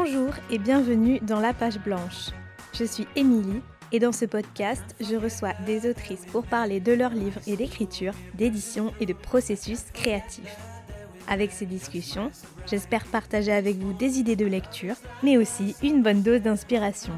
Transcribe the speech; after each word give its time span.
Bonjour 0.00 0.32
et 0.48 0.58
bienvenue 0.58 1.18
dans 1.22 1.40
La 1.40 1.52
Page 1.52 1.80
Blanche. 1.80 2.28
Je 2.72 2.84
suis 2.84 3.08
Émilie 3.16 3.62
et 3.90 3.98
dans 3.98 4.12
ce 4.12 4.26
podcast, 4.26 4.84
je 5.00 5.16
reçois 5.16 5.54
des 5.66 5.90
autrices 5.90 6.24
pour 6.26 6.46
parler 6.46 6.78
de 6.78 6.92
leurs 6.92 7.10
livres 7.10 7.40
et 7.48 7.56
d'écriture, 7.56 8.12
d'édition 8.34 8.92
et 9.00 9.06
de 9.06 9.12
processus 9.12 9.86
créatifs. 9.92 10.56
Avec 11.26 11.50
ces 11.50 11.66
discussions, 11.66 12.30
j'espère 12.70 13.06
partager 13.06 13.50
avec 13.50 13.76
vous 13.78 13.92
des 13.92 14.20
idées 14.20 14.36
de 14.36 14.46
lecture, 14.46 14.94
mais 15.24 15.36
aussi 15.36 15.74
une 15.82 16.00
bonne 16.04 16.22
dose 16.22 16.42
d'inspiration. 16.42 17.14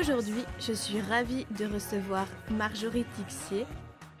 Aujourd'hui, 0.00 0.44
je 0.58 0.72
suis 0.72 0.98
ravie 0.98 1.44
de 1.58 1.66
recevoir 1.66 2.26
Marjorie 2.48 3.04
Tixier 3.16 3.66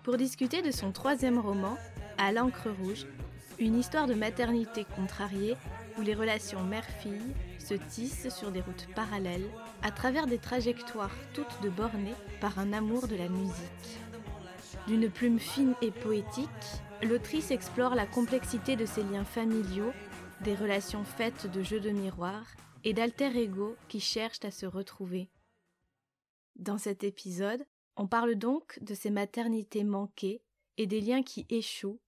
pour 0.02 0.18
discuter 0.18 0.60
de 0.60 0.70
son 0.70 0.92
troisième 0.92 1.38
roman, 1.38 1.78
À 2.18 2.32
l'encre 2.32 2.68
rouge, 2.68 3.06
une 3.58 3.78
histoire 3.78 4.06
de 4.06 4.12
maternité 4.12 4.84
contrariée 4.84 5.56
où 5.96 6.02
les 6.02 6.12
relations 6.12 6.62
mère-fille 6.62 7.34
se 7.58 7.72
tissent 7.72 8.28
sur 8.28 8.50
des 8.50 8.60
routes 8.60 8.88
parallèles 8.94 9.48
à 9.80 9.90
travers 9.90 10.26
des 10.26 10.36
trajectoires 10.36 11.14
toutes 11.32 11.62
de 11.62 11.70
bornées 11.70 12.14
par 12.42 12.58
un 12.58 12.74
amour 12.74 13.08
de 13.08 13.16
la 13.16 13.30
musique. 13.30 14.00
D'une 14.86 15.08
plume 15.08 15.38
fine 15.38 15.74
et 15.80 15.92
poétique, 15.92 16.82
l'autrice 17.02 17.50
explore 17.50 17.94
la 17.94 18.06
complexité 18.06 18.76
de 18.76 18.84
ses 18.84 19.02
liens 19.02 19.24
familiaux, 19.24 19.92
des 20.42 20.54
relations 20.54 21.04
faites 21.04 21.50
de 21.50 21.62
jeux 21.62 21.80
de 21.80 21.90
miroir 21.90 22.42
et 22.84 22.92
d'alter 22.92 23.34
ego 23.34 23.76
qui 23.88 24.00
cherchent 24.00 24.44
à 24.44 24.50
se 24.50 24.66
retrouver. 24.66 25.30
Dans 26.56 26.78
cet 26.78 27.04
épisode, 27.04 27.64
on 27.96 28.06
parle 28.06 28.34
donc 28.34 28.78
de 28.82 28.94
ces 28.94 29.10
maternités 29.10 29.84
manquées 29.84 30.42
et 30.76 30.86
des 30.86 31.00
liens 31.00 31.22
qui 31.22 31.46
échouent, 31.48 32.00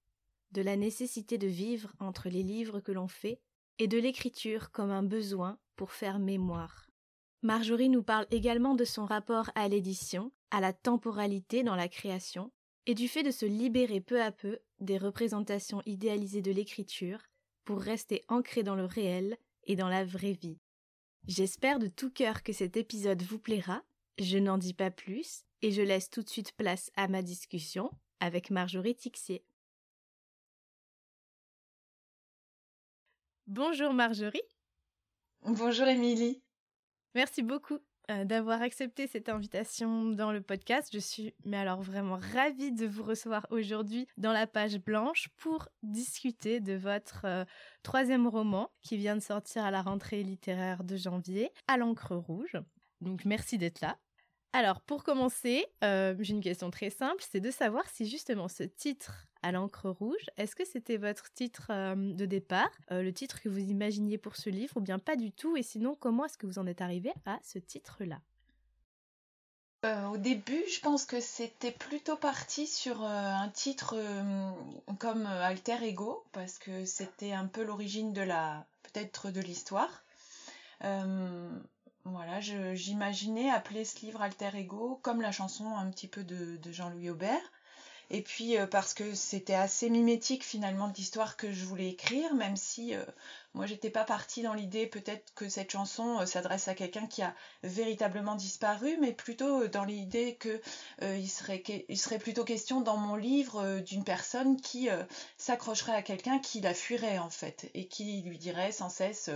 de 0.52 0.62
la 0.62 0.76
nécessité 0.76 1.38
de 1.38 1.46
vivre 1.46 1.92
entre 1.98 2.28
les 2.28 2.42
livres 2.42 2.80
que 2.80 2.92
l'on 2.92 3.08
fait 3.08 3.40
et 3.78 3.88
de 3.88 3.98
l'écriture 3.98 4.70
comme 4.70 4.90
un 4.90 5.02
besoin 5.02 5.58
pour 5.76 5.92
faire 5.92 6.18
mémoire. 6.18 6.90
Marjorie 7.42 7.88
nous 7.88 8.02
parle 8.02 8.26
également 8.30 8.74
de 8.74 8.84
son 8.84 9.04
rapport 9.04 9.50
à 9.54 9.66
l'édition, 9.68 10.30
à 10.50 10.60
la 10.60 10.72
temporalité 10.72 11.62
dans 11.62 11.74
la 11.74 11.88
création, 11.88 12.52
et 12.86 12.94
du 12.94 13.08
fait 13.08 13.22
de 13.22 13.30
se 13.30 13.46
libérer 13.46 14.00
peu 14.00 14.22
à 14.22 14.30
peu 14.30 14.58
des 14.80 14.98
représentations 14.98 15.82
idéalisées 15.86 16.42
de 16.42 16.52
l'écriture 16.52 17.20
pour 17.64 17.80
rester 17.80 18.24
ancré 18.28 18.62
dans 18.62 18.74
le 18.74 18.84
réel 18.84 19.36
et 19.64 19.76
dans 19.76 19.88
la 19.88 20.04
vraie 20.04 20.32
vie. 20.32 20.58
J'espère 21.26 21.78
de 21.78 21.86
tout 21.86 22.10
cœur 22.10 22.42
que 22.42 22.52
cet 22.52 22.76
épisode 22.76 23.22
vous 23.22 23.38
plaira 23.38 23.82
je 24.18 24.38
n'en 24.38 24.58
dis 24.58 24.74
pas 24.74 24.90
plus 24.90 25.44
et 25.62 25.70
je 25.70 25.82
laisse 25.82 26.10
tout 26.10 26.22
de 26.22 26.28
suite 26.28 26.52
place 26.52 26.90
à 26.96 27.08
ma 27.08 27.22
discussion 27.22 27.90
avec 28.20 28.50
Marjorie 28.50 28.94
Tixier. 28.94 29.44
Bonjour 33.46 33.92
Marjorie. 33.92 34.42
Bonjour 35.42 35.86
Émilie. 35.88 36.42
Merci 37.14 37.42
beaucoup 37.42 37.78
euh, 38.10 38.24
d'avoir 38.24 38.62
accepté 38.62 39.06
cette 39.06 39.28
invitation 39.28 40.06
dans 40.06 40.32
le 40.32 40.40
podcast. 40.40 40.88
Je 40.92 40.98
suis 40.98 41.34
mais 41.44 41.56
alors 41.56 41.82
vraiment 41.82 42.18
ravie 42.34 42.72
de 42.72 42.86
vous 42.86 43.02
recevoir 43.02 43.46
aujourd'hui 43.50 44.06
dans 44.16 44.32
la 44.32 44.46
page 44.46 44.78
blanche 44.78 45.28
pour 45.36 45.68
discuter 45.82 46.60
de 46.60 46.74
votre 46.74 47.22
euh, 47.24 47.44
troisième 47.82 48.26
roman 48.26 48.70
qui 48.82 48.96
vient 48.96 49.16
de 49.16 49.20
sortir 49.20 49.64
à 49.64 49.70
la 49.70 49.82
rentrée 49.82 50.22
littéraire 50.22 50.84
de 50.84 50.96
janvier, 50.96 51.50
à 51.68 51.76
l'encre 51.76 52.14
rouge. 52.14 52.56
Donc 53.02 53.24
merci 53.24 53.58
d'être 53.58 53.80
là. 53.80 53.98
Alors 54.54 54.80
pour 54.82 55.02
commencer, 55.02 55.66
euh, 55.82 56.14
j'ai 56.20 56.34
une 56.34 56.42
question 56.42 56.70
très 56.70 56.90
simple, 56.90 57.24
c'est 57.30 57.40
de 57.40 57.50
savoir 57.50 57.88
si 57.88 58.08
justement 58.08 58.48
ce 58.48 58.64
titre 58.64 59.26
à 59.42 59.50
l'encre 59.50 59.88
rouge, 59.88 60.26
est-ce 60.36 60.54
que 60.54 60.64
c'était 60.64 60.98
votre 60.98 61.32
titre 61.32 61.68
euh, 61.70 61.94
de 61.96 62.26
départ, 62.26 62.70
euh, 62.90 63.02
le 63.02 63.12
titre 63.12 63.40
que 63.40 63.48
vous 63.48 63.58
imaginiez 63.58 64.18
pour 64.18 64.36
ce 64.36 64.50
livre, 64.50 64.76
ou 64.76 64.80
bien 64.80 64.98
pas 64.98 65.16
du 65.16 65.32
tout, 65.32 65.56
et 65.56 65.62
sinon 65.62 65.96
comment 65.98 66.26
est-ce 66.26 66.36
que 66.36 66.46
vous 66.46 66.58
en 66.58 66.66
êtes 66.66 66.82
arrivé 66.82 67.12
à 67.24 67.38
ce 67.42 67.58
titre-là? 67.58 68.20
Au 70.12 70.16
début, 70.16 70.62
je 70.72 70.78
pense 70.78 71.06
que 71.06 71.18
c'était 71.18 71.72
plutôt 71.72 72.14
parti 72.14 72.68
sur 72.68 73.02
un 73.02 73.48
titre 73.48 73.96
comme 75.00 75.26
Alter 75.26 75.78
Ego, 75.82 76.24
parce 76.30 76.60
que 76.60 76.84
c'était 76.84 77.32
un 77.32 77.46
peu 77.46 77.64
l'origine 77.64 78.12
de 78.12 78.22
la, 78.22 78.64
peut-être 78.84 79.32
de 79.32 79.40
l'histoire. 79.40 80.04
Voilà, 82.04 82.40
j'imaginais 82.40 83.50
appeler 83.50 83.84
ce 83.84 84.04
livre 84.04 84.22
Alter 84.22 84.50
Ego 84.54 84.98
comme 85.02 85.22
la 85.22 85.30
chanson 85.30 85.76
un 85.76 85.88
petit 85.90 86.08
peu 86.08 86.24
de, 86.24 86.58
Jean-Louis 86.72 87.10
Aubert. 87.10 87.52
Et 88.10 88.22
puis 88.22 88.58
euh, 88.58 88.66
parce 88.66 88.92
que 88.92 89.14
c'était 89.14 89.54
assez 89.54 89.88
mimétique 89.88 90.44
finalement 90.44 90.88
de 90.88 90.94
l'histoire 90.94 91.36
que 91.36 91.52
je 91.52 91.64
voulais 91.64 91.88
écrire, 91.90 92.34
même 92.34 92.56
si 92.56 92.94
euh, 92.94 93.04
moi 93.54 93.66
j'étais 93.66 93.90
pas 93.90 94.04
partie 94.04 94.42
dans 94.42 94.54
l'idée 94.54 94.86
peut-être 94.86 95.32
que 95.34 95.48
cette 95.48 95.70
chanson 95.70 96.20
euh, 96.20 96.26
s'adresse 96.26 96.68
à 96.68 96.74
quelqu'un 96.74 97.06
qui 97.06 97.22
a 97.22 97.34
véritablement 97.62 98.34
disparu, 98.34 98.96
mais 99.00 99.12
plutôt 99.12 99.68
dans 99.68 99.84
l'idée 99.84 100.36
que 100.36 100.60
il, 101.02 101.28
serait, 101.28 102.18
plutôt 102.18 102.44
question 102.44 102.80
dans 102.80 102.96
mon 102.96 103.16
livre 103.16 103.80
d'une 103.80 104.04
personne 104.04 104.60
qui 104.60 104.88
s'accrocherait 105.36 105.94
à 105.94 106.02
quelqu'un 106.02 106.38
qui 106.38 106.60
la 106.60 106.74
fuirait 106.74 107.18
en 107.18 107.30
fait, 107.30 107.70
et 107.74 107.86
qui 107.86 108.22
lui 108.22 108.38
dirait 108.38 108.72
sans 108.72 108.88
cesse 108.88 109.30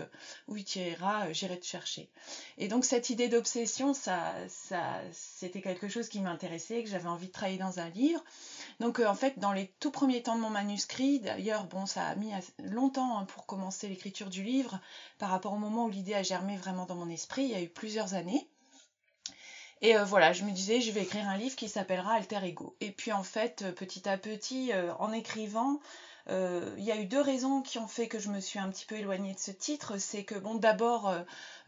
où 0.49 0.57
il 0.57 0.65
tirera, 0.65 1.33
j'irai 1.33 1.59
te 1.59 1.67
chercher. 1.67 2.11
Et 2.59 2.69
donc 2.69 2.85
cette 2.85 3.11
idée 3.11 3.29
d'obsession, 3.29 3.95
ça, 3.95 4.35
c'était 5.13 5.61
quelque 5.61 5.89
chose 5.89 6.09
qui 6.09 6.21
m'intéressait, 6.21 6.83
que 6.83 6.89
j'avais 6.89 7.09
envie 7.09 7.29
de 7.29 7.33
travailler 7.33 7.59
dans 7.59 7.79
un 7.79 7.89
livre. 7.91 8.23
Donc 8.81 9.01
euh, 9.01 9.07
en 9.07 9.15
fait, 9.15 9.39
dans 9.39 9.53
les 9.53 9.73
tout 9.81 9.91
premiers 9.91 10.23
temps 10.23 10.37
de 10.37 10.41
mon 10.41 10.51
manuscrit, 10.51 11.21
d'ailleurs, 11.21 11.65
bon, 11.67 11.87
ça 11.87 12.07
a 12.07 12.15
mis 12.15 12.33
longtemps 12.63 13.19
hein, 13.19 13.25
pour 13.25 13.47
commencer 13.47 13.89
l'écriture 13.89 14.06
du 14.11 14.43
livre 14.43 14.81
par 15.19 15.31
rapport 15.31 15.53
au 15.53 15.59
moment 15.59 15.85
où 15.85 15.91
l'idée 15.91 16.15
a 16.15 16.23
germé 16.23 16.57
vraiment 16.57 16.87
dans 16.87 16.95
mon 16.95 17.09
esprit, 17.09 17.45
il 17.45 17.51
y 17.51 17.55
a 17.55 17.63
eu 17.63 17.69
plusieurs 17.69 18.15
années. 18.15 18.49
Et 19.83 19.97
euh, 19.97 20.05
voilà, 20.05 20.33
je 20.33 20.45
me 20.45 20.53
disais, 20.53 20.81
je 20.81 20.91
vais 20.91 21.03
écrire 21.03 21.29
un 21.29 21.37
livre 21.37 21.57
qui 21.57 21.69
s'appellera 21.69 22.15
Alter 22.15 22.41
Ego. 22.45 22.77
Et 22.81 22.91
puis 22.91 23.13
en 23.13 23.23
fait, 23.23 23.63
euh, 23.63 23.73
petit 23.73 24.09
à 24.09 24.17
petit, 24.17 24.73
en 24.99 25.13
écrivant, 25.13 25.81
il 26.29 26.83
y 26.83 26.91
a 26.91 26.97
eu 26.97 27.07
deux 27.07 27.21
raisons 27.21 27.63
qui 27.63 27.79
ont 27.79 27.87
fait 27.87 28.09
que 28.09 28.19
je 28.19 28.31
me 28.31 28.41
suis 28.41 28.59
un 28.59 28.69
petit 28.69 28.85
peu 28.85 28.97
éloignée 28.97 29.35
de 29.35 29.39
ce 29.39 29.53
titre. 29.53 29.97
C'est 29.99 30.25
que, 30.25 30.35
bon, 30.35 30.57
d'abord, 30.57 31.15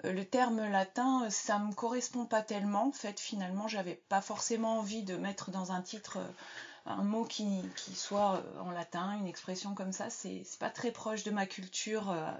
le 0.02 0.24
terme 0.24 0.68
latin, 0.68 1.30
ça 1.30 1.60
me 1.60 1.72
correspond 1.72 2.24
pas 2.24 2.42
tellement. 2.42 2.88
En 2.88 2.92
fait, 2.92 3.20
finalement, 3.20 3.68
j'avais 3.68 4.02
pas 4.08 4.20
forcément 4.20 4.78
envie 4.78 5.04
de 5.04 5.16
mettre 5.16 5.52
dans 5.52 5.70
un 5.70 5.80
titre 5.80 6.18
un 6.86 7.02
mot 7.02 7.24
qui, 7.24 7.62
soit 7.94 8.36
euh, 8.36 8.60
en 8.60 8.70
latin, 8.70 9.16
une 9.18 9.26
expression 9.26 9.74
comme 9.74 9.92
ça, 9.92 10.10
c'est 10.10 10.44
pas 10.58 10.70
très 10.70 10.90
proche 10.90 11.24
de 11.24 11.30
ma 11.30 11.46
culture 11.46 12.10
euh, 12.10 12.32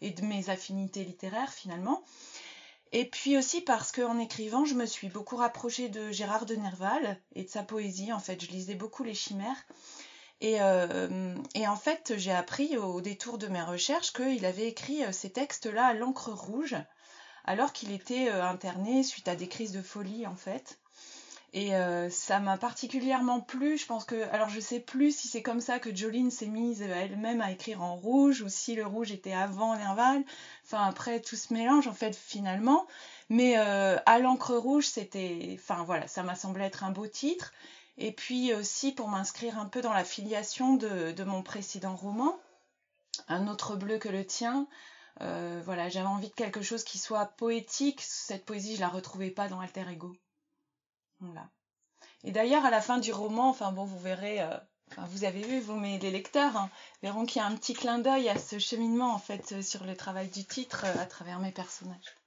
et 0.00 0.10
de 0.10 0.22
mes 0.22 0.50
affinités 0.50 1.04
littéraires 1.04 1.52
finalement. 1.52 2.02
Et 2.92 3.08
puis 3.08 3.36
aussi 3.36 3.60
parce 3.60 3.92
qu'en 3.92 4.18
écrivant, 4.18 4.64
je 4.64 4.74
me 4.74 4.86
suis 4.86 5.08
beaucoup 5.08 5.36
rapprochée 5.36 5.88
de 5.88 6.10
Gérard 6.10 6.46
de 6.46 6.54
Nerval 6.54 7.20
et 7.34 7.44
de 7.44 7.48
sa 7.48 7.62
poésie. 7.62 8.12
En 8.12 8.20
fait, 8.20 8.42
je 8.42 8.50
lisais 8.50 8.74
beaucoup 8.74 9.02
les 9.02 9.14
chimères. 9.14 9.66
Et, 10.40 10.60
euh, 10.60 11.34
et 11.54 11.66
en 11.66 11.76
fait, 11.76 12.14
j'ai 12.16 12.32
appris 12.32 12.76
au 12.76 13.00
détour 13.00 13.38
de 13.38 13.48
mes 13.48 13.62
recherches 13.62 14.12
qu'il 14.12 14.44
avait 14.44 14.68
écrit 14.68 15.02
ces 15.12 15.30
textes-là 15.30 15.86
à 15.86 15.94
l'encre 15.94 16.30
rouge, 16.30 16.76
alors 17.44 17.72
qu'il 17.72 17.90
était 17.90 18.28
interné 18.28 19.02
suite 19.02 19.28
à 19.28 19.34
des 19.34 19.48
crises 19.48 19.72
de 19.72 19.82
folie, 19.82 20.26
en 20.26 20.36
fait. 20.36 20.78
Et 21.56 21.74
euh, 21.74 22.10
ça 22.10 22.38
m'a 22.38 22.58
particulièrement 22.58 23.40
plu. 23.40 23.78
Je 23.78 23.86
pense 23.86 24.04
que, 24.04 24.28
alors 24.30 24.50
je 24.50 24.60
sais 24.60 24.78
plus 24.78 25.16
si 25.16 25.26
c'est 25.26 25.42
comme 25.42 25.62
ça 25.62 25.78
que 25.78 25.94
Jolene 25.94 26.30
s'est 26.30 26.48
mise 26.48 26.82
elle-même 26.82 27.40
à 27.40 27.50
écrire 27.50 27.82
en 27.82 27.96
rouge 27.96 28.42
ou 28.42 28.50
si 28.50 28.74
le 28.74 28.86
rouge 28.86 29.10
était 29.10 29.32
avant 29.32 29.74
Nerval. 29.74 30.22
Enfin 30.66 30.84
après 30.86 31.22
tout 31.22 31.34
ce 31.34 31.54
mélange 31.54 31.88
en 31.88 31.94
fait 31.94 32.14
finalement. 32.14 32.86
Mais 33.30 33.56
euh, 33.56 33.96
à 34.04 34.18
l'encre 34.18 34.54
rouge 34.54 34.86
c'était, 34.86 35.56
enfin 35.58 35.82
voilà, 35.84 36.06
ça 36.08 36.22
m'a 36.22 36.34
semblé 36.34 36.62
être 36.62 36.84
un 36.84 36.90
beau 36.90 37.06
titre. 37.06 37.54
Et 37.96 38.12
puis 38.12 38.52
aussi 38.52 38.92
pour 38.92 39.08
m'inscrire 39.08 39.58
un 39.58 39.64
peu 39.64 39.80
dans 39.80 39.94
la 39.94 40.04
filiation 40.04 40.74
de, 40.74 41.12
de, 41.12 41.24
mon 41.24 41.42
précédent 41.42 41.96
roman, 41.96 42.38
un 43.28 43.48
autre 43.48 43.76
bleu 43.76 43.96
que 43.96 44.10
le 44.10 44.26
tien. 44.26 44.68
Euh, 45.22 45.62
voilà, 45.64 45.88
j'avais 45.88 46.06
envie 46.06 46.28
de 46.28 46.34
quelque 46.34 46.60
chose 46.60 46.84
qui 46.84 46.98
soit 46.98 47.24
poétique. 47.24 48.02
Cette 48.02 48.44
poésie, 48.44 48.76
je 48.76 48.80
la 48.80 48.88
retrouvais 48.88 49.30
pas 49.30 49.48
dans 49.48 49.60
Alter 49.60 49.86
Ego. 49.90 50.14
Voilà. 51.20 51.48
Et 52.26 52.32
d'ailleurs, 52.32 52.64
à 52.64 52.70
la 52.70 52.80
fin 52.80 52.98
du 52.98 53.12
roman, 53.12 53.48
enfin 53.48 53.70
bon, 53.70 53.84
vous 53.84 54.00
verrez, 54.00 54.42
euh, 54.42 54.58
vous 55.08 55.22
avez 55.22 55.42
vu, 55.42 55.60
vous, 55.60 55.76
mais 55.76 56.00
les 56.00 56.10
lecteurs 56.10 56.56
hein, 56.56 56.70
verront 57.00 57.24
qu'il 57.24 57.40
y 57.40 57.44
a 57.44 57.46
un 57.46 57.54
petit 57.54 57.72
clin 57.72 58.00
d'œil 58.00 58.28
à 58.28 58.36
ce 58.36 58.58
cheminement, 58.58 59.14
en 59.14 59.18
fait, 59.18 59.52
euh, 59.52 59.62
sur 59.62 59.84
le 59.84 59.96
travail 59.96 60.28
du 60.28 60.44
titre 60.44 60.84
euh, 60.86 61.00
à 61.00 61.06
travers 61.06 61.38
mes 61.38 61.52
personnages. 61.52 62.18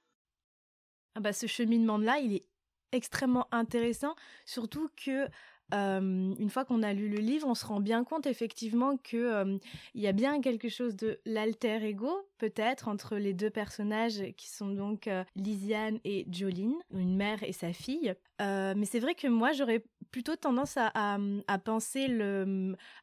Ah 1.16 1.20
bah, 1.20 1.34
ce 1.34 1.46
cheminement-là, 1.46 2.18
il 2.18 2.32
est 2.32 2.46
extrêmement 2.92 3.46
intéressant, 3.52 4.14
surtout 4.46 4.88
que 4.96 5.28
une 5.72 6.50
fois 6.50 6.64
qu'on 6.64 6.82
a 6.82 6.92
lu 6.92 7.08
le 7.08 7.18
livre, 7.18 7.46
on 7.48 7.54
se 7.54 7.66
rend 7.66 7.80
bien 7.80 8.04
compte 8.04 8.26
effectivement 8.26 8.96
que 8.96 9.58
y 9.94 10.06
a 10.06 10.12
bien 10.12 10.40
quelque 10.40 10.68
chose 10.68 10.96
de 10.96 11.20
l'alter 11.24 11.82
ego 11.84 12.26
peut-être 12.38 12.88
entre 12.88 13.16
les 13.16 13.34
deux 13.34 13.50
personnages 13.50 14.22
qui 14.36 14.48
sont 14.48 14.70
donc 14.70 15.08
Lisiane 15.36 15.98
et 16.04 16.26
Jolene, 16.30 16.74
une 16.90 17.16
mère 17.16 17.42
et 17.42 17.52
sa 17.52 17.72
fille. 17.72 18.14
mais 18.38 18.84
c'est 18.84 19.00
vrai 19.00 19.14
que 19.14 19.28
moi 19.28 19.52
j'aurais 19.52 19.84
plutôt 20.10 20.36
tendance 20.36 20.76
à, 20.76 21.18
penser 21.64 22.06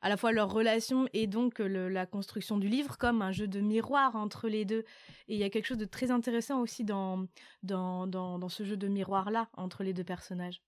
à 0.02 0.10
la 0.10 0.18
fois 0.18 0.31
leur 0.31 0.52
relation 0.52 1.08
et 1.13 1.28
donc 1.28 1.60
la 1.60 2.06
construction 2.06 2.58
du 2.58 2.68
livre 2.68 2.98
comme 2.98 3.22
un 3.22 3.31
jeu 3.31 3.48
de 3.48 3.62
miroir 3.62 4.16
entre 4.16 4.48
les 4.48 4.66
deux. 4.66 4.84
Et 5.28 5.36
il 5.36 5.38
y 5.38 5.44
a 5.44 5.50
quelque 5.50 5.66
chose 5.66 5.78
de 5.78 5.86
très 5.86 6.12
intéressant 6.12 6.62
aussi 6.62 6.84
dans, 6.84 7.28
ce 7.63 8.63
jeu 8.63 8.78
de 8.78 8.88
miroir-là 8.88 9.50
entre 9.54 9.84
les 9.84 9.94
deux 9.94 10.04
personnages. 10.04 10.62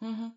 Mmh 0.00 0.28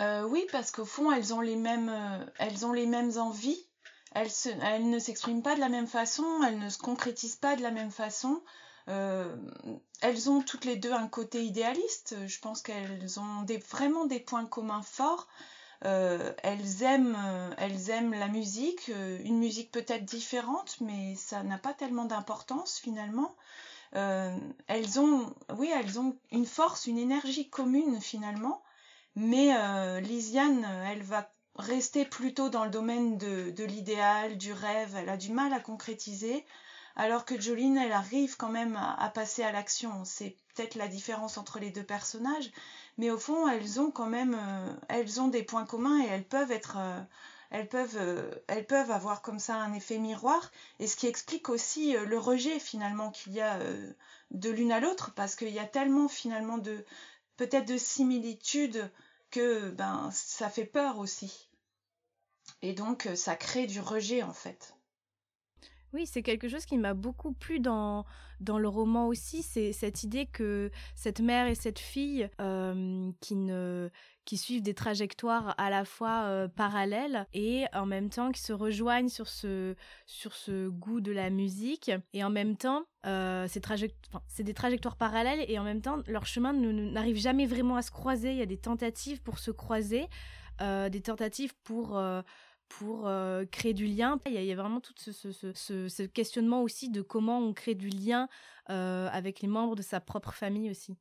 euh, 0.00 0.22
oui, 0.24 0.46
parce 0.50 0.70
qu'au 0.70 0.84
fond, 0.84 1.12
elles 1.12 1.34
ont 1.34 1.40
les 1.40 1.56
mêmes, 1.56 1.90
euh, 1.90 2.24
elles 2.38 2.64
ont 2.64 2.72
les 2.72 2.86
mêmes 2.86 3.16
envies. 3.18 3.66
Elles, 4.12 4.90
ne 4.90 4.98
s'expriment 4.98 5.42
pas 5.42 5.54
de 5.54 5.60
la 5.60 5.68
même 5.68 5.86
façon, 5.86 6.24
elles 6.44 6.58
ne 6.58 6.68
se 6.68 6.78
concrétisent 6.78 7.36
pas 7.36 7.54
de 7.54 7.62
la 7.62 7.70
même 7.70 7.92
façon. 7.92 8.42
Euh, 8.88 9.36
elles 10.00 10.28
ont 10.28 10.42
toutes 10.42 10.64
les 10.64 10.76
deux 10.76 10.92
un 10.92 11.06
côté 11.06 11.44
idéaliste. 11.44 12.16
Je 12.26 12.38
pense 12.40 12.60
qu'elles 12.60 13.20
ont 13.20 13.46
vraiment 13.70 14.06
des 14.06 14.18
points 14.18 14.46
communs 14.46 14.82
forts. 14.82 15.28
Elles 15.82 16.82
aiment, 16.82 17.16
elles 17.56 17.90
aiment 17.90 18.14
la 18.14 18.28
musique, 18.28 18.88
une 18.88 19.38
musique 19.38 19.70
peut-être 19.70 20.04
différente, 20.04 20.76
mais 20.80 21.14
ça 21.14 21.42
n'a 21.44 21.58
pas 21.58 21.72
tellement 21.72 22.04
d'importance 22.04 22.78
finalement. 22.78 23.36
elles 23.92 24.98
ont, 24.98 25.32
oui, 25.56 25.70
elles 25.72 26.00
ont 26.00 26.16
une 26.32 26.46
force, 26.46 26.86
une 26.86 26.98
énergie 26.98 27.48
commune 27.48 28.00
finalement, 28.00 28.60
mais 29.16 30.00
Lisiane, 30.00 30.64
elle 30.86 31.02
va 31.02 31.30
rester 31.56 32.04
plutôt 32.04 32.48
dans 32.48 32.64
le 32.64 32.70
domaine 32.70 33.18
de, 33.18 33.64
l'idéal, 33.64 34.38
du 34.38 34.52
rêve. 34.52 34.94
Elle 34.96 35.08
a 35.08 35.16
du 35.16 35.32
mal 35.32 35.52
à 35.52 35.60
concrétiser 35.60 36.44
alors 36.96 37.24
que 37.24 37.40
Jolene, 37.40 37.78
elle 37.78 37.92
arrive 37.92 38.36
quand 38.36 38.50
même 38.50 38.76
à, 38.76 39.08
passer 39.08 39.42
à 39.42 39.52
l'action. 39.52 40.04
C'est 40.04 40.36
peut-être 40.54 40.74
la 40.74 40.88
différence 40.88 41.38
entre 41.38 41.58
les 41.58 41.70
deux 41.70 41.84
personnages, 41.84 42.50
mais 42.98 43.10
au 43.10 43.18
fond, 43.18 43.48
elles 43.48 43.80
ont 43.80 43.90
quand 43.90 44.06
même, 44.06 44.36
euh, 44.38 44.72
elles 44.88 45.20
ont 45.20 45.28
des 45.28 45.42
points 45.42 45.64
communs 45.64 46.02
et 46.02 46.08
elles 46.08 46.26
peuvent 46.26 46.50
être, 46.50 46.76
euh, 46.78 47.00
elles 47.50 47.68
peuvent, 47.68 47.96
euh, 47.96 48.30
elles 48.48 48.66
peuvent 48.66 48.90
avoir 48.90 49.22
comme 49.22 49.38
ça 49.38 49.56
un 49.56 49.72
effet 49.72 49.98
miroir, 49.98 50.50
et 50.78 50.86
ce 50.86 50.96
qui 50.96 51.06
explique 51.06 51.48
aussi 51.48 51.92
le 51.92 52.18
rejet 52.18 52.58
finalement 52.58 53.10
qu'il 53.10 53.32
y 53.32 53.40
a 53.40 53.58
de 54.30 54.50
l'une 54.50 54.72
à 54.72 54.80
l'autre, 54.80 55.12
parce 55.14 55.36
qu'il 55.36 55.48
y 55.50 55.58
a 55.58 55.66
tellement 55.66 56.08
finalement 56.08 56.58
de, 56.58 56.84
peut-être 57.40 57.68
de 57.68 57.78
similitudes 57.78 58.90
que 59.30 59.70
ben 59.70 60.10
ça 60.12 60.50
fait 60.50 60.66
peur 60.66 60.98
aussi. 60.98 61.48
Et 62.60 62.74
donc 62.74 63.08
ça 63.14 63.34
crée 63.34 63.66
du 63.66 63.80
rejet 63.80 64.22
en 64.22 64.34
fait. 64.34 64.74
Oui, 65.92 66.06
c'est 66.06 66.22
quelque 66.22 66.48
chose 66.48 66.66
qui 66.66 66.78
m'a 66.78 66.94
beaucoup 66.94 67.32
plu 67.32 67.58
dans, 67.58 68.04
dans 68.40 68.58
le 68.58 68.68
roman 68.68 69.08
aussi, 69.08 69.42
c'est 69.42 69.72
cette 69.72 70.04
idée 70.04 70.26
que 70.26 70.70
cette 70.94 71.20
mère 71.20 71.48
et 71.48 71.56
cette 71.56 71.80
fille 71.80 72.28
euh, 72.40 73.10
qui, 73.20 73.34
ne, 73.34 73.90
qui 74.24 74.36
suivent 74.36 74.62
des 74.62 74.74
trajectoires 74.74 75.54
à 75.58 75.68
la 75.68 75.84
fois 75.84 76.22
euh, 76.26 76.46
parallèles 76.46 77.26
et 77.34 77.64
en 77.74 77.86
même 77.86 78.08
temps 78.08 78.30
qui 78.30 78.40
se 78.40 78.52
rejoignent 78.52 79.08
sur 79.08 79.26
ce, 79.26 79.74
sur 80.06 80.34
ce 80.34 80.68
goût 80.68 81.00
de 81.00 81.10
la 81.10 81.28
musique 81.28 81.90
et 82.12 82.22
en 82.22 82.30
même 82.30 82.56
temps 82.56 82.84
euh, 83.04 83.48
c'est 83.48 84.42
des 84.44 84.54
trajectoires 84.54 84.96
parallèles 84.96 85.44
et 85.48 85.58
en 85.58 85.64
même 85.64 85.82
temps 85.82 85.98
leur 86.06 86.24
chemin 86.24 86.52
n'arrive 86.52 87.16
jamais 87.16 87.46
vraiment 87.46 87.76
à 87.76 87.82
se 87.82 87.90
croiser, 87.90 88.30
il 88.30 88.38
y 88.38 88.42
a 88.42 88.46
des 88.46 88.58
tentatives 88.58 89.20
pour 89.22 89.38
se 89.38 89.50
croiser, 89.50 90.08
des 90.60 91.00
tentatives 91.00 91.54
pour 91.64 91.98
pour 92.70 93.06
euh, 93.06 93.44
créer 93.44 93.74
du 93.74 93.84
lien. 93.84 94.18
Il 94.26 94.32
y, 94.32 94.52
a, 94.52 94.56
vraiment 94.56 94.80
tout 94.80 94.94
ce, 94.96 96.06
questionnement 96.06 96.62
aussi 96.62 96.88
de 96.88 97.02
comment 97.02 97.38
on 97.38 97.52
crée 97.52 97.74
du 97.74 97.88
lien 97.88 98.28
euh, 98.70 99.08
avec 99.12 99.40
les 99.40 99.48
membres 99.48 99.76
de 99.76 99.82
sa 99.82 100.00
propre 100.00 100.32
famille 100.32 100.70
aussi. 100.70 100.96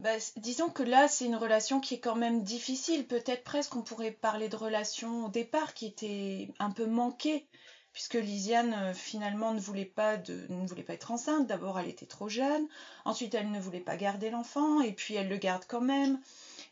Bah, 0.00 0.16
disons 0.36 0.68
que 0.68 0.82
là, 0.82 1.08
c'est 1.08 1.24
une 1.24 1.36
relation 1.36 1.80
qui 1.80 1.94
est 1.94 2.00
quand 2.00 2.16
même 2.16 2.42
difficile. 2.42 3.06
Peut-être 3.06 3.44
presque 3.44 3.76
on 3.76 3.82
pourrait 3.82 4.10
parler 4.10 4.48
de 4.48 4.56
relation 4.56 5.26
au 5.26 5.28
départ 5.28 5.72
qui 5.72 5.86
était 5.86 6.52
un 6.58 6.72
peu 6.72 6.86
manquée, 6.86 7.46
puisque 7.92 8.14
Lisiane 8.14 8.74
euh, 8.74 8.92
finalement 8.92 9.54
ne 9.54 9.60
voulait 9.60 9.84
pas 9.84 10.16
ne 10.18 10.66
voulait 10.66 10.82
pas 10.82 10.94
être 10.94 11.12
enceinte. 11.12 11.46
D'abord, 11.46 11.78
elle 11.78 11.88
était 11.88 12.06
trop 12.06 12.28
jeune. 12.28 12.66
Ensuite, 13.04 13.34
elle 13.34 13.52
ne 13.52 13.60
voulait 13.60 13.78
pas 13.78 13.96
garder 13.96 14.30
l'enfant, 14.30 14.80
et 14.80 14.92
puis 14.92 15.14
elle 15.14 15.28
le 15.28 15.36
garde 15.36 15.64
quand 15.68 15.80
même. 15.80 16.20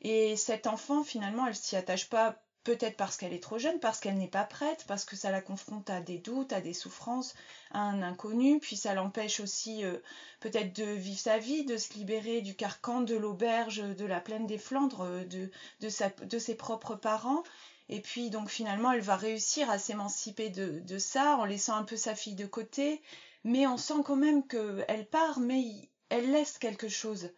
Et 0.01 0.35
cet 0.35 0.67
enfant, 0.67 1.05
finalement, 1.05 1.47
elle 1.47 1.55
s'y 1.55 1.77
attache 1.77 2.11
pas 2.11 2.43
Peut-être 2.65 2.97
parce 2.97 3.17
qu'elle 3.17 3.33
est 3.33 3.43
trop 3.43 3.59
jeune, 3.59 3.81
parce 3.81 3.99
qu'elle 3.99 4.19
n'est 4.19 4.29
pas 4.29 4.45
prête, 4.45 4.85
parce 4.87 5.05
que 5.05 5.17
ça 5.17 5.33
la 5.33 5.41
confronte 5.41 5.91
à 5.91 6.01
des 6.01 6.19
doutes, 6.19 6.53
à 6.53 6.61
des 6.61 6.75
souffrances, 6.75 7.35
à 7.73 7.81
un 7.81 8.03
inconnu, 8.03 8.61
puis 8.61 8.77
ça 8.77 8.95
l'empêche 8.95 9.41
aussi 9.41 9.85
euh, 9.85 9.99
peut-être 10.39 10.77
de 10.77 10.85
vivre 10.85 11.19
sa 11.19 11.39
vie, 11.39 11.65
de 11.65 11.77
se 11.77 11.93
libérer 11.95 12.41
du 12.41 12.55
carcan 12.55 13.01
de 13.01 13.17
l'auberge 13.17 13.79
de 13.79 14.05
la 14.05 14.21
plaine 14.21 14.47
des 14.47 14.59
Flandres, 14.59 15.03
euh, 15.05 15.25
de, 15.25 15.51
de, 15.81 16.39
ses 16.39 16.55
propres 16.55 16.95
parents. 16.95 17.43
Et 17.89 18.01
puis 18.01 18.31
donc 18.31 18.49
finalement, 18.49 18.93
elle 18.93 19.01
va 19.01 19.17
réussir 19.17 19.69
à 19.69 19.79
s'émanciper 19.79 20.49
de, 20.49 20.79
de 20.79 20.99
ça 20.99 21.37
en 21.39 21.45
laissant 21.45 21.75
un 21.75 21.85
peu 21.85 21.97
sa 21.97 22.15
fille 22.15 22.37
de 22.37 22.47
côté, 22.47 23.03
mais 23.43 23.67
on 23.67 23.77
sent 23.77 24.03
quand 24.05 24.17
même 24.17 24.47
qu'elle 24.47 25.07
part, 25.11 25.41
mais 25.41 25.65
elle 26.11 26.31
laisse 26.31 26.59
quelque 26.59 26.89
chose 26.89 27.31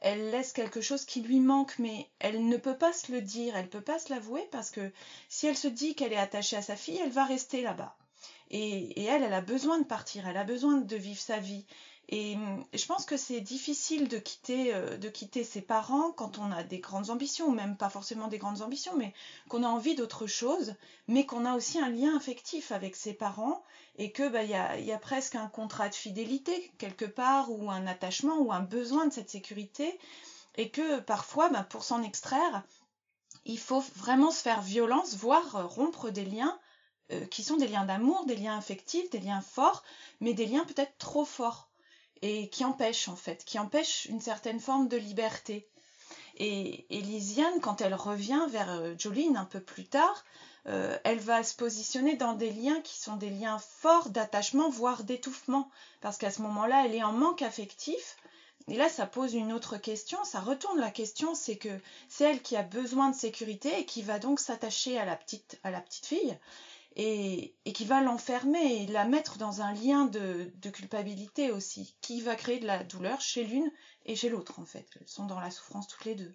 elle 0.00 0.30
laisse 0.30 0.52
quelque 0.52 0.80
chose 0.80 1.04
qui 1.04 1.22
lui 1.22 1.40
manque, 1.40 1.78
mais 1.78 2.08
elle 2.18 2.46
ne 2.46 2.56
peut 2.56 2.76
pas 2.76 2.92
se 2.92 3.10
le 3.12 3.20
dire, 3.20 3.56
elle 3.56 3.64
ne 3.66 3.70
peut 3.70 3.80
pas 3.80 3.98
se 3.98 4.12
l'avouer 4.12 4.46
parce 4.52 4.70
que 4.70 4.92
si 5.28 5.46
elle 5.46 5.56
se 5.56 5.68
dit 5.68 5.94
qu'elle 5.94 6.12
est 6.12 6.16
attachée 6.16 6.56
à 6.56 6.62
sa 6.62 6.76
fille, 6.76 7.00
elle 7.02 7.10
va 7.10 7.24
rester 7.24 7.62
là-bas. 7.62 7.96
Et, 8.50 9.02
elle, 9.04 9.22
elle 9.22 9.32
a 9.32 9.40
besoin 9.40 9.78
de 9.78 9.84
partir, 9.84 10.28
elle 10.28 10.36
a 10.36 10.44
besoin 10.44 10.76
de 10.76 10.96
vivre 10.96 11.20
sa 11.20 11.38
vie. 11.38 11.64
Et 12.08 12.36
je 12.72 12.86
pense 12.86 13.04
que 13.04 13.16
c'est 13.16 13.40
difficile 13.40 14.06
de 14.06 14.18
quitter, 14.18 14.72
euh, 14.72 14.96
de 14.96 15.08
quitter 15.08 15.42
ses 15.42 15.60
parents 15.60 16.12
quand 16.12 16.38
on 16.38 16.52
a 16.52 16.62
des 16.62 16.78
grandes 16.78 17.10
ambitions, 17.10 17.46
ou 17.48 17.50
même 17.50 17.76
pas 17.76 17.90
forcément 17.90 18.28
des 18.28 18.38
grandes 18.38 18.62
ambitions, 18.62 18.96
mais 18.96 19.12
qu'on 19.48 19.64
a 19.64 19.68
envie 19.68 19.96
d'autre 19.96 20.28
chose, 20.28 20.74
mais 21.08 21.26
qu'on 21.26 21.44
a 21.44 21.56
aussi 21.56 21.80
un 21.80 21.88
lien 21.88 22.16
affectif 22.16 22.70
avec 22.70 22.94
ses 22.94 23.12
parents, 23.12 23.64
et 23.98 24.12
que 24.12 24.28
bah, 24.28 24.44
y, 24.44 24.54
a, 24.54 24.98
presque 24.98 25.34
un 25.34 25.48
contrat 25.48 25.88
de 25.88 25.96
fidélité 25.96 26.70
quelque 26.78 27.04
part, 27.04 27.50
ou 27.50 27.72
un 27.72 27.88
attachement, 27.88 28.38
ou 28.38 28.52
un 28.52 28.60
besoin 28.60 29.06
de 29.06 29.12
cette 29.12 29.30
sécurité, 29.30 29.98
et 30.56 30.70
que 30.70 31.00
parfois, 31.00 31.48
bah, 31.48 31.64
pour 31.64 31.82
s'en 31.82 32.04
extraire, 32.04 32.62
il 33.44 33.58
faut 33.58 33.82
vraiment 33.96 34.30
se 34.30 34.42
faire 34.42 34.62
violence, 34.62 35.16
voire 35.16 35.68
rompre 35.74 36.10
des 36.10 36.24
liens 36.24 36.56
euh, 37.10 37.26
qui 37.26 37.42
sont 37.42 37.56
des 37.56 37.68
liens 37.68 37.84
d'amour, 37.84 38.26
des 38.26 38.36
liens 38.36 38.56
affectifs, 38.56 39.10
des 39.10 39.20
liens 39.20 39.40
forts, 39.40 39.82
mais 40.20 40.34
des 40.34 40.46
liens 40.46 40.64
peut-être 40.64 40.96
trop 40.98 41.24
forts 41.24 41.68
et 42.22 42.48
qui 42.48 42.64
empêche 42.64 43.08
en 43.08 43.16
fait, 43.16 43.44
qui 43.44 43.58
empêche 43.58 44.06
une 44.06 44.20
certaine 44.20 44.60
forme 44.60 44.88
de 44.88 44.96
liberté. 44.96 45.68
Et, 46.38 46.84
Lisiane, 46.90 47.60
quand 47.60 47.80
elle 47.80 47.94
revient 47.94 48.42
vers 48.50 48.70
euh, 48.70 48.94
Jolene 48.98 49.36
un 49.36 49.46
peu 49.46 49.60
plus 49.60 49.86
tard, 49.86 50.24
euh, 50.66 50.98
elle 51.04 51.18
va 51.18 51.42
se 51.42 51.54
positionner 51.54 52.16
dans 52.16 52.34
des 52.34 52.50
liens 52.50 52.80
qui 52.82 52.98
sont 52.98 53.16
des 53.16 53.30
liens 53.30 53.58
forts 53.58 54.10
d'attachement, 54.10 54.68
voire 54.68 55.04
d'étouffement, 55.04 55.70
parce 56.02 56.18
qu'à 56.18 56.30
ce 56.30 56.42
moment-là, 56.42 56.84
elle 56.84 56.94
est 56.94 57.02
en 57.02 57.12
manque 57.12 57.42
affectif. 57.42 58.16
Et 58.68 58.76
là, 58.76 58.88
ça 58.88 59.06
pose 59.06 59.34
une 59.34 59.52
autre 59.52 59.76
question, 59.78 60.22
ça 60.24 60.40
retourne 60.40 60.80
la 60.80 60.90
question, 60.90 61.34
c'est 61.34 61.56
que 61.56 61.80
c'est 62.08 62.24
elle 62.24 62.42
qui 62.42 62.56
a 62.56 62.62
besoin 62.62 63.10
de 63.10 63.16
sécurité 63.16 63.78
et 63.78 63.84
qui 63.86 64.02
va 64.02 64.18
donc 64.18 64.40
s'attacher 64.40 64.98
à 64.98 65.04
la 65.04 65.16
petite 65.16 66.06
fille 66.06 66.36
et, 66.96 67.54
qui 67.74 67.84
va 67.84 68.00
l'enfermer 68.00 68.82
et 68.82 68.86
la 68.86 69.04
mettre 69.04 69.36
dans 69.36 69.60
un 69.60 69.72
lien 69.72 70.06
de, 70.06 70.50
culpabilité 70.70 71.50
aussi, 71.50 71.96
qui 72.00 72.22
va 72.22 72.34
créer 72.34 72.58
de 72.58 72.66
la 72.66 72.82
douleur 72.82 73.20
chez 73.20 73.44
l'une 73.44 73.70
et 74.06 74.16
chez 74.16 74.30
l'autre 74.30 74.58
en 74.58 74.64
fait. 74.64 74.88
Elles 75.00 75.08
sont 75.08 75.26
dans 75.26 75.40
la 75.40 75.50
souffrance 75.50 75.88
toutes 75.88 76.06
les 76.06 76.14
deux. 76.14 76.34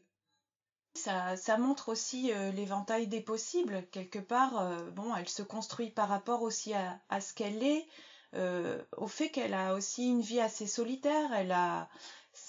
Ça, 0.94 1.58
montre 1.58 1.90
aussi 1.90 2.32
euh, 2.32 2.52
l'éventail 2.52 3.08
des 3.08 3.22
possibles. 3.22 3.88
Quelque 3.92 4.20
part, 4.20 4.60
euh, 4.60 4.92
bon, 4.92 5.16
elle 5.16 5.30
se 5.30 5.42
construit 5.42 5.90
par 5.90 6.10
rapport 6.10 6.42
aussi 6.42 6.74
à, 6.74 7.00
à 7.10 7.22
ce 7.22 7.34
qu'elle 7.34 7.64
est, 7.64 7.88
euh, 8.36 8.82
au 8.98 9.08
fait 9.08 9.30
qu'elle 9.30 9.54
a 9.54 9.74
aussi 9.74 10.08
une 10.08 10.22
vie 10.22 10.40
assez 10.40 10.68
solitaire. 10.68 11.34
Elle 11.34 11.54
a, 11.54 11.90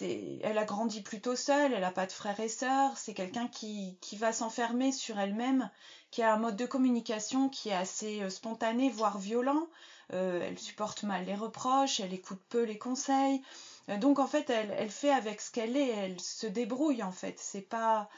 elle 0.01 0.59
a 0.59 0.65
grandi 0.65 1.03
plutôt 1.03 1.37
seule, 1.37 1.73
elle 1.73 1.81
n'a 1.81 1.91
pas 1.91 2.07
de 2.07 2.13
frères 2.13 2.41
et 2.41 2.49
sœurs, 2.49 2.97
c'est 2.97 3.15
quelqu'un 3.15 3.49
qui, 3.49 3.99
qui 4.01 4.17
va 4.17 4.33
s'enfermer 4.33 4.93
sur 4.93 5.19
elle-même, 5.19 5.71
qui 6.11 6.23
a 6.23 6.33
un 6.33 6.39
mode 6.39 6.57
de 6.57 6.67
communication 6.67 7.49
qui 7.49 7.71
est 7.71 7.75
assez 7.75 8.23
euh, 8.23 8.31
spontané, 8.31 8.91
voire 8.91 9.19
violent. 9.19 9.67
Euh, 10.13 10.47
elle 10.47 10.59
supporte 10.59 11.05
mal 11.05 11.25
les 11.25 11.35
reproches, 11.35 12.01
elle 12.01 12.13
écoute 12.13 12.41
peu 12.49 12.65
les 12.65 12.79
conseils. 12.79 13.43
Euh, 13.89 13.99
donc 13.99 14.19
en 14.19 14.27
fait, 14.27 14.51
elle, 14.51 14.75
elle 14.77 14.91
fait 14.91 15.11
avec 15.11 15.41
ce 15.41 15.51
qu'elle 15.51 15.77
est, 15.77 15.89
elle 15.89 16.21
se 16.21 16.47
débrouille 16.47 17.03
en 17.03 17.13
fait. 17.13 17.39
C'est 17.39 17.63
pas, 17.63 18.09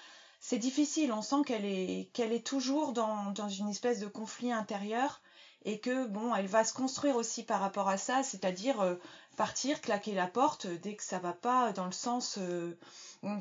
c'est 0.41 0.59
difficile. 0.59 1.13
On 1.13 1.23
sent 1.23 1.45
qu'elle 1.47 1.65
est, 1.65 2.11
qu'elle 2.13 2.33
est 2.33 2.47
toujours 2.47 2.93
dans, 2.93 3.31
dans 3.33 3.49
une 3.49 3.69
espèce 3.69 4.01
de 4.01 4.07
conflit 4.07 4.53
intérieur 4.53 5.21
et 5.65 5.79
que 5.79 6.07
bon, 6.07 6.35
elle 6.35 6.47
va 6.47 6.65
se 6.65 6.75
construire 6.75 7.17
aussi 7.17 7.43
par 7.43 7.61
rapport 7.61 7.89
à 7.89 7.97
ça, 7.97 8.23
c'est-à-dire 8.23 8.99
partir, 9.35 9.81
claquer 9.81 10.15
la 10.15 10.27
porte 10.27 10.67
dès 10.67 10.97
que 10.97 11.03
ça 11.03 11.19
va 11.19 11.33
pas 11.33 11.73
dans 11.73 11.87
le 11.87 11.93
sens 11.93 12.39
euh, 12.39 12.77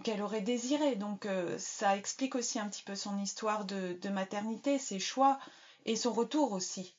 qu'elle 0.04 0.22
aurait 0.22 0.42
désiré. 0.42 0.96
Donc 0.96 1.26
euh, 1.26 1.58
ça 1.58 1.98
explique 1.98 2.36
aussi 2.36 2.60
un 2.60 2.68
petit 2.68 2.84
peu 2.84 2.96
son 2.96 3.20
histoire 3.20 3.66
de, 3.66 3.98
maternité, 4.10 4.80
ses 4.80 5.00
choix 5.00 5.40
et 5.86 5.96
son 5.96 6.14
retour 6.14 6.52
aussi. 6.52 6.96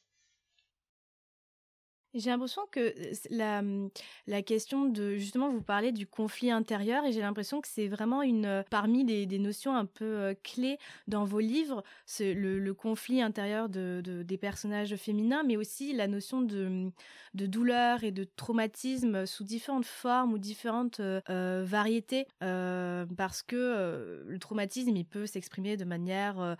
J'ai 2.14 2.30
l'impression 2.30 2.62
que 2.70 2.94
la, 3.30 3.60
mmh, 3.60 3.90
la 4.28 4.42
question 4.42 4.84
de 4.84 5.16
justement 5.16 5.50
vous 5.50 5.62
parlez 5.62 5.90
du 5.90 6.06
conflit 6.06 6.52
intérieur 6.52 7.04
et 7.04 7.12
j'ai 7.12 7.20
l'impression 7.20 7.60
que 7.60 7.66
c'est 7.66 7.88
vraiment 7.88 8.22
une 8.22 8.64
parmi 8.70 9.04
des, 9.04 9.26
des, 9.26 9.40
notions 9.40 9.74
un 9.74 9.84
peu 9.84 10.36
clés 10.44 10.78
dans 11.08 11.24
vos 11.24 11.40
livres, 11.40 11.82
le, 12.20 12.60
le, 12.60 12.74
conflit 12.74 13.20
intérieur 13.20 13.68
de, 13.68 14.00
de, 14.04 14.22
des 14.22 14.38
personnages 14.38 14.94
féminins, 14.94 15.42
mais 15.42 15.56
aussi 15.56 15.92
la 15.92 16.06
notion 16.06 16.40
de, 16.40 16.68
mmh, 16.68 16.92
de 17.34 17.46
douleur 17.46 18.04
et 18.04 18.12
de 18.12 18.22
traumatisme 18.22 19.26
sous 19.26 19.42
différentes 19.42 19.84
formes 19.84 20.32
ou 20.32 20.38
différentes 20.38 21.00
variétés, 21.00 22.26
parce 22.38 23.42
que 23.42 24.22
le 24.24 24.38
traumatisme 24.38 24.96
il 24.96 25.04
peut 25.04 25.26
s'exprimer 25.26 25.76
de 25.76 25.84
manière 25.84 26.56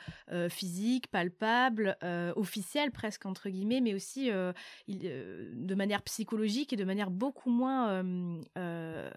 physique, 0.48 1.06
palpable, 1.08 1.96
officielle 2.34 2.90
presque 2.90 3.24
entre 3.26 3.48
guillemets, 3.48 3.80
mais 3.80 3.94
aussi 3.94 4.30
de 5.52 5.74
manière 5.74 6.02
psychologique 6.02 6.72
et 6.72 6.76
de 6.76 6.84
manière 6.84 7.10
beaucoup 7.10 7.50
moins 7.50 7.88
euh, 7.88 8.40
euh, 8.58 9.10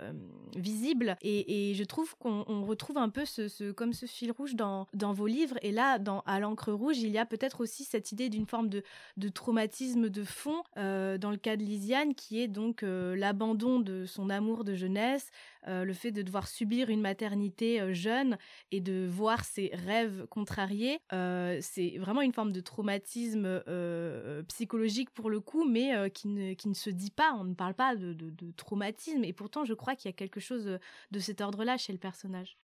visible. 0.55 1.17
Et, 1.21 1.73
je 1.75 1.83
trouve 1.83 2.15
qu'on 2.17 2.63
retrouve 2.63 2.97
un 2.97 3.09
peu 3.09 3.25
ce, 3.25 3.71
comme 3.71 3.93
ce 3.93 4.05
fil 4.05 4.31
rouge 4.31 4.55
dans, 4.55 4.87
vos 4.93 5.27
livres. 5.27 5.57
Et 5.61 5.71
là, 5.71 5.99
dans 5.99 6.21
À 6.21 6.39
l'encre 6.39 6.71
rouge, 6.71 6.97
il 6.99 7.09
y 7.09 7.17
a 7.17 7.25
peut-être 7.25 7.61
aussi 7.61 7.83
cette 7.83 8.11
idée 8.11 8.29
d'une 8.29 8.45
forme 8.45 8.69
de, 8.69 8.83
de, 9.17 9.29
traumatisme 9.29 10.09
de 10.09 10.23
fond 10.23 10.63
euh, 10.77 11.17
dans 11.17 11.31
le 11.31 11.37
cas 11.37 11.57
de 11.57 11.63
Lisiane, 11.63 12.15
qui 12.15 12.41
est 12.41 12.47
donc 12.47 12.83
l'abandon 12.83 13.79
de 13.79 14.05
son 14.05 14.29
amour 14.29 14.63
de 14.63 14.75
jeunesse, 14.75 15.29
le 15.67 15.91
fait 15.93 16.11
de 16.11 16.21
devoir 16.21 16.47
subir 16.47 16.89
une 16.89 17.01
maternité 17.01 17.93
jeune 17.93 18.37
et 18.71 18.79
de 18.79 19.05
voir 19.05 19.43
ses 19.43 19.71
rêves 19.73 20.25
contrariés, 20.29 20.99
c'est 21.11 21.97
vraiment 21.97 22.21
une 22.21 22.33
forme 22.33 22.51
de 22.51 22.61
traumatisme 22.61 23.61
psychologique 24.47 25.09
pour 25.11 25.29
le 25.29 25.39
coup, 25.39 25.65
mais 25.65 26.09
qui, 26.17 26.27
ne, 26.27 26.53
qui 26.53 26.67
ne 26.67 26.73
se 26.73 26.89
dit 26.89 27.11
pas, 27.11 27.33
on 27.33 27.43
ne 27.43 27.53
parle 27.53 27.75
pas 27.75 27.95
de, 27.95 28.13
de 28.13 28.51
traumatisme, 28.51 29.23
et 29.23 29.33
pourtant 29.33 29.65
je 29.65 29.75
crois 29.75 29.95
qu'il 29.95 30.09
y 30.09 30.13
a 30.13 30.17
quelque 30.17 30.39
chose 30.39 30.79
de 31.11 31.19
cet 31.19 31.41
ordre-là 31.41 31.77
chez 31.77 31.93
le 31.93 31.99
personnage. 31.99 32.57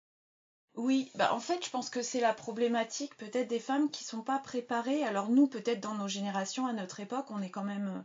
Oui, 0.76 1.12
bah 1.14 1.36
en 1.36 1.40
fait, 1.40 1.64
je 1.64 1.70
pense 1.70 1.92
que 1.92 2.02
c'est 2.02 2.20
la 2.20 2.34
problématique 2.34 3.16
peut-être 3.18 3.48
des 3.48 3.60
femmes 3.60 3.92
qui 3.92 4.04
sont 4.04 4.24
pas 4.24 4.40
préparées. 4.40 5.04
Alors 5.04 5.30
nous, 5.30 5.48
peut-être 5.48 5.80
dans 5.82 5.94
nos 5.94 6.08
générations, 6.08 6.66
à 6.66 6.74
notre 6.74 7.00
époque, 7.00 7.28
on 7.30 7.44
est 7.44 7.52
quand 7.52 7.64
même 7.64 8.04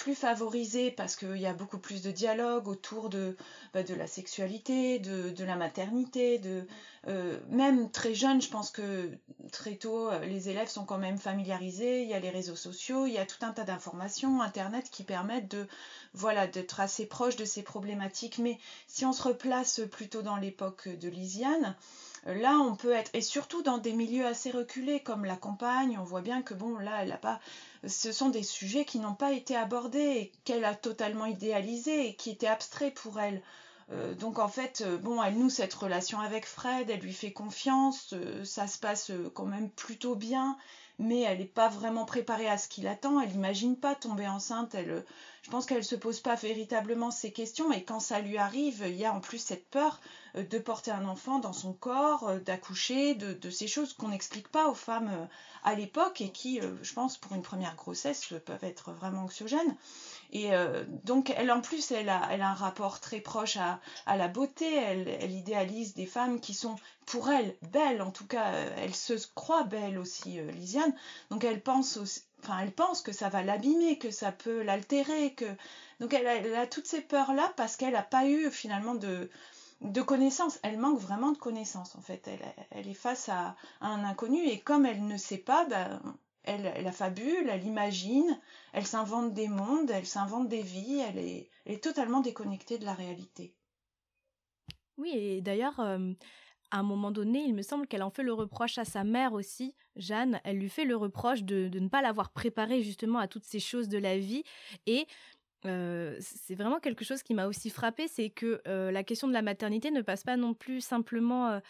plus 0.00 0.14
favorisé 0.14 0.90
parce 0.90 1.14
qu'il 1.14 1.36
y 1.36 1.46
a 1.46 1.52
beaucoup 1.52 1.76
plus 1.76 2.00
de 2.00 2.10
dialogue 2.10 2.68
autour 2.68 3.10
de, 3.10 3.36
bah, 3.74 3.80
la 3.96 4.06
sexualité, 4.06 4.98
de, 4.98 5.28
de 5.28 5.44
la 5.44 5.56
maternité, 5.56 6.38
de 6.38 6.66
euh, 7.06 7.38
même 7.50 7.90
très 7.90 8.14
jeune, 8.14 8.40
je 8.40 8.48
pense 8.48 8.70
que 8.70 9.10
très 9.52 9.74
tôt, 9.74 10.08
euh, 10.08 10.24
les 10.24 10.48
élèves 10.48 10.68
sont 10.68 10.86
quand 10.86 10.96
même 10.96 11.18
familiarisés, 11.18 12.02
il 12.02 12.08
y 12.08 12.14
a 12.14 12.18
les 12.18 12.30
réseaux 12.30 12.56
sociaux, 12.56 13.06
il 13.06 13.12
y 13.12 13.18
a 13.18 13.26
tout 13.26 13.44
un 13.44 13.52
tas 13.52 13.64
d'informations, 13.64 14.40
Internet 14.40 14.88
qui 14.90 15.04
permettent 15.04 15.50
de 15.50 15.68
voilà 16.14 16.46
d'être 16.46 16.80
assez 16.80 17.04
proche 17.04 17.36
de 17.36 17.44
ces 17.44 17.62
problématiques. 17.62 18.38
Mais 18.38 18.58
si 18.86 19.04
on 19.04 19.12
se 19.12 19.22
replace 19.22 19.82
plutôt 19.90 20.22
dans 20.22 20.36
l'époque 20.36 20.88
de 20.88 21.10
Lisiane, 21.10 21.76
Là, 22.26 22.58
on 22.58 22.76
peut 22.76 22.92
être, 22.92 23.10
et 23.14 23.22
surtout 23.22 23.62
dans 23.62 23.78
des 23.78 23.92
milieux 23.92 24.26
assez 24.26 24.50
reculés 24.50 25.00
comme 25.00 25.24
la 25.24 25.36
campagne, 25.36 25.96
on 25.98 26.04
voit 26.04 26.20
bien 26.20 26.42
que 26.42 26.54
bon, 26.54 26.76
là, 26.78 27.02
elle 27.02 27.12
a 27.12 27.16
pas, 27.16 27.40
ce 27.86 28.12
sont 28.12 28.28
des 28.28 28.42
sujets 28.42 28.84
qui 28.84 28.98
n'ont 28.98 29.14
pas 29.14 29.32
été 29.32 29.56
abordés, 29.56 30.30
qu'elle 30.44 30.64
a 30.64 30.74
totalement 30.74 31.26
idéalisés 31.26 32.08
et 32.08 32.14
qui 32.14 32.30
étaient 32.30 32.46
abstraits 32.46 32.94
pour 32.94 33.18
elle. 33.20 33.42
Euh, 33.92 34.14
donc 34.14 34.38
en 34.38 34.48
fait, 34.48 34.82
euh, 34.86 34.98
bon, 34.98 35.22
elle 35.22 35.36
noue 35.38 35.50
cette 35.50 35.74
relation 35.74 36.20
avec 36.20 36.46
Fred, 36.46 36.90
elle 36.90 37.00
lui 37.00 37.12
fait 37.12 37.32
confiance, 37.32 38.12
euh, 38.12 38.44
ça 38.44 38.66
se 38.66 38.78
passe 38.78 39.10
quand 39.34 39.46
même 39.46 39.70
plutôt 39.70 40.14
bien, 40.14 40.56
mais 41.00 41.20
elle 41.22 41.38
n'est 41.38 41.44
pas 41.46 41.68
vraiment 41.68 42.04
préparée 42.04 42.48
à 42.48 42.58
ce 42.58 42.68
qu'il 42.68 42.86
attend, 42.86 43.20
elle 43.20 43.30
n'imagine 43.30 43.76
pas 43.76 43.94
tomber 43.94 44.28
enceinte, 44.28 44.74
elle, 44.74 45.04
je 45.42 45.50
pense 45.50 45.64
qu'elle 45.64 45.82
se 45.82 45.96
pose 45.96 46.20
pas 46.20 46.34
véritablement 46.34 47.10
ces 47.10 47.32
questions, 47.32 47.72
et 47.72 47.82
quand 47.82 48.00
ça 48.00 48.20
lui 48.20 48.36
arrive, 48.36 48.84
il 48.86 48.96
y 48.96 49.06
a 49.06 49.12
en 49.12 49.20
plus 49.20 49.38
cette 49.38 49.66
peur 49.70 50.00
euh, 50.36 50.44
de 50.44 50.58
porter 50.58 50.90
un 50.90 51.06
enfant 51.06 51.38
dans 51.38 51.54
son 51.54 51.72
corps, 51.72 52.28
euh, 52.28 52.38
d'accoucher, 52.38 53.14
de, 53.14 53.50
ces 53.50 53.66
choses 53.66 53.94
qu'on 53.94 54.08
n'explique 54.08 54.48
pas 54.48 54.68
aux 54.68 54.74
femmes 54.74 55.10
euh, 55.10 55.24
à 55.64 55.74
l'époque 55.74 56.20
et 56.20 56.30
qui, 56.30 56.60
je 56.82 56.92
pense, 56.94 57.18
pour 57.18 57.34
une 57.34 57.42
première 57.42 57.76
grossesse, 57.76 58.32
peuvent 58.46 58.64
être 58.64 58.92
vraiment 58.92 59.24
anxiogènes. 59.24 59.76
Et 60.32 60.50
donc, 61.04 61.32
elle, 61.36 61.50
en 61.50 61.60
plus, 61.60 61.90
elle 61.90 62.08
a, 62.08 62.28
elle 62.30 62.42
un 62.42 62.54
rapport 62.54 63.00
très 63.00 63.20
proche 63.20 63.56
à, 63.56 63.80
la 64.16 64.28
beauté. 64.28 64.76
Elle, 64.76 65.08
elle, 65.08 65.32
idéalise 65.32 65.94
des 65.94 66.06
femmes 66.06 66.40
qui 66.40 66.54
sont, 66.54 66.76
pour 67.06 67.30
elle, 67.30 67.56
belles. 67.72 68.00
En 68.00 68.10
tout 68.10 68.26
cas, 68.26 68.52
elle 68.78 68.94
se 68.94 69.14
croit 69.34 69.64
belle 69.64 69.98
aussi, 69.98 70.40
Lisiane. 70.52 70.94
Donc, 71.30 71.44
elle 71.44 71.60
pense 71.60 71.98
Enfin, 72.42 72.60
elle 72.60 72.72
pense 72.72 73.02
que 73.02 73.12
ça 73.12 73.28
va 73.28 73.42
l'abîmer, 73.42 73.98
que 73.98 74.10
ça 74.10 74.32
peut 74.32 74.62
l'altérer, 74.62 75.34
que 75.34 75.44
donc 76.00 76.14
elle 76.14 76.26
a, 76.26 76.36
elle 76.36 76.68
toutes 76.70 76.86
ces 76.86 77.02
peurs 77.02 77.34
là 77.34 77.52
parce 77.56 77.76
qu'elle 77.76 77.92
n'a 77.92 78.02
pas 78.02 78.26
eu 78.26 78.50
finalement 78.50 78.94
de, 78.94 79.28
de 79.80 80.02
connaissances. 80.02 80.58
Elle 80.62 80.78
manque 80.78 80.98
vraiment 80.98 81.32
de 81.32 81.38
connaissances, 81.38 81.94
en 81.96 82.00
fait. 82.00 82.28
Elle, 82.70 82.88
est 82.88 82.94
face 82.94 83.28
à, 83.28 83.56
un 83.80 84.04
inconnu 84.04 84.42
et 84.46 84.60
comme 84.60 84.86
elle 84.86 85.06
ne 85.06 85.16
sait 85.16 85.38
pas, 85.38 85.64
ben, 85.66 86.00
elle, 86.44 86.72
elle 86.74 86.86
a 86.86 86.92
fabule, 86.92 87.48
elle 87.48 87.64
imagine, 87.64 88.40
elle 88.72 88.86
s'invente 88.86 89.34
des 89.34 89.48
mondes, 89.48 89.90
elle 89.90 90.06
s'invente 90.06 90.48
des 90.48 90.62
vies, 90.62 91.00
elle 91.00 91.18
est, 91.18 91.82
totalement 91.82 92.20
déconnectée 92.20 92.78
de 92.78 92.84
la 92.84 92.94
réalité. 92.94 93.54
Oui, 94.96 95.12
et 95.14 95.40
d'ailleurs, 95.40 95.80
euh, 95.80 96.12
à 96.70 96.78
un 96.78 96.82
moment 96.82 97.10
donné, 97.10 97.40
il 97.40 97.54
me 97.54 97.62
semble 97.62 97.86
qu'elle 97.86 98.02
en 98.02 98.10
fait 98.10 98.22
le 98.22 98.32
reproche 98.32 98.78
à 98.78 98.84
sa 98.84 99.04
mère 99.04 99.32
aussi, 99.32 99.74
Jeanne. 99.96 100.40
Elle 100.44 100.58
lui 100.58 100.68
fait 100.68 100.84
le 100.84 100.96
reproche 100.96 101.42
de, 101.42 101.70
ne 101.72 101.88
pas 101.88 102.02
l'avoir 102.02 102.30
préparée 102.30 102.82
justement 102.82 103.18
à 103.18 103.28
toutes 103.28 103.44
ces 103.44 103.60
choses 103.60 103.88
de 103.88 103.98
la 103.98 104.18
vie. 104.18 104.42
Et 104.86 105.06
c'est 105.62 106.54
vraiment 106.54 106.80
quelque 106.80 107.04
chose 107.04 107.22
qui 107.22 107.34
m'a 107.34 107.46
aussi 107.46 107.70
frappé, 107.70 108.08
c'est 108.08 108.30
que 108.30 108.60
la 108.66 109.04
question 109.04 109.28
de 109.28 109.32
la 109.32 109.42
maternité 109.42 109.90
ne 109.90 110.02
passe 110.02 110.24
pas 110.24 110.36
non 110.36 110.54
plus 110.54 110.80
simplement 110.80 111.60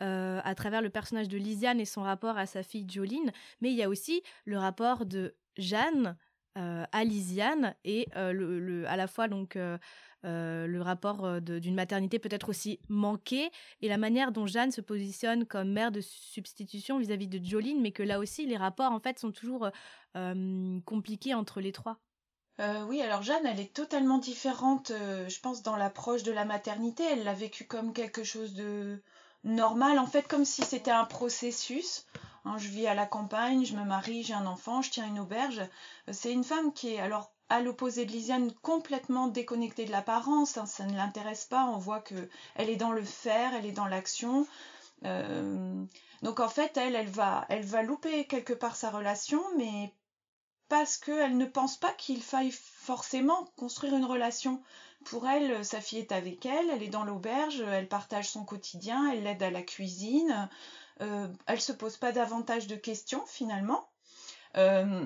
à 0.00 0.54
travers 0.54 0.82
le 0.82 0.90
personnage 0.90 1.28
de 1.28 1.36
Lisiane 1.36 1.80
et 1.80 1.84
son 1.84 2.02
rapport 2.02 2.38
à 2.38 2.46
sa 2.46 2.62
fille 2.62 2.86
Jolene, 2.88 3.32
mais 3.60 3.70
il 3.70 3.76
y 3.76 3.82
a 3.82 3.88
aussi 3.88 4.22
le 4.44 4.58
rapport 4.58 5.06
de 5.06 5.34
Jeanne 5.56 6.16
à 6.54 7.04
Lisiane 7.04 7.74
et 7.84 8.08
le, 8.14 8.84
à 8.88 8.96
la 8.96 9.06
fois 9.06 9.28
donc 9.28 9.56
le 10.22 10.80
rapport 10.80 11.40
d'une 11.40 11.74
maternité 11.74 12.18
peut-être 12.18 12.48
aussi 12.48 12.80
manquée 12.88 13.50
et 13.80 13.88
la 13.88 13.98
manière 13.98 14.32
dont 14.32 14.46
Jeanne 14.46 14.70
se 14.70 14.80
positionne 14.80 15.44
comme 15.46 15.72
mère 15.72 15.92
de 15.92 16.00
substitution 16.00 16.98
vis-à-vis 16.98 17.26
-vis 17.26 17.40
de 17.40 17.44
Jolene, 17.44 17.80
mais 17.80 17.92
que 17.92 18.02
là 18.02 18.18
aussi 18.18 18.46
les 18.46 18.56
rapports 18.56 18.92
en 18.92 19.00
fait 19.00 19.18
sont 19.18 19.32
toujours 19.32 19.68
compliqués 20.84 21.34
entre 21.34 21.60
les 21.60 21.72
trois. 21.72 21.98
Euh, 22.60 22.84
oui, 22.88 23.00
alors 23.02 23.22
Jeanne, 23.22 23.46
elle 23.46 23.60
est 23.60 23.72
totalement 23.72 24.18
différente, 24.18 24.90
euh, 24.90 25.28
je 25.28 25.40
pense, 25.40 25.62
dans 25.62 25.76
l'approche 25.76 26.24
de 26.24 26.32
la 26.32 26.44
maternité. 26.44 27.04
Elle 27.04 27.22
l'a 27.22 27.34
vécu 27.34 27.64
comme 27.64 27.92
quelque 27.92 28.24
chose 28.24 28.54
de 28.54 29.00
normal, 29.44 29.98
en 29.98 30.06
fait, 30.06 30.26
comme 30.26 30.44
si 30.44 30.62
c'était 30.62 30.90
un 30.90 31.04
processus. 31.04 32.06
Hein, 32.44 32.56
je 32.58 32.68
vis 32.68 32.86
à 32.86 32.94
la 32.94 33.06
campagne, 33.06 33.64
je 33.64 33.76
me 33.76 33.84
marie, 33.84 34.22
j'ai 34.22 34.34
un 34.34 34.46
enfant, 34.46 34.82
je 34.82 34.90
tiens 34.90 35.06
une 35.06 35.18
auberge. 35.18 35.60
Euh, 35.60 36.12
c'est 36.12 36.32
une 36.32 36.44
femme 36.44 36.72
qui 36.72 36.94
est, 36.94 37.00
alors, 37.00 37.32
à 37.48 37.60
l'opposé 37.60 38.04
de 38.04 38.12
Lisiane, 38.12 38.52
complètement 38.62 39.28
déconnectée 39.28 39.84
de 39.84 39.92
l'apparence. 39.92 40.58
Hein, 40.58 40.66
ça 40.66 40.84
ne 40.84 40.96
l'intéresse 40.96 41.44
pas. 41.44 41.64
On 41.64 41.78
voit 41.78 42.00
que 42.00 42.28
elle 42.54 42.70
est 42.70 42.76
dans 42.76 42.92
le 42.92 43.04
faire, 43.04 43.54
elle 43.54 43.66
est 43.66 43.72
dans 43.72 43.86
l'action. 43.86 44.46
donc 46.22 46.40
en 46.40 46.48
fait, 46.48 46.76
elle, 46.76 46.94
elle 46.94 47.08
va, 47.08 47.46
elle 47.48 47.64
va 47.64 47.82
louper 47.82 48.26
quelque 48.26 48.52
part 48.52 48.76
sa 48.76 48.90
relation, 48.90 49.42
mais 49.56 49.94
parce 50.68 50.98
qu'elle 50.98 51.36
ne 51.36 51.46
pense 51.46 51.76
pas 51.76 51.92
qu'il 51.92 52.22
faille 52.22 52.52
forcément 52.88 53.44
construire 53.58 53.94
une 53.94 54.06
relation. 54.06 54.62
Pour 55.04 55.28
elle, 55.28 55.62
sa 55.62 55.82
fille 55.82 55.98
est 55.98 56.10
avec 56.10 56.46
elle, 56.46 56.70
elle 56.70 56.82
est 56.82 56.88
dans 56.88 57.04
l'auberge, 57.04 57.60
elle 57.60 57.86
partage 57.86 58.30
son 58.30 58.46
quotidien, 58.46 59.12
elle 59.12 59.24
l'aide 59.24 59.42
à 59.42 59.50
la 59.50 59.60
cuisine, 59.60 60.48
euh, 61.02 61.28
elle 61.46 61.60
se 61.60 61.72
pose 61.72 61.98
pas 61.98 62.12
davantage 62.12 62.66
de 62.66 62.76
questions 62.76 63.22
finalement. 63.26 63.86
Euh, 64.56 65.04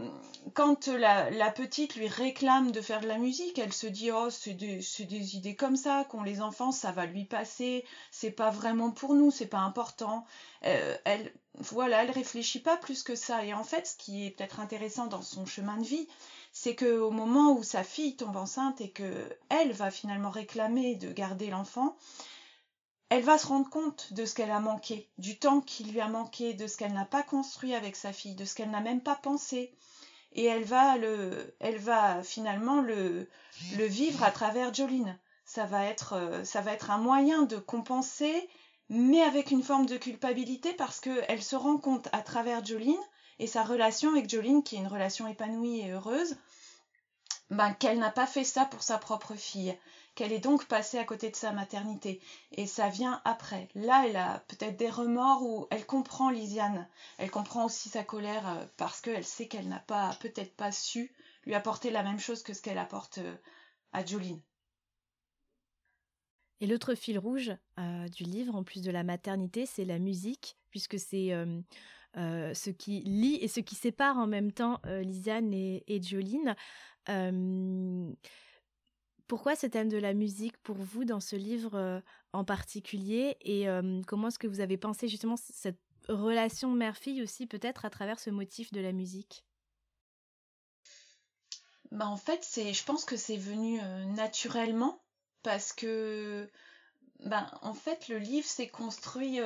quand 0.55 0.87
la, 0.87 1.51
petite 1.51 1.97
lui 1.97 2.07
réclame 2.07 2.71
de 2.71 2.81
faire 2.81 3.01
de 3.01 3.09
la 3.09 3.19
musique, 3.19 3.59
elle 3.59 3.73
se 3.73 3.89
dit 3.89 4.12
oh 4.12 4.31
c'est 4.31 4.55
des, 4.55 4.79
des, 5.01 5.37
idées 5.37 5.57
comme 5.57 5.75
ça 5.75 6.07
qu'ont 6.09 6.23
les 6.23 6.41
enfants, 6.41 6.71
ça 6.71 6.93
va 6.93 7.07
lui 7.07 7.25
passer, 7.25 7.85
c'est 8.12 8.31
pas 8.31 8.51
vraiment 8.51 8.93
pour 8.93 9.15
nous, 9.15 9.33
c'est 9.33 9.47
pas 9.47 9.59
important. 9.59 10.25
Euh, 10.65 10.97
elle 11.05 11.33
voilà, 11.59 12.03
elle 12.03 12.11
réfléchit 12.11 12.61
pas 12.61 12.77
plus 12.77 13.03
que 13.03 13.15
ça. 13.15 13.45
Et 13.45 13.53
en 13.53 13.65
fait, 13.65 13.87
ce 13.87 13.97
qui 13.97 14.27
est 14.27 14.31
peut-être 14.31 14.61
intéressant 14.61 15.07
dans 15.07 15.21
son 15.21 15.45
chemin 15.45 15.77
de 15.77 15.85
vie, 15.85 16.09
c'est 16.52 16.75
que 16.75 16.99
au 16.99 17.11
moment 17.11 17.52
où 17.52 17.62
sa 17.62 17.82
fille 17.82 18.16
tombe 18.16 18.37
enceinte 18.37 18.80
et 18.80 18.90
que 18.90 19.28
elle 19.49 19.73
va 19.73 19.90
finalement 19.90 20.30
réclamer 20.30 20.94
de 20.97 21.11
garder 21.12 21.49
l'enfant, 21.49 21.97
elle 23.09 23.25
va 23.25 23.37
se 23.37 23.47
rendre 23.47 23.68
compte 23.68 24.12
de 24.12 24.25
ce 24.25 24.35
qu'elle 24.35 24.50
a 24.50 24.61
manqué, 24.61 25.11
du 25.18 25.38
temps 25.38 25.61
qui 25.61 25.85
lui 25.85 26.00
a 26.00 26.09
manqué, 26.09 26.54
de 26.54 26.66
ce 26.66 26.76
qu'elle 26.76 26.92
n'a 26.92 27.04
pas 27.04 27.23
construit 27.23 27.75
avec 27.75 27.97
sa 27.97 28.12
fille, 28.12 28.35
de 28.35 28.44
ce 28.44 28.54
qu'elle 28.54 28.71
n'a 28.71 28.80
même 28.80 29.02
pas 29.02 29.16
pensé. 29.16 29.75
Et 30.32 30.44
elle 30.44 30.64
va 30.64 30.97
le, 30.97 31.54
elle 31.61 31.76
va 31.76 32.23
finalement 32.23 32.80
le, 32.80 33.28
vivre 33.76 34.23
à 34.23 34.30
travers 34.30 34.73
Jolene. 34.73 35.18
Ça 35.44 35.66
va 35.66 35.85
être, 35.85 36.14
euh, 36.14 36.44
ça 36.44 36.62
va 36.62 36.73
être 36.73 36.90
un 36.90 36.97
moyen 36.97 37.42
de 37.42 37.56
compenser, 37.56 38.49
mais 38.88 39.21
avec 39.21 39.50
une 39.50 39.62
forme 39.62 39.85
de 39.85 39.99
culpabilité 39.99 40.73
parce 40.73 41.00
qu'elle 41.00 41.42
se 41.42 41.56
rend 41.56 41.76
compte 41.76 42.09
à 42.12 42.23
travers 42.23 42.64
Jolene 42.64 42.97
et 43.39 43.47
sa 43.47 43.65
relation 43.65 44.11
avec 44.11 44.29
Jolene, 44.29 44.62
qui 44.62 44.77
est 44.77 44.81
une 44.81 44.87
relation 44.87 45.27
épanouie 45.27 45.81
et 45.81 45.91
heureuse, 45.91 46.37
ben, 47.51 47.75
qu'elle 47.75 47.99
n'a 47.99 48.11
pas 48.11 48.27
fait 48.27 48.45
ça 48.45 48.65
pour 48.65 48.83
sa 48.83 48.99
propre 48.99 49.35
fille, 49.35 49.77
qu'elle 50.15 50.33
est 50.33 50.39
donc 50.39 50.67
passée 50.67 50.99
à 50.99 51.05
côté 51.05 51.31
de 51.31 51.37
sa 51.37 51.53
maternité. 51.53 52.21
Et 52.53 52.67
ça 52.67 52.89
vient 52.89 53.21
après. 53.25 53.69
Là, 53.75 54.05
elle 54.07 54.17
a 54.17 54.41
peut-être 54.49 54.77
des 54.77 54.91
remords 54.91 55.43
ou 55.43 55.67
elle 55.71 55.87
comprend 55.87 56.31
Lisiane. 56.31 56.89
Elle 57.19 57.31
comprend 57.31 57.67
aussi 57.67 57.89
sa 57.89 58.05
colère 58.05 58.49
euh, 58.49 58.65
parce 58.77 59.01
qu'elle 59.01 59.25
sait 59.25 59.49
qu'elle 59.49 59.69
n'a 59.69 59.81
pas, 59.81 60.17
peut-être 60.21 60.57
pas 60.57 60.73
su 60.73 61.12
lui 61.45 61.55
apporter 61.55 61.91
la 61.91 62.03
même 62.03 62.21
chose 62.21 62.43
que 62.43 62.55
ce 62.55 62.62
qu'elle 62.62 62.79
apporte 62.79 63.19
euh, 63.19 63.37
à 63.93 64.05
Jolene. 64.05 64.41
Et 66.61 66.67
l'autre 66.67 66.95
fil 66.95 67.19
rouge 67.19 67.53
euh, 67.79 68.09
du 68.09 68.23
livre, 68.23 68.55
en 68.55 68.62
plus 68.62 68.83
de 68.83 68.91
la 68.91 69.03
maternité, 69.03 69.67
c'est 69.67 69.85
la 69.85 69.99
musique, 69.99 70.57
puisque 70.71 70.99
c'est 70.99 71.33
ce 72.14 72.71
qui 72.71 73.00
lie 73.00 73.37
et 73.37 73.49
ce 73.49 73.61
qui 73.61 73.75
sépare 73.75 74.19
en 74.19 74.26
même 74.26 74.52
temps 74.52 74.81
Lisiane 74.85 75.52
et, 75.52 75.85
et 75.87 76.02
Jolene. 76.02 76.54
Pourquoi 79.33 79.57
ce 79.57 79.66
thème 79.66 79.88
de 79.88 79.97
la 79.97 80.12
musique 80.12 80.59
pour 80.59 80.76
vous 80.76 81.07
dans 81.07 81.21
ce 81.21 81.37
livre 81.37 81.75
euh, 81.75 82.00
en 82.35 82.45
particulier 82.45 83.38
et 83.40 83.66
comment 84.07 84.28
est-ce 84.28 84.38
que 84.38 84.47
vous 84.47 84.61
avez 84.61 84.76
pensé 84.76 85.09
justement 85.09 85.37
cette 85.38 85.81
relation 86.07 86.71
mère-fille 86.71 87.23
aussi 87.23 87.47
peut-être 87.47 87.87
à 87.87 87.90
travers 87.90 88.21
ce 88.21 88.28
motif 88.28 88.73
de 88.73 88.81
la 88.83 88.92
musique? 88.92 89.47
Bah 91.90 92.09
en 92.09 92.19
fait 92.19 92.40
c'est 92.42 92.75
je 92.75 92.85
pense 92.85 93.07
que 93.07 93.16
c'est 93.16 93.38
venu 93.38 93.81
euh, 93.81 94.04
naturellement 94.04 95.02
parce 95.42 95.73
que 95.73 96.50
ben 97.21 97.47
en 97.62 97.73
fait 97.73 98.09
le 98.09 98.19
livre 98.19 98.47
s'est 98.47 98.69
construit 98.69 99.40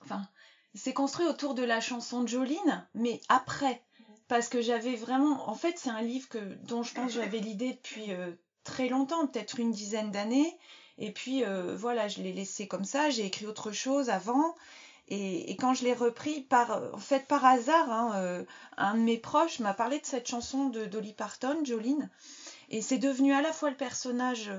enfin 0.00 0.26
c'est 0.74 0.94
construit 0.94 1.26
autour 1.26 1.54
de 1.54 1.62
la 1.62 1.80
chanson 1.80 2.22
de 2.22 2.28
Jolene 2.28 2.86
mais 2.94 3.20
après. 3.28 3.82
Parce 4.28 4.48
que 4.48 4.62
j'avais 4.62 4.94
vraiment 4.94 5.48
en 5.48 5.54
fait 5.54 5.76
c'est 5.76 5.90
un 5.90 6.00
livre 6.00 6.28
que 6.28 6.38
dont 6.64 6.82
je 6.82 6.94
pense 6.94 7.12
que 7.12 7.20
j'avais 7.20 7.38
l'idée 7.38 7.74
depuis 7.74 8.12
euh, 8.12 8.32
très 8.64 8.88
longtemps 8.88 9.26
peut-être 9.26 9.58
une 9.60 9.72
dizaine 9.72 10.10
d'années. 10.10 10.56
Et 10.98 11.10
puis 11.10 11.44
euh, 11.44 11.76
voilà 11.76 12.08
je 12.08 12.22
l'ai 12.22 12.32
laissé 12.32 12.66
comme 12.66 12.84
ça 12.84 13.10
j'ai 13.10 13.26
écrit 13.26 13.46
autre 13.46 13.72
chose 13.72 14.08
avant. 14.08 14.54
Et, 15.08 15.56
quand 15.56 15.74
je 15.74 15.84
l'ai 15.84 15.92
repris 15.92 16.40
par 16.40 16.94
en 16.94 16.98
fait 16.98 17.26
par 17.26 17.44
hasard 17.44 17.90
hein, 17.90 18.12
euh, 18.14 18.44
un 18.78 18.94
de 18.94 19.00
mes 19.00 19.18
proches 19.18 19.58
m'a 19.58 19.74
parlé 19.74 19.98
de 19.98 20.06
cette 20.06 20.26
chanson 20.26 20.70
de 20.70 20.86
Dolly 20.86 21.12
Parton 21.12 21.62
Jolene. 21.64 22.08
Et 22.70 22.80
c'est 22.80 22.96
devenu 22.96 23.34
à 23.34 23.42
la 23.42 23.52
fois 23.52 23.68
le 23.68 23.76
personnage, 23.76 24.50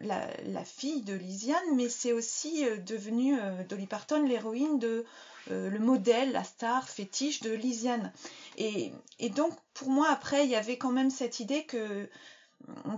la, 0.00 0.64
fille 0.64 1.00
de 1.00 1.14
Lisiane, 1.14 1.74
mais 1.74 1.88
c'est 1.88 2.12
aussi 2.12 2.66
devenu 2.84 3.34
Dolly 3.66 3.86
Parton 3.86 4.22
l'héroïne 4.26 4.78
de 4.78 5.06
le 5.48 5.78
modèle, 5.78 6.32
la 6.32 6.44
star 6.44 6.88
fétiche 6.88 7.40
de 7.40 7.50
Lisiane. 7.50 8.12
Et, 8.56 8.92
donc, 9.30 9.52
pour 9.74 9.90
moi, 9.90 10.08
après, 10.10 10.44
il 10.44 10.50
y 10.50 10.56
avait 10.56 10.78
quand 10.78 10.92
même 10.92 11.10
cette 11.10 11.40
idée 11.40 11.64
que, 11.64 12.08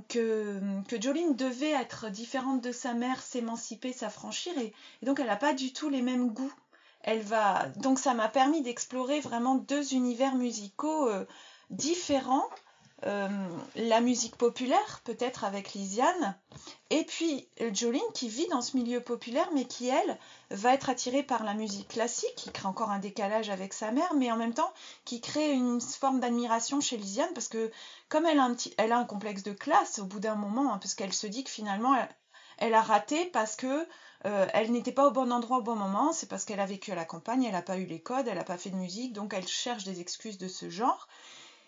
que, 0.09 0.61
que 0.89 1.01
Jolene 1.01 1.37
devait 1.37 1.71
être 1.71 2.11
différente 2.11 2.61
de 2.61 2.73
sa 2.73 2.95
mère, 2.95 3.23
s'émanciper, 3.23 3.93
s'affranchir, 3.93 4.57
et, 4.59 4.73
donc 5.03 5.21
elle 5.21 5.27
n'a 5.27 5.37
pas 5.37 5.55
du 5.55 5.73
tout 5.73 5.89
les 5.89 6.03
mêmes 6.03 6.31
goûts. 6.31 6.53
Elle 7.03 7.23
va, 7.23 7.67
donc 7.77 7.99
ça 7.99 8.15
m'a 8.15 8.29
permis 8.29 8.63
d'explorer 8.63 9.21
vraiment 9.21 9.57
deux 9.57 9.95
univers 9.95 10.37
musicaux 10.37 11.09
euh, 11.09 11.25
différents 11.71 12.49
euh, 13.05 13.29
la 13.75 14.01
musique 14.01 14.37
populaire, 14.37 15.01
peut-être 15.05 15.45
avec 15.45 15.73
Lisiane, 15.73 16.37
et 16.91 17.05
puis 17.05 17.49
Jolene 17.73 18.01
qui 18.15 18.29
vit 18.29 18.47
dans 18.49 18.61
ce 18.61 18.77
milieu 18.77 19.01
populaire, 19.01 19.49
mais 19.55 19.65
qui, 19.65 19.89
elle, 19.89 20.19
va 20.51 20.73
être 20.73 20.89
attirée 20.89 21.23
par 21.23 21.43
la 21.43 21.55
musique 21.55 21.89
classique, 21.89 22.35
qui 22.37 22.53
crée 22.53 22.69
encore 22.69 22.91
un 22.91 23.01
décalage 23.01 23.51
avec 23.51 23.73
sa 23.73 23.91
mère, 23.91 24.15
mais 24.15 24.31
en 24.31 24.37
même 24.37 24.55
temps 24.55 24.73
qui 25.05 25.21
crée 25.21 25.53
une 25.53 25.81
forme 25.81 26.21
d'admiration 26.21 26.81
chez 26.81 26.97
Lisiane, 26.97 27.33
parce 27.35 27.49
que 27.49 27.73
comme 28.09 28.27
elle 28.27 28.39
a 28.39 28.97
un, 28.97 29.05
complexe 29.05 29.43
de 29.43 29.53
classe 29.53 29.99
au 29.99 30.05
bout 30.05 30.21
d'un 30.21 30.37
moment, 30.37 30.73
hein, 30.73 30.79
parce 30.79 30.95
qu'elle 30.95 31.13
se 31.13 31.27
dit 31.27 31.43
que 31.43 31.51
finalement, 31.51 31.97
elle, 32.59 32.75
a 32.75 32.83
raté 32.83 33.27
parce 33.27 33.57
que 33.57 33.89
euh, 34.27 34.47
elle 34.53 34.71
n'était 34.71 34.93
pas 34.93 35.09
au 35.09 35.11
bon 35.11 35.33
endroit 35.33 35.59
au 35.59 35.63
bon 35.63 35.75
moment, 35.75 36.13
c'est 36.13 36.29
parce 36.29 36.45
qu'elle 36.45 36.61
a 36.61 36.67
vécu 36.67 36.93
à 36.93 36.95
la 36.95 37.05
campagne, 37.05 37.43
elle 37.43 37.53
n'a 37.53 37.63
pas 37.63 37.79
eu 37.79 37.87
les 37.87 38.01
codes, 38.01 38.29
elle 38.29 38.37
n'a 38.37 38.45
pas 38.45 38.59
fait 38.59 38.71
de 38.71 38.77
musique, 38.77 39.13
donc 39.13 39.35
elle 39.35 39.49
cherche 39.49 39.83
des 39.83 40.01
excuses 40.01 40.39
de 40.39 40.47
ce 40.47 40.71
genre. 40.71 41.09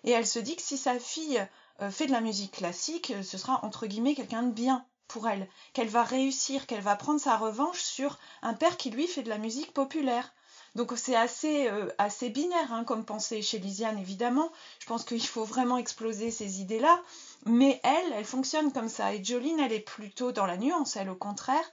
Et 0.04 0.10
elle 0.10 0.26
se 0.26 0.38
dit 0.38 0.54
que 0.56 0.62
si 0.62 0.76
sa 0.76 0.98
fille 0.98 1.44
euh, 1.82 1.90
fait 1.90 2.06
de 2.06 2.12
la 2.12 2.20
musique 2.20 2.52
classique, 2.52 3.10
euh, 3.10 3.22
ce 3.22 3.38
sera 3.38 3.64
entre 3.64 3.86
guillemets 3.86 4.14
quelqu'un 4.14 4.42
de 4.42 4.52
bien 4.52 4.86
pour 5.08 5.28
elle, 5.28 5.48
qu'elle 5.72 5.88
va 5.88 6.04
réussir, 6.04 6.66
qu'elle 6.66 6.80
va 6.80 6.96
prendre 6.96 7.20
sa 7.20 7.36
revanche 7.36 7.80
sur 7.80 8.18
un 8.42 8.54
père 8.54 8.76
qui 8.76 8.90
lui 8.90 9.06
fait 9.06 9.22
de 9.22 9.28
la 9.28 9.38
musique 9.38 9.72
populaire. 9.72 10.32
Donc 10.74 10.92
c'est 10.96 11.14
assez, 11.14 11.68
euh, 11.68 11.88
binaire 12.30 12.72
hein, 12.72 12.84
comme 12.84 13.04
pensée 13.04 13.42
chez 13.42 13.58
Lisiane, 13.58 13.98
évidemment. 13.98 14.50
Je 14.80 14.86
pense 14.86 15.04
qu'il 15.04 15.24
faut 15.24 15.44
vraiment 15.44 15.78
exploser 15.78 16.30
ces 16.30 16.60
idées-là. 16.60 17.00
Mais 17.46 17.80
elle, 17.84 18.12
elle 18.14 18.24
fonctionne 18.24 18.72
comme 18.72 18.88
ça. 18.88 19.14
Et 19.14 19.22
Jolene, 19.22 19.60
elle 19.60 19.72
est 19.72 19.80
plutôt 19.80 20.32
dans 20.32 20.46
la 20.46 20.56
nuance, 20.56 20.96
elle 20.96 21.10
au 21.10 21.14
contraire. 21.14 21.70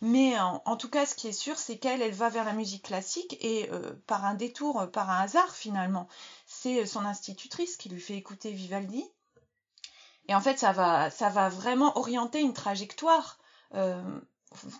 Mais 0.00 0.38
en, 0.38 0.76
tout 0.76 0.90
cas, 0.90 1.06
ce 1.06 1.14
qui 1.14 1.28
est 1.28 1.32
sûr, 1.32 1.58
c'est 1.58 1.78
qu'elle, 1.78 2.02
elle 2.02 2.12
va 2.12 2.28
vers 2.28 2.44
la 2.44 2.52
musique 2.52 2.84
classique 2.84 3.38
et 3.40 3.70
par 4.06 4.24
un 4.26 4.34
détour, 4.34 4.86
par 4.92 5.08
un 5.08 5.20
hasard 5.20 5.54
finalement 5.54 6.08
c'est 6.64 6.86
son 6.86 7.04
institutrice 7.04 7.76
qui 7.76 7.90
lui 7.90 8.00
fait 8.00 8.16
écouter 8.16 8.50
Vivaldi. 8.50 9.04
Et 10.28 10.34
en 10.34 10.40
fait, 10.40 10.58
ça 10.58 10.72
va, 10.72 11.10
ça 11.10 11.28
va 11.28 11.50
vraiment 11.50 11.98
orienter 11.98 12.40
une 12.40 12.54
trajectoire. 12.54 13.38
Euh, 13.74 14.02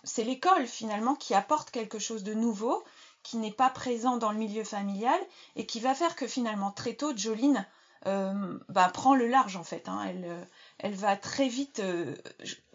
c'est 0.03 0.23
l'école 0.23 0.65
finalement 0.65 1.13
qui 1.13 1.35
apporte 1.35 1.69
quelque 1.69 1.99
chose 1.99 2.23
de 2.23 2.33
nouveau, 2.33 2.83
qui 3.21 3.37
n'est 3.37 3.51
pas 3.51 3.69
présent 3.69 4.17
dans 4.17 4.31
le 4.31 4.39
milieu 4.39 4.63
familial 4.63 5.19
et 5.55 5.67
qui 5.67 5.79
va 5.79 5.93
faire 5.93 6.15
que 6.15 6.25
finalement 6.25 6.71
très 6.71 6.95
tôt, 6.95 7.15
Jolene 7.15 7.67
euh, 8.07 8.57
bah, 8.67 8.89
prend 8.89 9.13
le 9.13 9.27
large 9.27 9.55
en 9.55 9.63
fait. 9.63 9.87
Hein. 9.87 10.03
Elle, 10.07 10.47
elle, 10.79 10.95
va 10.95 11.15
très 11.15 11.47
vite 11.47 11.81
euh, 11.81 12.15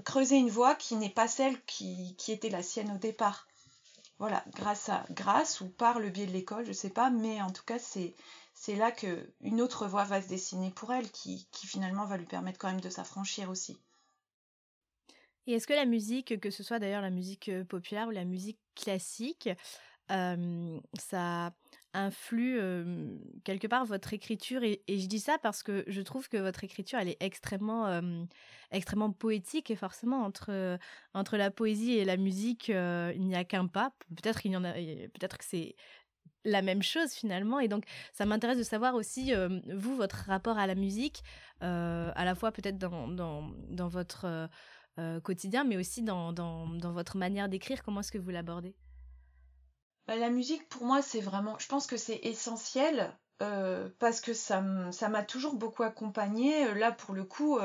creuser 0.04 0.36
une 0.36 0.50
voie 0.50 0.76
qui 0.76 0.94
n'est 0.94 1.08
pas 1.08 1.26
celle 1.26 1.60
qui, 1.64 2.14
qui, 2.16 2.30
était 2.30 2.48
la 2.48 2.62
sienne 2.62 2.92
au 2.92 2.98
départ. 2.98 3.48
Voilà, 4.20 4.44
grâce 4.54 4.88
à 4.88 5.04
grâce 5.10 5.62
ou 5.62 5.68
par 5.68 5.98
le 5.98 6.10
biais 6.10 6.26
de 6.26 6.32
l'école, 6.32 6.66
je 6.66 6.72
sais 6.72 6.90
pas, 6.90 7.10
mais 7.10 7.42
en 7.42 7.50
tout 7.50 7.64
cas 7.64 7.78
c'est 7.80 8.14
c'est 8.60 8.76
là 8.76 8.92
qu'une 8.92 9.62
autre 9.62 9.86
voie 9.86 10.04
va 10.04 10.20
se 10.20 10.28
dessiner 10.28 10.70
pour 10.70 10.92
elle, 10.92 11.10
qui, 11.10 11.48
finalement 11.64 12.04
va 12.04 12.18
lui 12.18 12.26
permettre 12.26 12.58
quand 12.58 12.68
même 12.68 12.82
de 12.82 12.90
s'affranchir 12.90 13.48
aussi. 13.48 13.78
Et 15.46 15.54
est-ce 15.54 15.66
que 15.66 15.72
la 15.72 15.86
musique, 15.86 16.38
que 16.38 16.50
ce 16.50 16.62
soit 16.62 16.78
d'ailleurs 16.78 17.00
la 17.00 17.08
musique 17.08 17.48
euh, 17.48 17.64
populaire 17.64 18.08
ou 18.08 18.10
la 18.10 18.26
musique 18.26 18.58
classique, 18.76 19.48
euh, 20.10 20.78
ça 20.98 21.54
influe 21.94 22.58
euh, 22.60 23.16
quelque 23.44 23.66
part 23.66 23.86
votre 23.86 24.12
écriture? 24.12 24.62
Et, 24.62 24.82
je 24.86 25.06
dis 25.06 25.20
ça 25.20 25.38
parce 25.38 25.62
que 25.62 25.82
je 25.86 26.02
trouve 26.02 26.28
que 26.28 26.36
votre 26.36 26.62
écriture 26.62 26.98
elle 26.98 27.08
est 27.08 27.22
extrêmement 27.22 28.02
extrêmement 28.72 29.10
poétique 29.10 29.70
et 29.70 29.76
forcément. 29.76 30.22
Entre 30.22 30.78
entre 31.14 31.38
la 31.38 31.50
poésie 31.50 31.92
et 31.92 32.04
la 32.04 32.18
musique 32.18 32.68
il 32.68 33.26
n'y 33.26 33.36
a 33.36 33.44
qu'un 33.44 33.68
pas. 33.68 33.94
Peut-être 34.10 34.44
il 34.44 34.52
y 34.52 34.56
en 34.58 34.64
a 34.64 34.74
peut-être 34.74 35.38
que 35.38 35.44
c'est 35.44 35.76
la 36.44 36.62
même 36.62 36.82
chose 36.82 37.12
finalement. 37.12 37.60
Et 37.60 37.68
donc, 37.68 37.84
ça 38.12 38.26
m'intéresse 38.26 38.58
de 38.58 38.62
savoir 38.62 38.94
aussi, 38.94 39.34
euh, 39.34 39.60
vous, 39.74 39.96
votre 39.96 40.16
rapport 40.26 40.58
à 40.58 40.66
la 40.66 40.74
musique, 40.74 41.22
euh, 41.62 42.10
à 42.14 42.24
la 42.24 42.34
fois 42.34 42.52
peut-être 42.52 42.78
dans, 42.78 43.08
dans, 43.08 43.88
votre 43.88 44.48
euh, 44.98 45.20
quotidien, 45.20 45.64
mais 45.64 45.76
aussi 45.76 46.02
dans, 46.02 46.32
dans, 46.32 46.92
votre 46.92 47.16
manière 47.16 47.48
d'écrire. 47.48 47.82
Comment 47.82 48.00
est-ce 48.00 48.12
que 48.12 48.18
vous 48.18 48.30
l'abordez? 48.30 48.74
Bah, 50.06 50.16
La 50.16 50.30
musique, 50.30 50.68
pour 50.68 50.84
moi, 50.84 51.02
c'est 51.02 51.20
vraiment, 51.20 51.58
je 51.58 51.66
pense 51.66 51.86
que 51.86 51.96
c'est 51.96 52.20
essentiel. 52.22 53.16
Parce 53.98 54.20
que 54.20 54.34
ça 54.34 54.60
m'a 54.60 55.22
toujours 55.22 55.54
beaucoup 55.54 55.82
accompagnée. 55.82 56.74
Là, 56.74 56.92
pour 56.92 57.14
le 57.14 57.24
coup, 57.24 57.58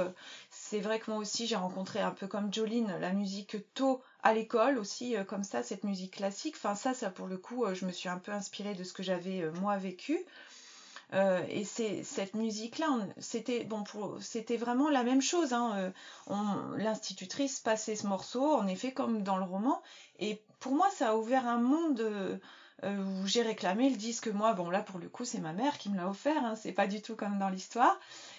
c'est 0.49 0.79
vrai 0.79 0.99
que 0.99 1.11
moi 1.11 1.19
aussi, 1.19 1.47
j'ai 1.47 1.55
rencontré 1.55 1.99
un 1.99 2.11
peu 2.11 2.27
comme 2.27 2.53
Jolene 2.53 2.97
la 2.99 3.11
musique 3.11 3.57
tôt 3.73 4.01
à 4.25 4.33
l'école 4.33 4.79
aussi, 4.79 5.15
euh, 5.15 5.23
comme 5.23 5.43
ça, 5.43 5.61
cette 5.61 5.83
musique 5.83 6.15
classique. 6.15 6.55
Enfin, 6.57 6.73
ça, 6.73 6.95
ça 6.95 7.11
pour 7.11 7.27
le 7.27 7.38
coup, 7.38 7.63
euh, 7.63 7.75
je 7.75 7.85
me 7.85 7.91
suis 7.91 8.09
un 8.09 8.17
peu 8.17 8.31
inspirée 8.31 8.73
de 8.73 8.83
ce 8.83 8.91
que 8.91 9.03
j'avais 9.03 9.43
euh, 9.43 9.51
moi 9.61 9.77
vécu. 9.77 10.17
et 11.49 11.63
c'est 11.63 12.03
cette 12.03 12.33
musique-là, 12.33 12.88
c'était 13.19 13.63
bon, 13.63 13.83
c'était 14.19 14.57
vraiment 14.57 14.89
la 14.89 15.03
même 15.03 15.21
chose. 15.21 15.53
Hein. 15.53 15.93
L'institutrice 16.77 17.59
passait 17.59 17.95
ce 17.95 18.07
morceau, 18.07 18.55
en 18.55 18.67
effet, 18.67 18.91
comme 18.91 19.21
dans 19.21 19.38
le 19.38 19.45
roman. 19.45 19.81
Et 20.19 20.41
pour 20.59 20.73
moi, 20.73 20.89
ça 20.89 21.11
a 21.11 21.15
ouvert 21.15 21.47
un 21.47 21.59
monde 21.59 22.39
où 22.83 23.25
j'ai 23.25 23.41
réclamé 23.41 23.89
le 23.89 23.95
disque. 23.95 24.27
Moi, 24.27 24.53
bon, 24.53 24.69
là, 24.69 24.81
pour 24.81 24.99
le 24.99 25.07
coup, 25.07 25.25
c'est 25.25 25.39
ma 25.39 25.53
mère 25.53 25.77
qui 25.77 25.89
me 25.89 25.97
l'a 25.97 26.07
offert. 26.07 26.43
Hein. 26.43 26.55
C'est 26.55 26.71
pas 26.71 26.88
du 26.88 27.01
tout 27.01 27.15
comme 27.15 27.39
dans 27.39 27.49
l'histoire. 27.49 27.97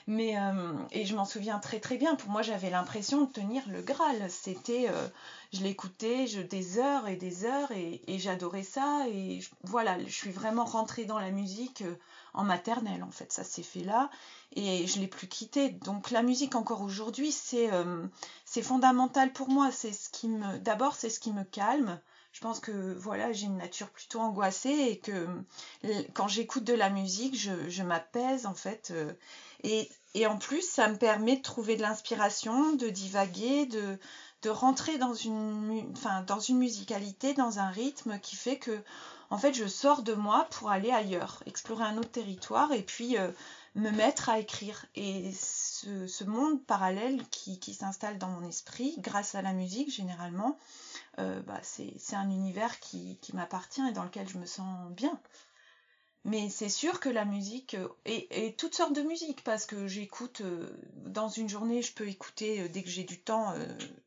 Mais 0.08 0.38
euh, 0.38 0.72
et 0.92 1.04
je 1.04 1.16
m'en 1.16 1.24
souviens 1.24 1.58
très 1.58 1.80
très 1.80 1.96
bien. 1.96 2.14
Pour 2.14 2.30
moi, 2.30 2.42
j'avais 2.42 2.70
l'impression 2.70 3.22
de 3.22 3.32
tenir 3.32 3.62
le 3.68 3.82
Graal. 3.82 4.30
C'était, 4.30 4.88
euh, 4.88 5.08
je 5.52 5.62
l'écoutais 5.62 6.26
des 6.44 6.78
heures 6.78 7.08
et 7.08 7.16
des 7.16 7.44
heures 7.44 7.72
et, 7.72 8.00
j'adorais 8.18 8.62
ça. 8.62 9.06
Et 9.08 9.40
voilà, 9.64 9.98
je 10.04 10.12
suis 10.12 10.30
vraiment 10.30 10.64
rentrée 10.64 11.06
dans 11.06 11.18
la 11.18 11.32
musique 11.32 11.82
euh, 11.82 11.96
en 12.34 12.44
maternelle 12.44 13.02
en 13.02 13.10
fait. 13.10 13.32
Ça 13.32 13.42
s'est 13.42 13.64
fait 13.64 13.82
là 13.82 14.10
et 14.54 14.86
je 14.86 15.00
l'ai 15.00 15.08
plus 15.08 15.26
quitté. 15.26 15.70
Donc 15.70 16.12
la 16.12 16.22
musique 16.22 16.54
encore 16.54 16.82
aujourd'hui, 16.82 17.32
c'est 17.32 17.68
c'est 18.44 18.62
fondamental 18.62 19.32
pour 19.32 19.48
moi. 19.48 19.72
C'est 19.72 19.92
ce 19.92 20.08
qui 20.10 20.28
me, 20.28 20.58
d'abord, 20.58 20.94
c'est 20.94 21.10
ce 21.10 21.18
qui 21.18 21.32
me 21.32 21.44
calme. 21.44 21.98
Je 22.36 22.42
pense 22.42 22.60
que 22.60 22.92
voilà, 22.98 23.32
j'ai 23.32 23.46
une 23.46 23.56
nature 23.56 23.88
plutôt 23.88 24.20
angoissée 24.20 24.68
et 24.68 24.98
que 24.98 25.26
quand 26.12 26.28
j'écoute 26.28 26.64
de 26.64 26.74
la 26.74 26.90
musique, 26.90 27.34
je, 27.34 27.82
m'apaise 27.82 28.44
en 28.44 28.52
fait. 28.52 28.92
et, 29.64 29.88
en 30.26 30.36
plus, 30.36 30.60
ça 30.60 30.88
me 30.88 30.98
permet 30.98 31.38
de 31.38 31.42
trouver 31.42 31.76
de 31.76 31.82
l'inspiration, 31.82 32.74
de 32.74 32.90
divaguer, 32.90 33.64
de, 33.64 33.98
rentrer 34.50 34.98
dans 34.98 35.14
une, 35.14 35.90
enfin, 35.92 36.22
dans 36.26 36.38
une 36.38 36.58
musicalité, 36.58 37.32
dans 37.32 37.58
un 37.58 37.70
rythme 37.70 38.20
qui 38.20 38.36
fait 38.36 38.58
que 38.58 38.82
en 39.30 39.38
fait, 39.38 39.54
je 39.54 39.66
sors 39.66 40.02
de 40.02 40.12
moi 40.12 40.46
pour 40.50 40.70
aller 40.70 40.90
ailleurs, 40.90 41.42
explorer 41.46 41.84
un 41.84 41.96
autre 41.96 42.12
territoire 42.12 42.70
et 42.72 42.82
puis 42.82 43.16
me 43.74 43.90
mettre 43.90 44.28
à 44.28 44.38
écrire. 44.38 44.84
Et 44.94 45.32
ce, 45.32 46.24
monde 46.24 46.62
parallèle 46.64 47.22
qui, 47.30 47.72
s'installe 47.72 48.18
dans 48.18 48.28
mon 48.28 48.46
esprit, 48.46 48.94
grâce 48.98 49.34
à 49.34 49.40
la 49.40 49.54
musique 49.54 49.90
généralement, 49.90 50.58
euh, 51.18 51.40
bah, 51.42 51.60
c'est 51.62 52.14
un 52.14 52.30
univers 52.30 52.78
qui, 52.80 53.18
m'appartient 53.32 53.86
et 53.88 53.92
dans 53.92 54.04
lequel 54.04 54.28
je 54.28 54.38
me 54.38 54.46
sens 54.46 54.90
bien. 54.90 55.18
Mais 56.24 56.50
c'est 56.50 56.68
sûr 56.68 56.98
que 56.98 57.08
la 57.08 57.24
musique, 57.24 57.74
euh, 57.74 57.88
et, 58.04 58.54
toutes 58.58 58.74
sortes 58.74 58.94
de 58.94 59.02
musique, 59.02 59.44
parce 59.44 59.64
que 59.64 59.86
j'écoute, 59.86 60.40
euh, 60.40 60.68
dans 61.06 61.28
une 61.28 61.48
journée, 61.48 61.82
je 61.82 61.94
peux 61.94 62.08
écouter, 62.08 62.68
dès 62.68 62.82
que 62.82 62.90
j'ai 62.90 63.04
du 63.04 63.20
temps, 63.20 63.54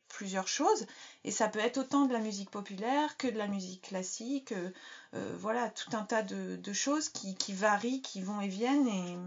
plusieurs 0.09 0.47
choses, 0.47 0.85
et 1.23 1.31
ça 1.31 1.47
peut 1.47 1.59
être 1.59 1.77
autant 1.77 2.05
de 2.05 2.13
la 2.13 2.19
musique 2.19 2.51
populaire 2.51 3.15
que 3.17 3.27
de 3.27 3.37
la 3.37 3.47
musique 3.47 3.83
classique, 3.83 4.53
voilà, 5.13 5.69
tout 5.69 5.95
un 5.95 6.03
tas 6.03 6.23
de, 6.23 6.73
choses 6.73 7.09
qui, 7.09 7.35
qui, 7.35 7.53
varient, 7.53 8.01
qui 8.01 8.21
vont 8.21 8.41
et 8.41 8.49
viennent, 8.49 8.87
et 8.87 9.17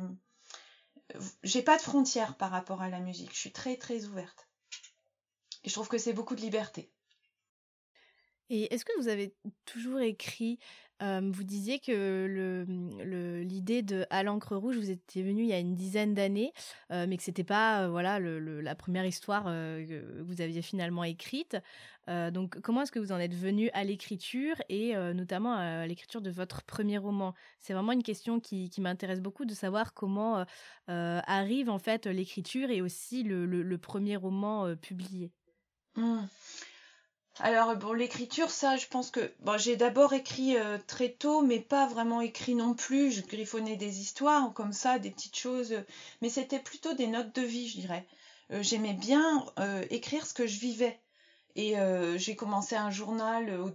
j'ai 1.42 1.62
pas 1.62 1.77
de 1.77 1.83
frontières 1.83 2.37
par 2.37 2.51
rapport 2.51 2.83
à 2.83 2.88
la 2.88 3.01
musique. 3.01 3.33
Je 3.33 3.38
suis 3.38 3.53
très 3.53 3.77
très 3.77 4.05
ouverte. 4.05 4.49
Et 5.64 5.68
je 5.68 5.75
trouve 5.75 5.88
que 5.88 5.99
c'est 5.99 6.12
beaucoup 6.12 6.35
de 6.35 6.40
liberté. 6.40 6.90
Et 8.52 8.72
est-ce 8.72 8.84
que 8.84 8.92
vous 8.98 9.08
avez 9.08 9.32
toujours 9.64 10.00
écrit 10.00 10.58
vous 11.00 11.42
disiez 11.42 11.80
que 11.80 12.64
l'idée 13.42 13.82
de 13.82 14.06
À 14.10 14.22
l'encre 14.22 14.54
rouge 14.54 14.76
vous 14.76 14.90
était 14.90 15.22
venue 15.22 15.42
il 15.42 15.48
y 15.48 15.52
a 15.52 15.58
une 15.58 15.74
dizaine 15.74 16.14
d'années, 16.14 16.52
mais 16.90 17.16
que 17.16 17.24
c'était 17.24 17.42
pas 17.42 17.88
voilà 17.88 18.20
la 18.20 18.74
première 18.76 19.04
histoire 19.04 19.44
que 19.44 20.22
vous 20.22 20.40
aviez 20.40 20.62
finalement 20.62 21.02
écrite. 21.02 21.56
donc 22.06 22.60
comment 22.60 22.82
est-ce 22.82 22.92
que 22.92 23.00
vous 23.00 23.10
en 23.10 23.18
êtes 23.18 23.34
venu 23.34 23.68
à 23.72 23.82
l'écriture 23.82 24.54
et 24.68 24.94
notamment 25.12 25.54
à 25.54 25.88
l'écriture 25.88 26.20
de 26.20 26.30
votre 26.30 26.62
premier 26.62 26.98
roman? 26.98 27.34
C'est 27.58 27.72
vraiment 27.72 27.92
une 27.92 28.04
question 28.04 28.38
qui, 28.38 28.70
m'intéresse 28.78 29.20
beaucoup 29.20 29.44
de 29.44 29.54
savoir 29.54 29.94
comment 29.94 30.44
arrive 30.86 31.68
en 31.68 31.80
fait 31.80 32.06
l'écriture 32.06 32.70
et 32.70 32.80
aussi 32.80 33.24
le, 33.24 33.76
premier 33.76 34.14
roman 34.14 34.76
publié. 34.76 35.32
Mmh. 35.96 36.20
Alors 37.40 37.75
l'écriture, 37.95 38.51
ça, 38.51 38.77
je 38.77 38.87
pense 38.87 39.11
que 39.11 39.33
j'ai 39.57 39.77
d'abord 39.77 40.12
écrit 40.12 40.57
euh, 40.57 40.79
très 40.87 41.09
tôt, 41.09 41.40
mais 41.40 41.61
pas 41.61 41.87
vraiment 41.87 42.21
écrit 42.21 42.55
non 42.55 42.75
plus. 42.75 43.11
Je 43.11 43.23
griffonnais 43.23 43.77
des 43.77 44.01
histoires 44.01 44.53
comme 44.53 44.73
ça, 44.75 44.99
des 44.99 45.11
petites 45.11 45.37
choses, 45.37 45.75
mais 46.21 46.29
c'était 46.29 46.59
plutôt 46.59 46.92
des 46.92 47.07
notes 47.07 47.35
de 47.35 47.42
vie, 47.42 47.68
je 47.68 47.81
dirais. 47.81 48.07
Euh, 48.51 48.62
j'aimais 48.62 48.92
bien 48.92 49.47
euh, 49.59 49.83
écrire 49.88 50.27
ce 50.27 50.35
que 50.35 50.47
je 50.47 50.59
vivais, 50.59 51.01
et 51.57 51.75
j'ai 52.16 52.35
commencé 52.35 52.77
un 52.77 52.90
journal 52.90 53.73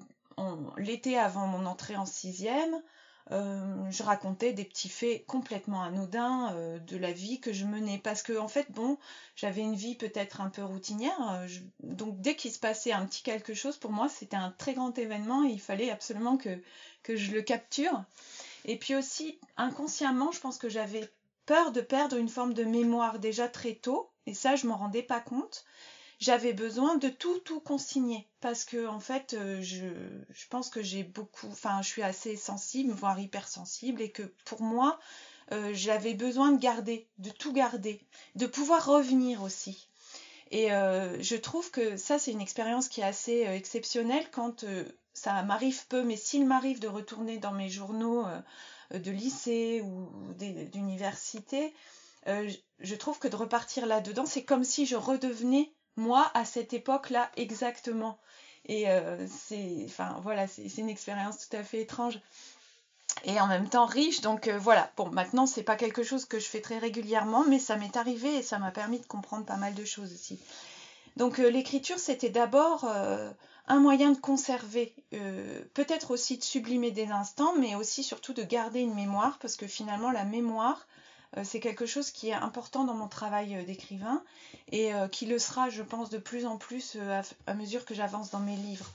l'été 0.77 1.17
avant 1.17 1.45
mon 1.45 1.67
entrée 1.67 1.95
en 1.95 2.07
sixième. 2.07 2.81
Euh, 3.31 3.91
je 3.91 4.03
racontais 4.03 4.53
des 4.53 4.63
petits 4.63 4.87
faits 4.87 5.25
complètement 5.25 5.83
anodins 5.83 6.53
euh, 6.53 6.79
de 6.79 6.95
la 6.95 7.11
vie 7.11 7.41
que 7.41 7.51
je 7.51 7.65
menais. 7.65 7.99
Parce 8.01 8.21
que 8.21 8.37
en 8.37 8.47
fait 8.47 8.71
bon 8.71 8.97
j'avais 9.35 9.61
une 9.61 9.75
vie 9.75 9.95
peut-être 9.95 10.39
un 10.39 10.49
peu 10.49 10.63
routinière 10.63 11.19
euh, 11.31 11.47
donc 11.83 12.21
dès 12.21 12.35
qu'il 12.35 12.51
se 12.51 12.59
passait 12.59 12.93
un 12.93 13.05
petit 13.05 13.23
quelque 13.23 13.53
chose 13.53 13.77
pour 13.77 13.91
moi 13.91 14.07
c'était 14.07 14.37
un 14.37 14.51
très 14.51 14.73
grand 14.73 14.97
événement 14.97 15.43
et 15.43 15.49
il 15.49 15.59
fallait 15.59 15.89
absolument 15.89 16.37
que, 16.37 16.61
que 17.03 17.15
je 17.15 17.31
le 17.31 17.41
capture. 17.41 18.03
Et 18.65 18.77
puis 18.77 18.95
aussi 18.95 19.39
inconsciemment 19.57 20.31
je 20.31 20.39
pense 20.39 20.57
que 20.57 20.69
j'avais 20.69 21.09
peur 21.45 21.71
de 21.73 21.81
perdre 21.81 22.17
une 22.17 22.29
forme 22.29 22.53
de 22.53 22.63
mémoire 22.63 23.19
déjà 23.19 23.49
très 23.49 23.73
tôt 23.73 24.09
et 24.25 24.33
ça 24.33 24.55
je 24.55 24.67
m'en 24.67 24.77
rendais 24.77 25.03
pas 25.03 25.19
compte 25.19 25.65
j'avais 26.19 26.53
besoin 26.53 26.95
de 26.95 27.09
tout 27.09 27.39
tout 27.39 27.59
consigner. 27.59 28.27
Parce 28.41 28.65
que 28.65 28.87
en 28.87 28.99
fait 28.99 29.33
euh, 29.33 29.61
je, 29.61 29.85
je 30.29 30.47
pense 30.49 30.69
que 30.69 30.81
j'ai 30.81 31.03
beaucoup 31.03 31.47
enfin 31.47 31.81
je 31.81 31.87
suis 31.87 32.03
assez 32.03 32.35
sensible 32.35 32.91
voire 32.91 33.19
hypersensible 33.19 34.01
et 34.01 34.11
que 34.11 34.23
pour 34.45 34.61
moi 34.61 34.99
euh, 35.51 35.71
j'avais 35.73 36.13
besoin 36.13 36.51
de 36.51 36.59
garder 36.59 37.07
de 37.19 37.29
tout 37.29 37.53
garder 37.53 38.01
de 38.35 38.45
pouvoir 38.45 38.85
revenir 38.85 39.43
aussi. 39.43 39.89
Et 40.49 40.71
euh, 40.71 41.21
je 41.21 41.35
trouve 41.35 41.71
que 41.71 41.97
ça 41.97 42.19
c'est 42.19 42.31
une 42.31 42.41
expérience 42.41 42.87
qui 42.89 43.01
est 43.01 43.05
assez 43.05 43.41
exceptionnelle 43.41 44.25
quand 44.31 44.65
ça 45.13 45.43
m'arrive 45.43 45.87
peu 45.87 46.03
mais 46.03 46.15
s'il 46.15 46.45
m'arrive 46.45 46.79
de 46.79 46.87
retourner 46.87 47.37
dans 47.37 47.51
mes 47.51 47.69
journaux 47.69 48.25
de 48.91 49.11
lycée 49.11 49.81
ou 49.81 50.09
d'université 50.71 51.73
je 52.79 52.95
trouve 52.95 53.19
que 53.19 53.27
de 53.27 53.35
repartir 53.35 53.85
là-dedans, 53.85 54.25
c'est 54.25 54.43
comme 54.43 54.63
si 54.63 54.85
je 54.85 54.95
redevenais 54.95 55.71
moi 55.97 56.31
à 56.33 56.45
cette 56.45 56.73
époque-là 56.73 57.29
exactement. 57.35 58.17
Et 58.67 58.89
euh, 58.89 59.25
c'est, 59.27 59.83
enfin 59.85 60.19
voilà, 60.23 60.47
c'est 60.47 60.77
une 60.77 60.89
expérience 60.89 61.47
tout 61.47 61.55
à 61.55 61.63
fait 61.63 61.81
étrange 61.81 62.19
et 63.23 63.39
en 63.39 63.47
même 63.47 63.67
temps 63.67 63.85
riche. 63.85 64.21
Donc 64.21 64.47
euh, 64.47 64.57
voilà. 64.57 64.91
Bon, 64.97 65.09
maintenant 65.09 65.45
c'est 65.45 65.63
pas 65.63 65.75
quelque 65.75 66.03
chose 66.03 66.25
que 66.25 66.39
je 66.39 66.45
fais 66.45 66.61
très 66.61 66.77
régulièrement, 66.77 67.43
mais 67.47 67.59
ça 67.59 67.75
m'est 67.77 67.97
arrivé 67.97 68.35
et 68.35 68.43
ça 68.43 68.59
m'a 68.59 68.71
permis 68.71 68.99
de 68.99 69.05
comprendre 69.05 69.45
pas 69.45 69.57
mal 69.57 69.73
de 69.73 69.85
choses 69.85 70.13
aussi. 70.13 70.39
Donc 71.15 71.39
euh, 71.39 71.49
l'écriture 71.49 71.99
c'était 71.99 72.29
d'abord 72.29 72.85
un 73.69 73.79
moyen 73.79 74.11
de 74.11 74.17
conserver, 74.17 74.93
peut-être 75.73 76.11
aussi 76.11 76.37
de 76.37 76.43
sublimer 76.43 76.91
des 76.91 77.07
instants, 77.07 77.53
mais 77.59 77.75
aussi 77.75 78.01
surtout 78.01 78.33
de 78.33 78.43
garder 78.43 78.79
une 78.79 78.93
mémoire, 78.93 79.39
parce 79.39 79.57
que 79.57 79.67
finalement 79.67 80.11
la 80.11 80.23
mémoire, 80.23 80.87
c'est 81.43 81.59
quelque 81.59 81.85
chose 81.85 82.11
qui 82.11 82.29
est 82.29 82.33
important 82.33 82.83
dans 82.83 82.93
mon 82.93 83.07
travail 83.07 83.55
euh, 83.55 83.63
d'écrivain 83.63 84.23
et 84.71 84.93
euh, 84.93 85.07
qui 85.07 85.25
le 85.25 85.39
sera, 85.39 85.69
je 85.69 85.83
pense, 85.83 86.09
de 86.09 86.17
plus 86.17 86.45
en 86.45 86.57
plus 86.57 86.97
à, 87.47 87.53
mesure 87.53 87.85
que 87.85 87.93
j'avance 87.93 88.31
dans 88.31 88.39
mes 88.39 88.55
livres. 88.55 88.91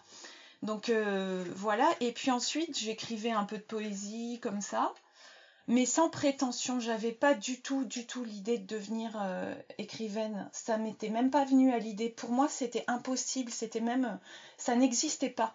Donc 0.62 0.92
voilà, 1.56 1.90
et 1.98 2.12
puis 2.12 2.30
ensuite 2.30 2.78
j'écrivais 2.78 3.32
un 3.32 3.42
peu 3.42 3.56
de 3.56 3.62
poésie 3.62 4.38
comme 4.40 4.60
ça, 4.60 4.94
mais 5.66 5.86
sans 5.86 6.08
prétention. 6.08 6.78
J'avais 6.78 7.10
pas 7.10 7.34
du 7.34 7.60
tout, 7.60 7.84
du 7.84 8.06
tout 8.06 8.22
l'idée 8.22 8.58
de 8.58 8.66
devenir 8.76 9.20
écrivaine. 9.78 10.48
Ça 10.52 10.78
m'était 10.78 11.08
même 11.08 11.32
pas 11.32 11.44
venu 11.44 11.72
à 11.72 11.80
l'idée. 11.80 12.10
Pour 12.10 12.30
moi, 12.30 12.46
c'était 12.48 12.84
impossible. 12.86 13.50
C'était 13.50 13.80
même, 13.80 14.20
ça 14.56 14.76
n'existait 14.76 15.30
pas. 15.30 15.52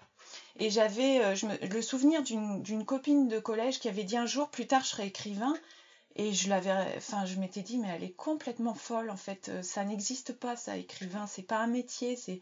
Et 0.59 0.69
j'avais 0.69 1.21
le 1.35 1.81
souvenir 1.81 2.21
d'une 2.21 2.83
copine 2.83 3.29
de 3.29 3.39
collège 3.39 3.79
qui 3.79 3.87
avait 3.87 4.03
dit 4.03 4.17
un 4.17 4.25
jour 4.25 4.49
plus 4.49 4.67
tard 4.67 4.83
je 4.83 4.89
serai 4.89 5.05
écrivain. 5.05 5.55
Et 6.17 6.34
je 6.34 6.49
l'avais, 6.49 6.73
enfin, 6.97 7.25
je 7.25 7.36
m'étais 7.36 7.62
dit, 7.62 7.77
mais 7.77 7.89
elle 7.89 8.03
est 8.03 8.15
complètement 8.15 8.73
folle, 8.73 9.12
en 9.12 9.17
fait. 9.17 9.49
Euh, 9.49 9.62
ça 9.62 9.84
n'existe 9.86 10.34
pas, 10.34 10.56
ça, 10.56 10.75
écrivain. 10.75 11.27
C'est 11.27 11.43
pas 11.43 11.60
un 11.60 11.67
métier. 11.67 12.15
C'est, 12.15 12.39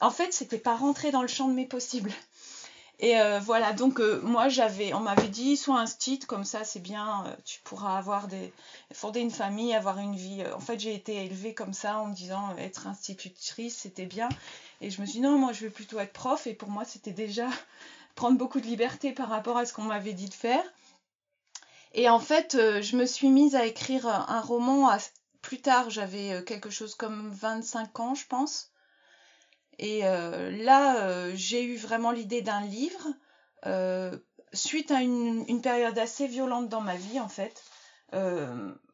en 0.00 0.10
fait, 0.10 0.32
c'était 0.32 0.58
pas 0.58 0.76
rentré 0.76 1.12
dans 1.12 1.22
le 1.22 1.28
champ 1.28 1.46
de 1.48 1.54
mes 1.54 1.66
possibles. 1.66 2.12
Et 2.98 3.20
euh, 3.20 3.38
voilà, 3.38 3.74
donc 3.74 4.00
euh, 4.00 4.22
moi 4.22 4.48
j'avais, 4.48 4.94
on 4.94 5.00
m'avait 5.00 5.28
dit, 5.28 5.58
soit 5.58 5.78
un 5.78 5.84
stit, 5.84 6.20
comme 6.20 6.44
ça 6.44 6.64
c'est 6.64 6.80
bien, 6.80 7.36
tu 7.44 7.60
pourras 7.60 7.98
avoir 7.98 8.26
des, 8.26 8.54
fonder 8.90 9.20
une 9.20 9.30
famille, 9.30 9.74
avoir 9.74 9.98
une 9.98 10.16
vie. 10.16 10.42
En 10.54 10.60
fait, 10.60 10.80
j'ai 10.80 10.94
été 10.94 11.22
élevée 11.26 11.52
comme 11.52 11.74
ça 11.74 11.98
en 11.98 12.06
me 12.06 12.14
disant 12.14 12.56
être 12.56 12.86
institutrice 12.86 13.76
c'était 13.76 14.06
bien. 14.06 14.30
Et 14.80 14.90
je 14.90 15.02
me 15.02 15.06
suis 15.06 15.16
dit 15.16 15.20
non, 15.20 15.38
moi 15.38 15.52
je 15.52 15.66
veux 15.66 15.70
plutôt 15.70 16.00
être 16.00 16.14
prof. 16.14 16.46
Et 16.46 16.54
pour 16.54 16.70
moi 16.70 16.86
c'était 16.86 17.10
déjà 17.12 17.48
prendre 18.14 18.38
beaucoup 18.38 18.60
de 18.60 18.66
liberté 18.66 19.12
par 19.12 19.28
rapport 19.28 19.58
à 19.58 19.66
ce 19.66 19.74
qu'on 19.74 19.82
m'avait 19.82 20.14
dit 20.14 20.30
de 20.30 20.34
faire. 20.34 20.64
Et 21.98 22.10
en 22.10 22.20
fait, 22.20 22.54
euh, 22.56 22.82
je 22.82 22.94
me 22.94 23.06
suis 23.06 23.30
mise 23.30 23.54
à 23.56 23.64
écrire 23.64 24.06
un 24.06 24.42
roman 24.42 24.94
plus 25.40 25.62
tard, 25.62 25.88
j'avais 25.88 26.34
euh, 26.34 26.42
quelque 26.42 26.68
chose 26.68 26.94
comme 26.94 27.30
25 27.30 27.98
ans, 28.00 28.14
je 28.14 28.26
pense. 28.26 28.70
Et 29.78 30.04
euh, 30.04 30.50
là, 30.62 31.34
j'ai 31.34 31.64
eu 31.64 31.76
vraiment 31.76 32.10
l'idée 32.10 32.42
d'un 32.42 32.60
livre, 32.60 33.06
suite 34.52 34.90
à 34.90 35.00
une, 35.00 35.60
période 35.62 35.98
assez 35.98 36.26
violente 36.26 36.68
dans 36.68 36.80
ma 36.82 36.96
vie, 36.96 37.18
en 37.18 37.28
fait. 37.28 37.62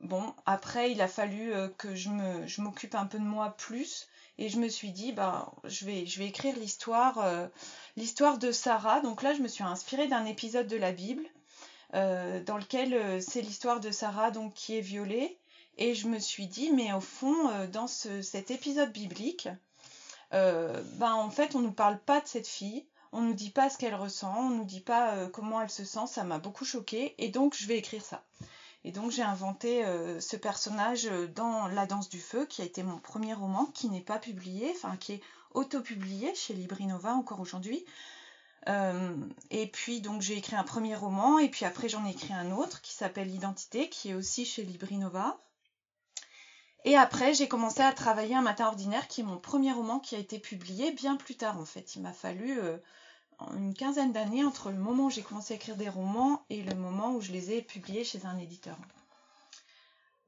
bon, 0.01 0.35
après, 0.47 0.93
il 0.93 1.01
a 1.01 1.09
fallu 1.09 1.53
que 1.79 1.95
je 1.95 2.61
m'occupe 2.61 2.95
un 2.95 3.07
peu 3.07 3.19
de 3.19 3.25
moi 3.25 3.57
plus. 3.57 4.09
Et 4.39 4.49
je 4.49 4.59
me 4.59 4.69
suis 4.69 4.91
dit, 4.91 5.13
bah, 5.13 5.53
je 5.65 5.85
vais, 5.85 6.05
écrire 6.27 6.57
l'histoire, 6.57 7.49
l'histoire 7.97 8.39
de 8.39 8.51
Sarah. 8.51 9.01
Donc 9.01 9.23
là, 9.23 9.35
je 9.35 9.43
me 9.43 9.49
suis 9.49 9.65
inspirée 9.65 10.09
d'un 10.09 10.25
épisode 10.25 10.67
de 10.67 10.77
la 10.77 10.91
Bible 10.91 11.25
euh, 11.25 11.42
dans 11.93 12.57
lequel 12.57 12.95
euh, 12.95 13.21
c'est 13.21 13.43
l'histoire 13.43 13.81
de 13.81 13.91
Sarah 13.91 14.31
donc 14.31 14.55
qui 14.55 14.77
est 14.77 14.83
violée. 14.83 15.39
Et 15.79 15.95
je 15.95 16.07
me 16.07 16.19
suis 16.19 16.47
dit, 16.47 16.71
mais 16.71 16.93
au 16.93 17.01
fond, 17.01 17.49
euh, 17.49 17.67
dans 17.67 17.87
cet 17.87 18.51
épisode 18.51 18.93
biblique, 18.93 19.49
ben 20.31 21.13
en 21.13 21.29
fait, 21.29 21.55
on 21.55 21.61
nous 21.61 21.73
parle 21.73 21.99
pas 21.99 22.21
de 22.21 22.27
cette 22.27 22.49
fille, 22.49 22.87
on 23.13 23.21
nous 23.21 23.35
dit 23.35 23.51
pas 23.51 23.69
ce 23.69 23.77
qu'elle 23.77 23.95
ressent, 23.95 24.35
on 24.39 24.49
nous 24.49 24.65
dit 24.65 24.81
pas 24.81 25.27
comment 25.29 25.61
elle 25.61 25.69
se 25.69 25.85
sent, 25.85 26.07
ça 26.07 26.25
m'a 26.25 26.39
beaucoup 26.39 26.65
choqué, 26.65 27.15
et 27.19 27.29
donc 27.29 27.55
je 27.55 27.67
vais 27.67 27.77
écrire 27.77 28.03
ça. 28.03 28.25
Et 28.85 28.93
donc 28.93 29.11
j'ai 29.11 29.21
inventé 29.21 29.85
ce 30.21 30.37
personnage 30.37 31.05
dans 31.35 31.67
La 31.67 31.85
danse 31.85 32.09
du 32.09 32.19
feu, 32.19 32.47
qui 32.47 32.63
a 32.63 32.65
été 32.65 32.83
mon 32.83 32.97
premier 32.97 33.35
roman, 33.35 33.67
qui 33.67 33.91
n'est 33.91 34.01
pas 34.01 34.19
publié, 34.19 34.73
enfin 34.75 34.97
qui 34.97 35.13
est 35.13 35.23
auto-publié 35.53 36.35
chez 36.35 36.55
Librinova 36.55 37.13
encore 37.13 37.41
aujourd'hui, 37.41 37.85
et 38.67 39.67
puis 39.67 40.01
donc 40.01 40.23
j'ai 40.23 40.37
écrit 40.37 40.57
un 40.57 40.65
premier 40.65 40.95
roman 40.95 41.39
et 41.39 41.49
puis 41.49 41.65
après 41.65 41.89
j'en 41.89 42.07
ai 42.07 42.11
écrit 42.11 42.33
un 42.33 42.53
autre 42.53 42.81
qui 42.81 42.93
s'appelle 42.93 43.29
L'identité 43.29 43.89
qui 43.89 44.11
est 44.11 44.15
aussi 44.15 44.45
chez 44.45 44.63
Librinova. 44.63 45.41
Et 46.85 46.97
après 46.97 47.35
j'ai 47.35 47.49
commencé 47.49 47.81
à 47.81 47.93
travailler 47.93 48.35
un 48.35 48.43
matin 48.43 48.67
ordinaire 48.67 49.09
qui 49.09 49.21
est 49.21 49.25
mon 49.25 49.39
premier 49.39 49.73
roman 49.73 49.99
qui 50.01 50.15
a 50.17 50.19
été 50.19 50.39
publié 50.39 50.93
bien 50.93 51.17
plus 51.17 51.37
tard 51.37 51.59
en 51.59 51.65
fait. 51.65 51.97
Il 51.97 52.03
m'a 52.03 52.13
fallu 52.13 52.59
une 53.57 53.75
quinzaine 53.75 54.13
d'années 54.13 54.45
entre 54.45 54.71
le 54.71 54.79
moment 54.79 55.07
où 55.07 55.11
j'ai 55.11 55.23
commencé 55.23 55.55
à 55.55 55.57
écrire 55.57 55.77
des 55.77 55.89
romans 55.89 56.45
et 56.51 56.63
le 56.63 56.75
moment 56.75 57.15
où 57.15 57.21
je 57.21 57.33
les 57.33 57.53
ai 57.53 57.63
publiés 57.63 58.05
chez 58.05 58.27
un 58.27 58.39
éditeur. 58.39 58.77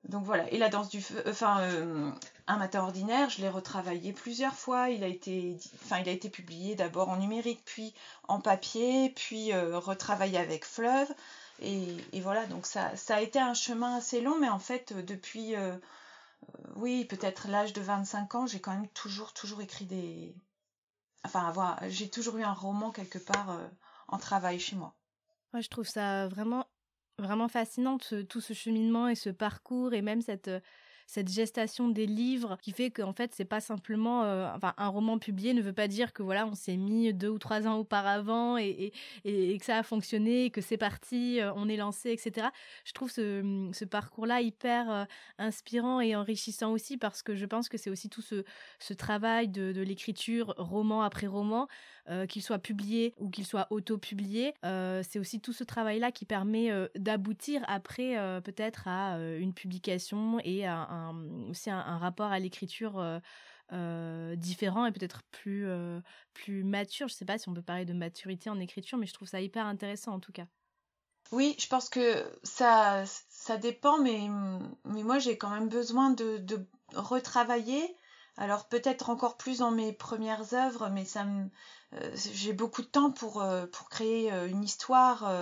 Donc 0.09 0.25
voilà, 0.25 0.51
et 0.53 0.59
la 0.59 0.69
danse 0.69 0.90
du 0.90 1.01
feu, 1.01 1.23
enfin 1.27 1.61
euh, 1.61 2.11
un 2.47 2.57
matin 2.59 2.83
ordinaire, 2.83 3.31
je 3.31 3.40
l'ai 3.40 3.49
retravaillé 3.49 4.12
plusieurs 4.12 4.55
fois. 4.55 4.90
Il 4.90 5.03
a 5.03 5.07
été, 5.07 5.57
enfin 5.83 5.99
il 5.99 6.09
a 6.09 6.12
été 6.12 6.29
publié 6.29 6.75
d'abord 6.75 7.09
en 7.09 7.17
numérique, 7.17 7.62
puis 7.64 7.95
en 8.29 8.40
papier, 8.40 9.11
puis 9.17 9.53
euh, 9.53 9.79
retravaillé 9.79 10.38
avec 10.38 10.64
Fleuve. 10.64 11.09
Et, 11.61 11.97
voilà, 12.21 12.45
donc 12.47 12.67
ça, 12.67 12.95
ça 12.97 13.17
a 13.17 13.21
été 13.21 13.38
un 13.38 13.55
chemin 13.55 13.97
assez 13.97 14.21
long, 14.21 14.38
mais 14.38 14.49
en 14.49 14.59
fait 14.59 14.93
depuis, 14.93 15.55
euh, 15.55 15.77
oui, 16.77 17.07
peut-être 17.07 17.49
l'âge 17.49 17.73
de 17.73 17.81
25 17.81 18.35
ans, 18.35 18.47
j'ai 18.47 18.61
quand 18.61 18.73
même 18.73 18.88
toujours, 18.88 19.33
toujours 19.33 19.62
écrit 19.62 19.87
des, 19.87 20.35
enfin 21.25 21.47
avoir, 21.47 21.79
j'ai 21.88 22.11
toujours 22.11 22.37
eu 22.37 22.43
un 22.43 22.53
roman 22.53 22.90
quelque 22.90 23.19
part 23.19 23.59
en 24.09 24.19
travail 24.19 24.59
chez 24.61 24.77
moi. 24.77 24.95
Moi, 25.55 25.61
je 25.61 25.69
trouve 25.69 25.87
ça 25.87 26.27
vraiment 26.27 26.67
vraiment 27.18 27.48
fascinant 27.48 27.98
tout 27.98 28.40
ce 28.40 28.53
cheminement 28.53 29.09
et 29.09 29.14
ce 29.14 29.31
parcours 29.31 29.94
et 29.94 30.03
même 30.03 30.20
cette 30.20 30.50
cette 31.07 31.29
gestation 31.29 31.88
des 31.88 32.07
livres 32.07 32.57
qui 32.62 32.73
fait 32.73 32.90
qu'en 32.90 33.12
fait 33.12 33.33
c'est 33.35 33.45
pas 33.45 33.61
simplement 33.61 34.25
euh, 34.25 34.49
enfin 34.55 34.75
un 34.79 34.88
roman 34.88 35.19
publié 35.19 35.53
ne 35.55 35.62
veut 35.62 35.73
pas 35.73 35.88
dire 35.88 36.12
que 36.12 36.23
voilà 36.23 36.47
on 36.47 36.55
s'est 36.55 36.77
mis 36.77 37.12
deux 37.12 37.29
ou 37.29 37.38
trois 37.38 37.67
ans 37.67 37.77
auparavant 37.77 38.57
et, 38.57 38.93
et, 39.25 39.53
et 39.53 39.59
que 39.59 39.64
ça 39.64 39.79
a 39.79 39.83
fonctionné 39.83 40.51
que 40.51 40.61
c'est 40.61 40.77
parti 40.77 41.40
euh, 41.40 41.53
on 41.57 41.69
est 41.69 41.77
lancé 41.77 42.11
etc 42.11 42.49
je 42.85 42.93
trouve 42.93 43.11
ce, 43.11 43.71
ce 43.73 43.85
parcours 43.85 44.27
là 44.27 44.40
hyper 44.40 44.90
euh, 44.90 45.05
inspirant 45.38 46.01
et 46.01 46.17
enrichissant 46.17 46.73
aussi 46.73 46.97
parce 46.97 47.23
que 47.23 47.35
je 47.35 47.47
pense 47.47 47.69
que 47.69 47.77
c'est 47.77 47.90
aussi 47.90 48.09
tout 48.09 48.23
ce, 48.23 48.45
ce 48.79 48.95
travail 48.95 49.49
de, 49.49 49.75
l'écriture 49.85 50.55
roman 50.57 51.03
après 51.03 51.27
roman 51.27 51.69
qu'il 52.29 52.43
soit 52.43 52.59
publié 52.59 53.14
ou 53.19 53.29
qu'il 53.29 53.45
soit 53.45 53.67
auto-publié 53.71 54.55
c'est 54.62 55.19
aussi 55.19 55.40
tout 55.40 55.53
ce 55.53 55.64
travail 55.64 55.99
là 55.99 56.12
qui 56.12 56.25
permet 56.25 56.71
d'aboutir 56.95 57.62
après 57.67 58.14
peut-être 58.43 58.87
à 58.87 59.19
une 59.38 59.53
publication 59.53 60.38
et 60.45 60.67
à 60.67 60.88
aussi 61.50 61.70
un, 61.70 61.98
rapport 61.98 62.30
à 62.30 62.38
l'écriture 62.38 62.98
euh, 62.98 63.18
euh, 63.72 64.37
différent 64.37 64.87
et 64.87 64.92
peut-être 64.92 65.22
plus, 65.30 65.66
euh, 65.68 66.00
plus 66.33 66.64
mature. 66.64 67.09
Je 67.09 67.14
ne 67.14 67.16
sais 67.16 67.24
pas 67.24 67.38
si 67.38 67.48
on 67.48 67.54
peut 67.54 67.62
parler 67.62 67.85
de 67.85 67.92
maturité 67.92 68.50
en 68.50 68.61
écriture, 68.61 68.98
mais 68.98 69.07
je 69.07 69.14
trouve 69.14 69.28
ça 69.28 69.40
hyper 69.40 69.66
intéressant 69.66 70.12
en 70.12 70.20
tout 70.20 70.33
cas. 70.33 70.46
Oui, 71.33 71.57
je 71.59 71.66
pense 71.66 71.88
que 71.88 72.24
ça, 72.42 73.04
ça 73.28 73.57
dépend, 73.57 73.98
mais, 73.98 74.28
mais 74.85 75.02
moi 75.02 75.18
j'ai 75.18 75.38
quand 75.38 75.50
même 75.50 75.68
besoin 75.68 76.11
de, 76.11 76.38
de 76.38 76.66
retravailler. 76.94 77.96
Alors 78.37 78.68
peut-être 78.68 79.11
encore 79.11 79.37
plus 79.37 79.59
dans 79.59 79.70
mes 79.70 79.92
premières 79.92 80.54
œuvres, 80.54 80.90
mais 80.90 81.04
ça 81.04 81.24
j'ai 82.14 82.52
beaucoup 82.52 82.83
de 82.83 82.88
temps 82.88 83.12
pour, 83.12 83.44
pour 83.72 83.88
créer 83.88 84.30
une 84.30 84.64
histoire, 84.64 85.33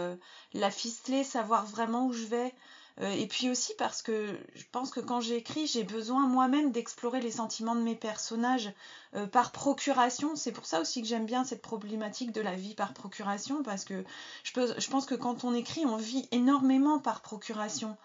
la 0.53 0.71
ficeler, 0.71 1.25
savoir 1.25 1.67
vraiment 1.67 2.07
où 2.07 2.13
je 2.13 2.27
vais. 2.27 2.55
Euh, 3.01 3.11
et 3.11 3.27
puis 3.27 3.49
aussi 3.49 3.73
parce 3.79 4.03
que 4.03 4.39
je 4.55 4.65
pense 4.71 4.91
que 4.91 5.01
quand 5.01 5.21
j'écris, 5.21 5.67
j'ai 5.67 5.85
besoin 5.85 6.27
moi-même 6.27 6.73
d'explorer 6.73 7.21
les 7.21 7.31
sentiments 7.31 7.75
de 7.75 7.81
mes 7.81 7.97
personnages 7.97 8.73
euh, 9.15 9.27
par 9.27 9.53
procuration. 9.53 10.37
C'est 10.37 10.53
pour 10.53 10.67
ça 10.67 10.81
aussi 10.81 11.01
que 11.01 11.09
j'aime 11.09 11.25
bien 11.25 11.45
cette 11.45 11.63
problématique 11.63 12.33
de 12.33 12.41
la 12.41 12.55
vie 12.55 12.75
par 12.75 12.93
procuration, 12.93 13.63
parce 13.63 13.85
que 13.85 14.05
je, 14.45 14.91
pense 14.91 15.07
que 15.07 15.15
quand 15.15 15.45
on 15.45 15.55
écrit, 15.55 15.87
on 15.87 15.97
vit 15.97 16.29
énormément 16.33 16.99
par 16.99 17.23
procuration, 17.23 17.97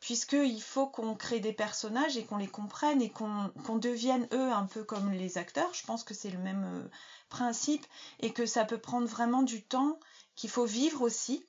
puisqu'il 0.00 0.62
faut 0.62 0.86
qu'on 0.86 1.14
crée 1.14 1.40
des 1.40 1.52
personnages 1.52 2.16
et 2.16 2.24
qu'on 2.24 2.36
les 2.36 2.46
comprenne 2.46 3.02
et 3.02 3.10
qu'on 3.10 3.78
devienne 3.78 4.28
eux 4.32 4.52
un 4.52 4.66
peu 4.66 4.84
comme 4.84 5.10
les 5.10 5.38
acteurs. 5.38 5.72
Je 5.74 5.84
pense 5.84 6.04
que 6.04 6.14
c'est 6.14 6.30
le 6.30 6.38
même 6.38 6.64
euh, 6.64 6.88
principe 7.28 7.84
et 8.20 8.32
que 8.32 8.46
ça 8.46 8.64
peut 8.64 8.78
prendre 8.78 9.08
vraiment 9.08 9.42
du 9.42 9.62
temps, 9.62 9.98
qu'il 10.36 10.50
faut 10.50 10.66
vivre 10.66 11.02
aussi. 11.02 11.46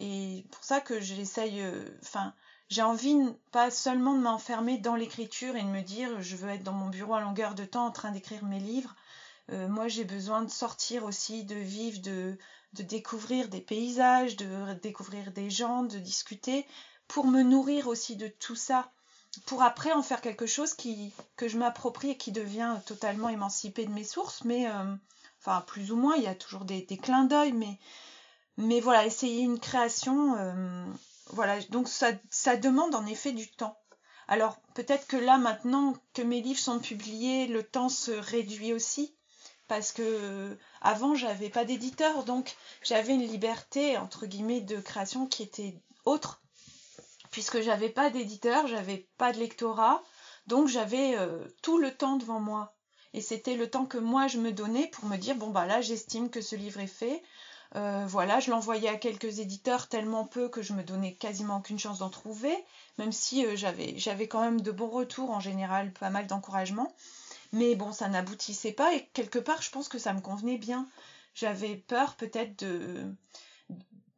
Et 0.00 0.44
pour 0.50 0.64
ça 0.64 0.80
que 0.80 1.00
j'essaye, 1.00 1.60
euh, 1.60 1.84
enfin, 2.02 2.34
j'ai 2.68 2.82
envie 2.82 3.16
pas 3.52 3.70
seulement 3.70 4.14
de 4.14 4.20
m'enfermer 4.20 4.78
dans 4.78 4.96
l'écriture 4.96 5.56
et 5.56 5.62
de 5.62 5.68
me 5.68 5.82
dire 5.82 6.20
je 6.20 6.36
veux 6.36 6.50
être 6.50 6.64
dans 6.64 6.72
mon 6.72 6.88
bureau 6.88 7.14
à 7.14 7.20
longueur 7.20 7.54
de 7.54 7.64
temps 7.64 7.86
en 7.86 7.90
train 7.90 8.10
d'écrire 8.10 8.44
mes 8.44 8.58
livres. 8.58 8.94
Euh, 9.52 9.68
moi, 9.68 9.88
j'ai 9.88 10.04
besoin 10.04 10.42
de 10.42 10.50
sortir 10.50 11.04
aussi, 11.04 11.44
de 11.44 11.54
vivre, 11.54 12.00
de, 12.00 12.36
de 12.72 12.82
découvrir 12.82 13.48
des 13.48 13.60
paysages, 13.60 14.36
de 14.36 14.72
découvrir 14.74 15.32
des 15.32 15.50
gens, 15.50 15.82
de 15.82 15.98
discuter, 15.98 16.66
pour 17.08 17.26
me 17.26 17.42
nourrir 17.42 17.86
aussi 17.88 18.16
de 18.16 18.28
tout 18.28 18.56
ça, 18.56 18.90
pour 19.46 19.62
après 19.62 19.92
en 19.92 20.02
faire 20.02 20.20
quelque 20.20 20.46
chose 20.46 20.74
qui, 20.74 21.12
que 21.36 21.48
je 21.48 21.58
m'approprie 21.58 22.10
et 22.10 22.16
qui 22.16 22.32
devient 22.32 22.76
totalement 22.86 23.28
émancipé 23.28 23.84
de 23.84 23.92
mes 23.92 24.04
sources, 24.04 24.44
mais 24.44 24.68
euh, 24.68 24.94
enfin 25.40 25.60
plus 25.66 25.92
ou 25.92 25.96
moins, 25.96 26.16
il 26.16 26.22
y 26.22 26.28
a 26.28 26.34
toujours 26.34 26.64
des, 26.64 26.82
des 26.82 26.96
clins 26.96 27.24
d'œil, 27.24 27.52
mais 27.52 27.78
mais 28.56 28.80
voilà, 28.80 29.06
essayer 29.06 29.42
une 29.42 29.58
création, 29.58 30.36
euh, 30.36 30.84
voilà, 31.30 31.60
donc 31.70 31.88
ça, 31.88 32.12
demande 32.56 32.94
en 32.94 33.06
effet 33.06 33.32
du 33.32 33.50
temps. 33.50 33.78
Alors 34.28 34.58
peut-être 34.74 35.06
que 35.06 35.16
là 35.16 35.36
maintenant 35.36 35.94
que 36.14 36.22
mes 36.22 36.40
livres 36.40 36.60
sont 36.60 36.78
publiés, 36.78 37.46
le 37.46 37.62
temps 37.62 37.90
se 37.90 38.10
réduit 38.10 38.72
aussi 38.72 39.14
parce 39.68 39.92
que 39.92 40.02
euh, 40.02 40.54
avant 40.80 41.14
j'avais 41.14 41.50
pas 41.50 41.66
d'éditeur 41.66 42.24
donc 42.24 42.56
j'avais 42.82 43.14
une 43.14 43.26
liberté 43.26 43.98
entre 43.98 44.24
guillemets 44.24 44.62
de 44.62 44.80
création 44.80 45.26
qui 45.26 45.42
était 45.42 45.74
autre 46.06 46.40
puisque 47.30 47.60
j'avais 47.60 47.90
pas 47.90 48.10
d'éditeur, 48.10 48.66
j'avais 48.66 49.08
pas 49.18 49.32
de 49.32 49.38
lectorat, 49.38 50.02
donc 50.46 50.68
j'avais 50.68 51.18
euh, 51.18 51.44
tout 51.62 51.78
le 51.78 51.90
temps 51.90 52.16
devant 52.16 52.40
moi 52.40 52.74
et 53.12 53.20
c'était 53.20 53.56
le 53.56 53.68
temps 53.68 53.86
que 53.86 53.98
moi 53.98 54.26
je 54.26 54.38
me 54.38 54.52
donnais 54.52 54.88
pour 54.88 55.06
me 55.06 55.16
dire 55.16 55.36
bon 55.36 55.50
bah 55.50 55.66
là 55.66 55.80
j'estime 55.80 56.30
que 56.30 56.40
ce 56.40 56.56
livre 56.56 56.80
est 56.80 56.86
fait, 56.86 57.22
euh, 57.76 58.06
voilà, 58.06 58.38
je 58.38 58.50
l'envoyais 58.50 58.88
à 58.88 58.96
quelques 58.96 59.40
éditeurs 59.40 59.88
tellement 59.88 60.24
peu 60.24 60.48
que 60.48 60.62
je 60.62 60.72
me 60.74 60.84
donnais 60.84 61.14
quasiment 61.14 61.56
aucune 61.56 61.78
chance 61.78 61.98
d'en 61.98 62.08
trouver, 62.08 62.54
même 62.98 63.10
si 63.10 63.44
euh, 63.44 63.56
j'avais, 63.56 64.28
quand 64.28 64.42
même 64.42 64.60
de 64.60 64.70
bons 64.70 64.88
retours 64.88 65.30
en 65.30 65.40
général, 65.40 65.92
pas 65.92 66.10
mal 66.10 66.26
d'encouragement. 66.26 66.94
Mais 67.52 67.74
bon, 67.74 67.92
ça 67.92 68.08
n'aboutissait 68.08 68.72
pas 68.72 68.94
et 68.94 69.08
quelque 69.12 69.38
part, 69.38 69.62
je 69.62 69.70
pense 69.70 69.88
que 69.88 69.98
ça 69.98 70.12
me 70.12 70.20
convenait 70.20 70.58
bien. 70.58 70.88
J'avais 71.34 71.76
peur 71.76 72.14
peut-être 72.14 72.60
de, 72.60 73.12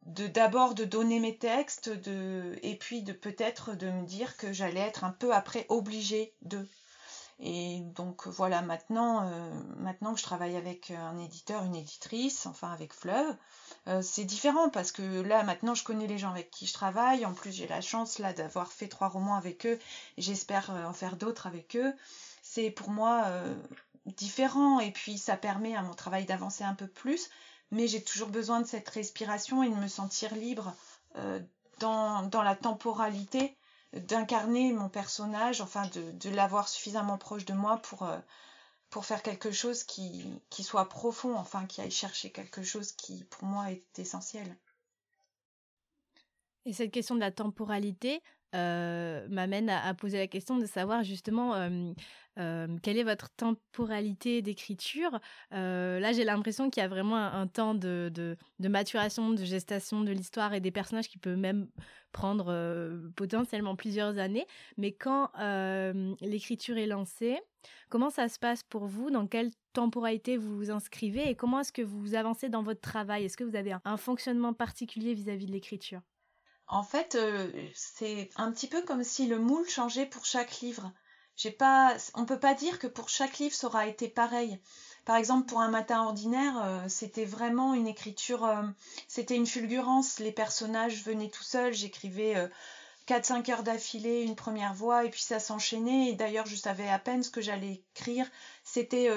de 0.05 0.27
d'abord 0.27 0.75
de 0.75 0.85
donner 0.85 1.19
mes 1.19 1.37
textes, 1.37 1.89
et 2.61 2.75
puis 2.75 3.01
de 3.01 3.13
peut-être 3.13 3.75
de 3.75 3.89
me 3.89 4.05
dire 4.05 4.37
que 4.37 4.53
j'allais 4.53 4.81
être 4.81 5.03
un 5.03 5.11
peu 5.11 5.33
après 5.33 5.65
obligée 5.69 6.33
de. 6.43 6.67
Et 7.39 7.81
donc 7.95 8.27
voilà, 8.27 8.63
maintenant, 8.63 9.27
euh, 9.27 9.51
maintenant 9.77 10.13
que 10.13 10.19
je 10.19 10.23
travaille 10.23 10.55
avec 10.55 10.89
un 10.89 11.19
éditeur, 11.19 11.63
une 11.63 11.75
éditrice, 11.75 12.47
enfin 12.47 12.71
avec 12.71 12.93
Fleuve, 12.93 13.35
euh, 13.87 14.01
c'est 14.01 14.23
différent 14.23 14.69
parce 14.69 14.91
que 14.91 15.21
là 15.21 15.43
maintenant 15.43 15.75
je 15.75 15.83
connais 15.83 16.07
les 16.07 16.17
gens 16.17 16.31
avec 16.31 16.49
qui 16.49 16.65
je 16.65 16.73
travaille. 16.73 17.25
En 17.27 17.33
plus 17.33 17.51
j'ai 17.51 17.67
la 17.67 17.81
chance 17.81 18.17
là 18.17 18.33
d'avoir 18.33 18.71
fait 18.71 18.87
trois 18.87 19.09
romans 19.09 19.35
avec 19.35 19.67
eux. 19.67 19.77
J'espère 20.17 20.71
euh, 20.71 20.85
en 20.85 20.93
faire 20.93 21.15
d'autres 21.15 21.45
avec 21.45 21.75
eux. 21.75 21.93
C'est 22.41 22.71
pour 22.71 22.89
moi 22.89 23.25
différent 24.05 24.79
et 24.79 24.91
puis 24.91 25.17
ça 25.17 25.35
permet 25.35 25.75
à 25.75 25.81
mon 25.81 25.93
travail 25.93 26.25
d'avancer 26.25 26.63
un 26.63 26.73
peu 26.73 26.87
plus. 26.87 27.29
Mais 27.71 27.87
j'ai 27.87 28.01
toujours 28.01 28.29
besoin 28.29 28.61
de 28.61 28.65
cette 28.65 28.87
respiration 28.87 29.63
et 29.63 29.69
de 29.69 29.75
me 29.75 29.89
sentir 29.89 30.33
libre 30.33 30.73
dans, 31.79 32.23
dans 32.23 32.41
la 32.41 32.55
temporalité 32.55 33.57
d'incarner 33.93 34.73
mon 34.73 34.89
personnage, 34.89 35.61
enfin 35.61 35.89
de, 35.93 36.29
l'avoir 36.29 36.67
suffisamment 36.67 37.17
proche 37.17 37.45
de 37.45 37.53
moi 37.53 37.77
pour, 37.77 38.03
euh, 38.03 38.19
pour 38.89 39.05
faire 39.05 39.23
quelque 39.23 39.51
chose 39.51 39.83
qui, 39.83 40.41
qui 40.49 40.63
soit 40.63 40.89
profond, 40.89 41.35
enfin 41.35 41.65
qui 41.65 41.81
aille 41.81 41.91
chercher 41.91 42.31
quelque 42.31 42.63
chose 42.63 42.91
qui 42.91 43.23
pour 43.25 43.45
moi 43.45 43.71
est 43.71 43.99
essentiel. 43.99 44.57
Et 46.65 46.73
cette 46.73 46.91
question 46.91 47.15
de 47.15 47.21
la 47.21 47.31
temporalité 47.31 48.21
euh, 48.55 49.27
m'amène 49.29 49.69
à, 49.69 49.93
poser 49.93 50.17
la 50.17 50.27
question 50.27 50.57
de 50.57 50.65
savoir 50.65 51.03
justement 51.03 51.53
euh, 51.55 51.91
euh, 52.39 52.67
quelle 52.81 52.97
est 52.97 53.03
votre 53.03 53.29
temporalité 53.31 54.41
d'écriture. 54.41 55.19
Là, 55.51 56.13
j'ai 56.13 56.23
l'impression 56.23 56.69
qu'il 56.69 56.81
y 56.81 56.85
a 56.85 56.87
vraiment 56.87 57.17
un, 57.17 57.47
temps 57.47 57.75
de, 57.75 58.37
maturation, 58.59 59.31
de 59.31 59.43
gestation 59.43 60.01
de 60.01 60.11
l'histoire 60.11 60.53
et 60.53 60.61
des 60.61 60.71
personnages 60.71 61.09
qui 61.09 61.17
peut 61.17 61.35
même 61.35 61.67
prendre 62.13 62.53
potentiellement 63.15 63.75
plusieurs 63.75 64.17
années. 64.17 64.47
Mais 64.77 64.93
quand 64.93 65.29
l'écriture 66.21 66.77
est 66.77 66.87
lancée, 66.87 67.37
comment 67.89 68.09
ça 68.09 68.29
se 68.29 68.39
passe 68.39 68.63
pour 68.63 68.85
vous? 68.85 69.11
Dans 69.11 69.27
quelle 69.27 69.51
temporalité 69.73 70.37
vous 70.37 70.55
vous 70.55 70.71
inscrivez? 70.71 71.29
Et 71.29 71.35
comment 71.35 71.59
est-ce 71.59 71.73
que 71.73 71.81
vous 71.81 72.15
avancez 72.15 72.47
dans 72.47 72.63
votre 72.63 72.81
travail? 72.81 73.25
Est-ce 73.25 73.35
que 73.35 73.43
vous 73.43 73.57
avez 73.57 73.75
un, 73.83 73.97
fonctionnement 73.97 74.53
particulier 74.53 75.13
vis 75.13 75.29
à 75.29 75.35
-vis 75.35 75.47
de 75.47 75.51
l'écriture? 75.51 76.01
En 76.67 76.83
fait, 76.83 77.15
euh, 77.15 77.51
c'est 77.73 78.29
un 78.35 78.51
petit 78.51 78.67
peu 78.67 78.81
comme 78.81 79.03
si 79.03 79.27
le 79.27 79.39
moule 79.39 79.67
changeait 79.69 80.05
pour 80.05 80.25
chaque 80.25 80.59
livre. 80.61 80.91
J'ai 81.35 81.51
pas, 81.51 81.95
on 82.15 82.25
peut 82.25 82.39
pas 82.39 82.53
dire 82.55 82.79
que 82.79 82.87
pour 82.87 83.09
chaque 83.09 83.37
livre 83.37 83.55
ça 83.55 83.67
aura 83.67 83.87
été 83.87 84.07
pareil, 84.09 84.59
par 85.07 85.15
exemple, 85.15 85.47
pour 85.47 85.61
un 85.61 85.69
matin 85.69 86.03
ordinaire, 86.03 86.61
euh, 86.61 86.83
c'était 86.89 87.23
vraiment 87.23 87.73
une 87.73 87.87
écriture, 87.87 88.43
euh, 88.43 88.61
c'était 89.07 89.37
une 89.37 89.47
fulgurance. 89.47 90.19
Les 90.19 90.33
personnages 90.33 91.01
venaient 91.05 91.29
tout 91.29 91.43
seuls, 91.43 91.73
j'écrivais 91.73 92.35
4-5 93.07 93.51
heures 93.51 93.63
d'affilée, 93.63 94.23
une 94.23 94.35
première 94.35 94.73
voix, 94.73 95.05
et 95.05 95.09
puis 95.09 95.21
ça 95.21 95.39
s'enchaînait. 95.39 96.09
Et 96.09 96.13
d'ailleurs, 96.15 96.45
je 96.45 96.55
savais 96.55 96.89
à 96.89 96.99
peine 96.99 97.23
ce 97.23 97.29
que 97.29 97.41
j'allais 97.41 97.83
écrire. 97.95 98.27
C'était 98.63 99.09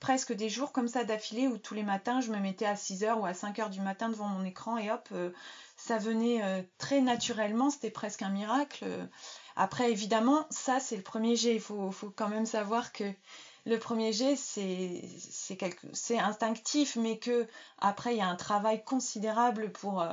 presque 0.00 0.32
des 0.32 0.48
jours 0.48 0.72
comme 0.72 0.88
ça 0.88 1.04
d'affilée 1.04 1.46
où 1.46 1.56
tous 1.56 1.74
les 1.74 1.84
matins, 1.84 2.20
je 2.20 2.32
me 2.32 2.38
mettais 2.38 2.66
à 2.66 2.76
6 2.76 3.04
heures 3.04 3.20
ou 3.20 3.26
à 3.26 3.34
5 3.34 3.58
heures 3.60 3.70
du 3.70 3.80
matin 3.80 4.08
devant 4.08 4.26
mon 4.26 4.44
écran 4.44 4.78
et 4.78 4.90
hop, 4.90 5.08
ça 5.76 5.98
venait 5.98 6.66
très 6.78 7.00
naturellement. 7.00 7.70
C'était 7.70 7.90
presque 7.90 8.22
un 8.22 8.30
miracle. 8.30 8.84
Après, 9.56 9.90
évidemment, 9.90 10.46
ça, 10.50 10.80
c'est 10.80 10.96
le 10.96 11.02
premier 11.02 11.34
jet. 11.34 11.54
Il 11.54 11.60
faut, 11.60 11.92
quand 12.14 12.28
même 12.28 12.46
savoir 12.46 12.92
que 12.92 13.04
le 13.64 13.78
premier 13.78 14.12
jet, 14.12 14.36
c'est 14.36 15.02
instinctif, 16.18 16.96
mais 16.96 17.18
que 17.18 17.46
après 17.78 18.14
il 18.14 18.18
y 18.18 18.20
a 18.20 18.28
un 18.28 18.36
travail 18.36 18.84
considérable 18.84 19.72
pour, 19.72 20.02
euh, 20.02 20.08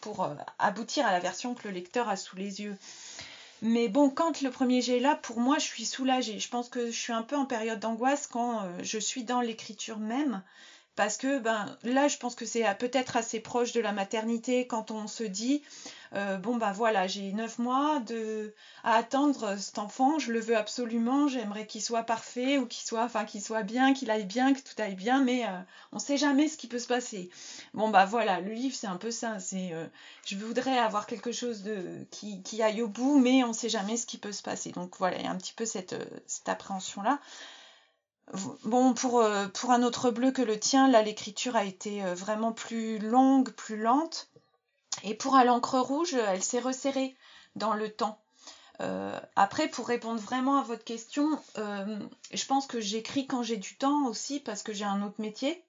pour 0.00 0.24
euh, 0.24 0.34
aboutir 0.58 1.06
à 1.06 1.12
la 1.12 1.20
version 1.20 1.54
que 1.54 1.68
le 1.68 1.74
lecteur 1.74 2.08
a 2.08 2.16
sous 2.16 2.36
les 2.36 2.60
yeux. 2.62 2.76
Mais 3.62 3.88
bon, 3.88 4.08
quand 4.08 4.40
le 4.40 4.50
premier 4.50 4.80
jet 4.80 4.96
est 4.98 5.00
là, 5.00 5.16
pour 5.16 5.38
moi, 5.38 5.58
je 5.58 5.64
suis 5.64 5.84
soulagée. 5.84 6.38
Je 6.38 6.48
pense 6.48 6.68
que 6.68 6.86
je 6.86 6.98
suis 6.98 7.12
un 7.12 7.22
peu 7.22 7.36
en 7.36 7.44
période 7.44 7.78
d'angoisse 7.78 8.26
quand 8.26 8.62
euh, 8.62 8.78
je 8.82 8.98
suis 8.98 9.24
dans 9.24 9.40
l'écriture 9.40 9.98
même 9.98 10.42
parce 11.00 11.16
que 11.16 11.38
ben 11.38 11.78
là 11.82 12.08
je 12.08 12.18
pense 12.18 12.34
que 12.34 12.44
c'est 12.44 12.62
peut-être 12.74 13.16
assez 13.16 13.40
proche 13.40 13.72
de 13.72 13.80
la 13.80 13.92
maternité 13.92 14.66
quand 14.66 14.90
on 14.90 15.06
se 15.06 15.24
dit 15.24 15.62
euh, 16.14 16.36
bon 16.36 16.58
ben 16.58 16.72
voilà 16.72 17.06
j'ai 17.06 17.32
neuf 17.32 17.58
mois 17.58 18.00
de 18.00 18.52
à 18.84 18.96
attendre 18.96 19.56
cet 19.56 19.78
enfant 19.78 20.18
je 20.18 20.30
le 20.30 20.40
veux 20.40 20.58
absolument 20.58 21.26
j'aimerais 21.26 21.66
qu'il 21.66 21.80
soit 21.80 22.02
parfait 22.02 22.58
ou 22.58 22.66
qu'il 22.66 22.86
soit 22.86 23.02
enfin 23.02 23.24
qu'il 23.24 23.40
soit 23.40 23.62
bien 23.62 23.94
qu'il 23.94 24.10
aille 24.10 24.26
bien 24.26 24.52
que 24.52 24.60
tout 24.60 24.74
aille 24.76 24.94
bien 24.94 25.24
mais 25.24 25.46
euh, 25.46 25.60
on 25.92 25.96
ne 25.96 26.02
sait 26.02 26.18
jamais 26.18 26.48
ce 26.48 26.58
qui 26.58 26.66
peut 26.66 26.78
se 26.78 26.88
passer. 26.88 27.30
Bon 27.72 27.88
bah 27.88 28.04
voilà 28.04 28.42
le 28.42 28.52
livre 28.52 28.76
c'est 28.76 28.86
un 28.86 28.98
peu 28.98 29.10
ça 29.10 29.38
c'est 29.38 29.70
euh, 29.72 29.86
je 30.26 30.36
voudrais 30.36 30.76
avoir 30.78 31.06
quelque 31.06 31.32
chose 31.32 31.62
de 31.62 31.82
qui, 32.10 32.62
aille 32.62 32.82
au 32.82 32.88
bout 32.88 33.18
mais 33.18 33.42
on 33.42 33.48
ne 33.48 33.52
sait 33.54 33.70
jamais 33.70 33.96
ce 33.96 34.04
qui 34.04 34.18
peut 34.18 34.32
se 34.32 34.42
passer. 34.42 34.72
Donc 34.72 34.96
voilà 34.98 35.16
il 35.16 35.24
y 35.24 35.26
a 35.26 35.30
un 35.30 35.38
petit 35.38 35.54
peu 35.54 35.64
cette, 35.64 35.96
cette 36.26 36.50
appréhension 36.50 37.00
là 37.00 37.20
Bon, 38.64 38.94
pour, 38.94 39.20
euh, 39.20 39.48
pour 39.48 39.72
un 39.72 39.82
autre 39.82 40.10
bleu 40.10 40.30
que 40.30 40.42
le 40.42 40.58
tien, 40.58 40.88
là, 40.88 41.02
l'écriture 41.02 41.56
a 41.56 41.64
été 41.64 42.04
euh, 42.04 42.14
vraiment 42.14 42.52
plus 42.52 42.98
longue, 42.98 43.50
plus 43.50 43.76
lente. 43.76 44.30
Et 45.02 45.14
pour 45.14 45.34
à 45.34 45.44
l'encre 45.44 45.78
rouge, 45.78 46.14
elle 46.14 46.42
s'est 46.42 46.60
resserrée 46.60 47.16
dans 47.56 47.74
le 47.74 47.90
temps. 47.90 48.22
Euh, 48.80 49.18
après, 49.34 49.68
pour 49.68 49.88
répondre 49.88 50.20
vraiment 50.20 50.58
à 50.58 50.62
votre 50.62 50.84
question, 50.84 51.38
je 51.56 52.46
pense 52.46 52.66
que 52.66 52.80
j'écris 52.80 53.26
quand 53.26 53.42
j'ai 53.42 53.56
du 53.56 53.76
temps 53.76 54.06
aussi 54.06 54.40
parce 54.40 54.62
que 54.62 54.72
j'ai 54.72 54.84
un 54.84 55.02
autre 55.02 55.20
métier 55.20 55.64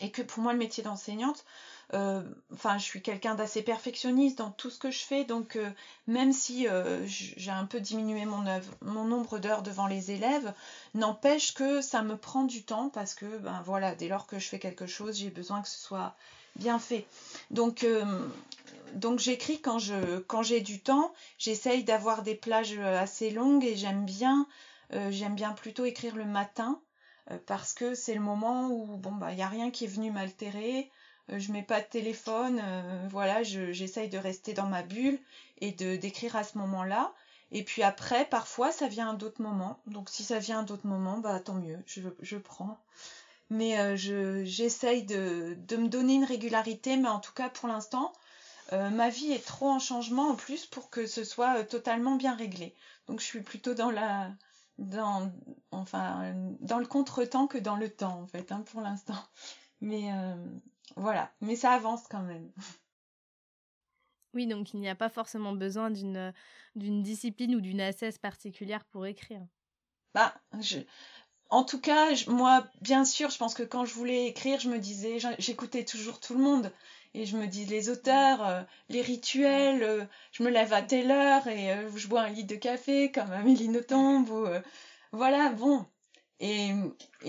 et 0.00 0.10
que 0.10 0.22
pour 0.22 0.42
moi, 0.42 0.52
le 0.52 0.58
métier 0.58 0.82
d'enseignante, 0.82 1.44
euh, 1.44 1.44
enfin, 1.92 2.78
je 2.78 2.82
suis 2.82 3.02
quelqu'un 3.02 3.34
d'assez 3.34 3.62
perfectionniste 3.62 4.38
dans 4.38 4.50
tout 4.50 4.70
ce 4.70 4.78
que 4.78 4.90
je 4.90 4.98
fais, 5.04 5.24
donc 5.24 5.56
euh, 5.56 5.70
même 6.06 6.32
si 6.32 6.66
euh, 6.66 7.06
j'ai 7.06 7.50
un 7.50 7.64
peu 7.64 7.80
diminué 7.80 8.24
mon, 8.24 8.44
mon 8.82 9.04
nombre 9.04 9.38
d'heures 9.38 9.62
devant 9.62 9.86
les 9.86 10.10
élèves, 10.10 10.52
n'empêche 10.94 11.54
que 11.54 11.80
ça 11.80 12.02
me 12.02 12.16
prend 12.16 12.44
du 12.44 12.64
temps 12.64 12.88
parce 12.88 13.14
que, 13.14 13.38
ben 13.38 13.62
voilà, 13.64 13.94
dès 13.94 14.08
lors 14.08 14.26
que 14.26 14.38
je 14.38 14.48
fais 14.48 14.58
quelque 14.58 14.86
chose, 14.86 15.18
j'ai 15.18 15.30
besoin 15.30 15.62
que 15.62 15.68
ce 15.68 15.78
soit 15.78 16.16
bien 16.56 16.78
fait. 16.78 17.06
Donc, 17.50 17.86
donc 18.94 19.18
j'écris 19.18 19.60
quand 19.60 19.78
j'ai 19.78 20.60
du 20.60 20.80
temps. 20.80 21.12
J'essaye 21.38 21.84
d'avoir 21.84 22.22
des 22.22 22.34
plages 22.34 22.78
assez 22.78 23.30
longues 23.30 23.64
et 23.64 23.76
j'aime 23.76 24.06
bien 24.06 24.46
j'aime 25.10 25.34
bien 25.34 25.52
plutôt 25.52 25.84
écrire 25.84 26.16
le 26.16 26.24
matin 26.24 26.80
parce 27.44 27.74
que 27.74 27.94
c'est 27.94 28.14
le 28.14 28.20
moment 28.20 28.68
où 28.70 28.96
bon 28.96 29.12
bah 29.12 29.32
il 29.32 29.38
y 29.38 29.42
a 29.42 29.48
rien 29.48 29.70
qui 29.70 29.84
est 29.84 29.88
venu 29.88 30.10
m'altérer. 30.10 30.90
Euh, 31.30 31.38
je 31.38 31.52
mets 31.52 31.62
pas 31.62 31.80
de 31.80 31.86
téléphone, 31.86 32.60
euh, 32.62 33.06
voilà, 33.10 33.42
j'essaye 33.42 34.08
de 34.08 34.18
rester 34.18 34.52
dans 34.52 34.66
ma 34.66 34.82
bulle 34.82 35.18
et 35.58 35.72
de 35.72 35.96
d'écrire 35.96 36.36
à 36.36 36.44
ce 36.44 36.58
moment-là. 36.58 37.12
Et 37.52 37.62
puis 37.62 37.82
après, 37.82 38.24
parfois, 38.26 38.72
ça 38.72 38.88
vient 38.88 39.10
à 39.10 39.14
d'autres 39.14 39.42
moments. 39.42 39.78
Donc 39.86 40.10
si 40.10 40.24
ça 40.24 40.38
vient 40.38 40.60
à 40.60 40.62
d'autres 40.64 40.86
moments, 40.86 41.18
bah 41.18 41.38
tant 41.40 41.54
mieux, 41.54 41.78
je, 41.86 42.00
je 42.20 42.36
prends. 42.36 42.78
Mais 43.50 43.78
euh, 43.78 43.96
je 43.96 44.44
j'essaye 44.44 45.04
de, 45.04 45.56
de, 45.68 45.76
me 45.76 45.88
donner 45.88 46.14
une 46.14 46.24
régularité, 46.24 46.96
mais 46.96 47.08
en 47.08 47.20
tout 47.20 47.32
cas 47.32 47.48
pour 47.48 47.68
l'instant, 47.68 48.12
ma 48.72 49.10
vie 49.10 49.32
est 49.32 49.46
trop 49.46 49.68
en 49.70 49.78
changement 49.78 50.30
en 50.30 50.34
plus 50.34 50.66
pour 50.66 50.90
que 50.90 51.06
ce 51.06 51.22
soit 51.24 51.62
totalement 51.64 52.16
bien 52.16 52.34
réglé. 52.34 52.74
Donc 53.06 53.20
je 53.20 53.24
suis 53.24 53.42
plutôt 53.42 53.74
dans 53.74 53.90
la 53.92 54.30
dans 54.78 55.30
enfin 55.70 56.34
dans 56.60 56.78
le 56.78 56.86
contretemps 56.86 57.46
que 57.46 57.58
dans 57.58 57.76
le 57.76 57.88
temps 57.88 58.20
en 58.22 58.26
fait, 58.26 58.50
hein, 58.52 58.64
pour 58.72 58.80
l'instant. 58.80 59.14
Mais 59.80 60.10
voilà, 60.94 61.32
mais 61.40 61.56
ça 61.56 61.72
avance 61.72 62.06
quand 62.08 62.22
même. 62.22 62.50
Oui, 64.34 64.46
donc 64.46 64.74
il 64.74 64.80
n'y 64.80 64.88
a 64.90 64.94
pas 64.94 65.08
forcément 65.08 65.54
besoin 65.54 65.90
d'une 65.90 66.30
d'une 66.74 67.02
discipline 67.02 67.54
ou 67.54 67.62
d'une 67.62 67.80
assesse 67.80 68.18
particulière 68.18 68.84
pour 68.84 69.06
écrire. 69.06 69.40
Bah, 70.14 70.34
je... 70.60 70.78
En 71.48 71.64
tout 71.64 71.80
cas, 71.80 72.08
moi, 72.26 72.66
bien 72.80 73.04
sûr, 73.04 73.30
je 73.30 73.38
pense 73.38 73.54
que 73.54 73.62
quand 73.62 73.84
je 73.84 73.94
voulais 73.94 74.26
écrire, 74.26 74.58
je 74.60 74.68
me 74.68 74.78
disais, 74.78 75.18
j'écoutais 75.38 75.84
toujours 75.84 76.20
tout 76.20 76.34
le 76.34 76.42
monde. 76.42 76.72
Et 77.14 77.24
je 77.24 77.36
me 77.36 77.46
dis, 77.46 77.64
les 77.64 77.88
auteurs, 77.88 78.46
euh, 78.46 78.62
les 78.88 79.00
rituels, 79.00 79.82
euh, 79.82 80.04
je 80.32 80.42
me 80.42 80.50
lève 80.50 80.72
à 80.72 80.82
telle 80.82 81.10
heure 81.10 81.46
et 81.46 81.72
euh, 81.72 81.88
je 81.96 82.08
bois 82.08 82.22
un 82.22 82.28
litre 82.28 82.48
de 82.48 82.56
café 82.56 83.10
comme 83.10 83.32
Amélie 83.32 83.68
Nothomb. 83.68 84.24
Ou, 84.28 84.46
voilà, 85.12 85.50
bon, 85.50 85.86
et, 86.38 86.74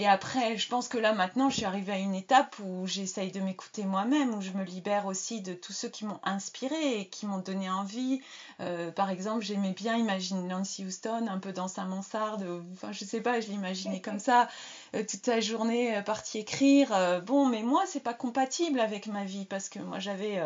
après, 0.05 0.57
je 0.57 0.67
pense 0.67 0.89
que 0.89 0.97
là 0.97 1.13
maintenant, 1.13 1.49
je 1.49 1.55
suis 1.57 1.65
arrivée 1.65 1.93
à 1.93 1.97
une 1.97 2.13
étape 2.13 2.57
où 2.59 2.85
j'essaye 2.87 3.31
de 3.31 3.39
m'écouter 3.39 3.83
moi-même, 3.83 4.33
où 4.35 4.41
je 4.41 4.51
me 4.51 4.63
libère 4.63 5.05
aussi 5.05 5.41
de 5.41 5.53
tous 5.53 5.71
ceux 5.71 5.87
qui 5.87 6.05
m'ont 6.05 6.19
inspiré 6.23 6.99
et 6.99 7.07
qui 7.07 7.25
m'ont 7.25 7.37
donné 7.37 7.69
envie. 7.69 8.21
Euh, 8.59 8.91
par 8.91 9.09
exemple, 9.09 9.45
j'aimais 9.45 9.71
bien 9.71 9.95
imaginer 9.95 10.41
Nancy 10.41 10.85
Houston 10.85 11.27
un 11.29 11.39
peu 11.39 11.53
dans 11.53 11.69
sa 11.69 11.85
mansarde, 11.85 12.45
enfin 12.73 12.91
je 12.91 13.05
sais 13.05 13.21
pas, 13.21 13.39
je 13.39 13.47
l'imaginais 13.47 14.01
comme 14.01 14.19
ça, 14.19 14.49
euh, 14.93 15.03
toute 15.09 15.25
la 15.27 15.39
journée 15.39 15.95
euh, 15.97 16.01
partie 16.01 16.39
écrire. 16.39 17.21
Bon, 17.25 17.45
mais 17.45 17.63
moi, 17.63 17.83
c'est 17.87 18.01
pas 18.01 18.13
compatible 18.13 18.79
avec 18.79 19.07
ma 19.07 19.23
vie 19.23 19.45
parce 19.45 19.69
que 19.69 19.79
moi 19.79 19.99
j'avais 19.99 20.41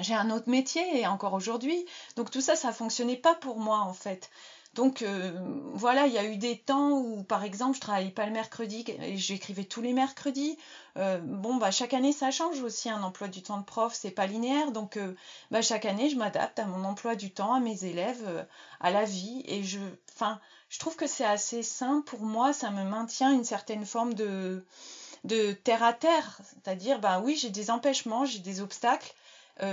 j'ai 0.00 0.14
un 0.14 0.30
autre 0.30 0.48
métier 0.48 1.00
et 1.00 1.06
encore 1.06 1.34
aujourd'hui. 1.34 1.84
Donc 2.16 2.30
tout 2.30 2.40
ça, 2.40 2.56
ça 2.56 2.72
fonctionnait 2.72 3.16
pas 3.16 3.34
pour 3.34 3.58
moi 3.58 3.80
en 3.80 3.92
fait. 3.92 4.30
Donc 4.78 5.02
euh, 5.02 5.32
voilà, 5.74 6.06
il 6.06 6.12
y 6.12 6.18
a 6.18 6.24
eu 6.24 6.36
des 6.36 6.56
temps 6.56 6.92
où, 6.92 7.24
par 7.24 7.42
exemple, 7.42 7.74
je 7.74 7.80
travaillais 7.80 8.12
pas 8.12 8.26
le 8.26 8.30
mercredi 8.30 8.84
et 8.86 9.16
j'écrivais 9.16 9.64
tous 9.64 9.82
les 9.82 9.92
mercredis. 9.92 10.56
Euh, 10.96 11.18
bon, 11.20 11.56
bah 11.56 11.72
chaque 11.72 11.94
année 11.94 12.12
ça 12.12 12.30
change 12.30 12.62
aussi. 12.62 12.88
Un 12.88 13.02
emploi 13.02 13.26
du 13.26 13.42
temps 13.42 13.58
de 13.58 13.64
prof, 13.64 13.92
c'est 13.92 14.12
pas 14.12 14.28
linéaire, 14.28 14.70
donc 14.70 14.96
euh, 14.96 15.16
bah, 15.50 15.62
chaque 15.62 15.84
année 15.84 16.10
je 16.10 16.16
m'adapte 16.16 16.60
à 16.60 16.64
mon 16.66 16.84
emploi 16.84 17.16
du 17.16 17.32
temps, 17.32 17.54
à 17.54 17.58
mes 17.58 17.86
élèves, 17.86 18.46
à 18.78 18.92
la 18.92 19.04
vie. 19.04 19.42
Et 19.46 19.64
je, 19.64 19.80
enfin, 20.14 20.38
je 20.68 20.78
trouve 20.78 20.94
que 20.94 21.08
c'est 21.08 21.24
assez 21.24 21.64
sain 21.64 22.04
pour 22.06 22.20
moi. 22.20 22.52
Ça 22.52 22.70
me 22.70 22.84
maintient 22.84 23.32
une 23.32 23.44
certaine 23.44 23.84
forme 23.84 24.14
de 24.14 24.64
de 25.24 25.54
terre 25.54 25.82
à 25.82 25.92
terre, 25.92 26.38
c'est-à-dire, 26.44 27.00
bah 27.00 27.18
oui, 27.18 27.34
j'ai 27.34 27.50
des 27.50 27.72
empêchements, 27.72 28.24
j'ai 28.24 28.38
des 28.38 28.60
obstacles. 28.60 29.12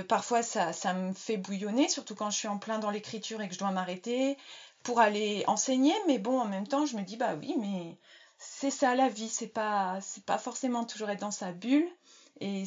parfois, 0.08 0.42
ça, 0.42 0.72
ça 0.72 0.92
me 0.94 1.12
fait 1.12 1.36
bouillonner, 1.36 1.88
surtout 1.88 2.16
quand 2.16 2.30
je 2.30 2.36
suis 2.36 2.48
en 2.48 2.58
plein 2.58 2.80
dans 2.80 2.90
l'écriture 2.90 3.40
et 3.40 3.46
que 3.46 3.54
je 3.54 3.60
dois 3.60 3.70
m'arrêter 3.70 4.36
pour 4.86 5.00
aller 5.00 5.42
enseigner, 5.48 5.94
mais 6.06 6.18
bon, 6.18 6.40
en 6.40 6.44
même 6.44 6.68
temps, 6.68 6.86
je 6.86 6.96
me 6.96 7.02
dis, 7.02 7.16
bah 7.16 7.34
oui, 7.34 7.56
mais 7.58 7.98
c'est 8.38 8.70
ça 8.70 8.94
la 8.94 9.08
vie, 9.08 9.28
c'est 9.28 9.48
pas, 9.48 9.98
pas 10.26 10.38
forcément 10.38 10.84
toujours 10.84 11.10
être 11.10 11.18
dans 11.18 11.32
sa 11.32 11.50
bulle, 11.50 11.88
et 12.38 12.64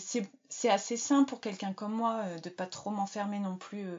c'est 0.50 0.70
assez 0.70 0.98
sain 0.98 1.24
pour 1.24 1.40
quelqu'un 1.40 1.72
comme 1.72 1.94
moi 1.94 2.24
euh, 2.26 2.40
de 2.40 2.50
pas 2.50 2.66
trop 2.66 2.90
m'enfermer 2.90 3.40
non 3.40 3.56
plus 3.56 3.88
euh, 3.88 3.98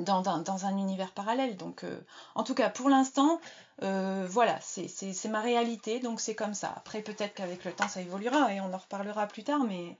dans, 0.00 0.66
un 0.66 0.76
univers 0.76 1.12
parallèle. 1.12 1.56
Donc, 1.56 1.82
euh, 1.82 1.98
en 2.34 2.44
tout 2.44 2.54
cas, 2.54 2.68
pour 2.68 2.90
l'instant, 2.90 3.40
voilà, 3.80 4.58
c'est 4.60 5.28
ma 5.30 5.40
réalité, 5.40 6.00
donc 6.00 6.20
c'est 6.20 6.34
comme 6.34 6.54
ça. 6.54 6.74
Après, 6.76 7.00
peut-être 7.00 7.32
qu'avec 7.32 7.64
le 7.64 7.72
temps, 7.72 7.88
ça 7.88 8.02
évoluera 8.02 8.52
et 8.52 8.60
on 8.60 8.74
en 8.74 8.78
reparlera 8.78 9.26
plus 9.28 9.44
tard, 9.44 9.60
mais 9.60 9.96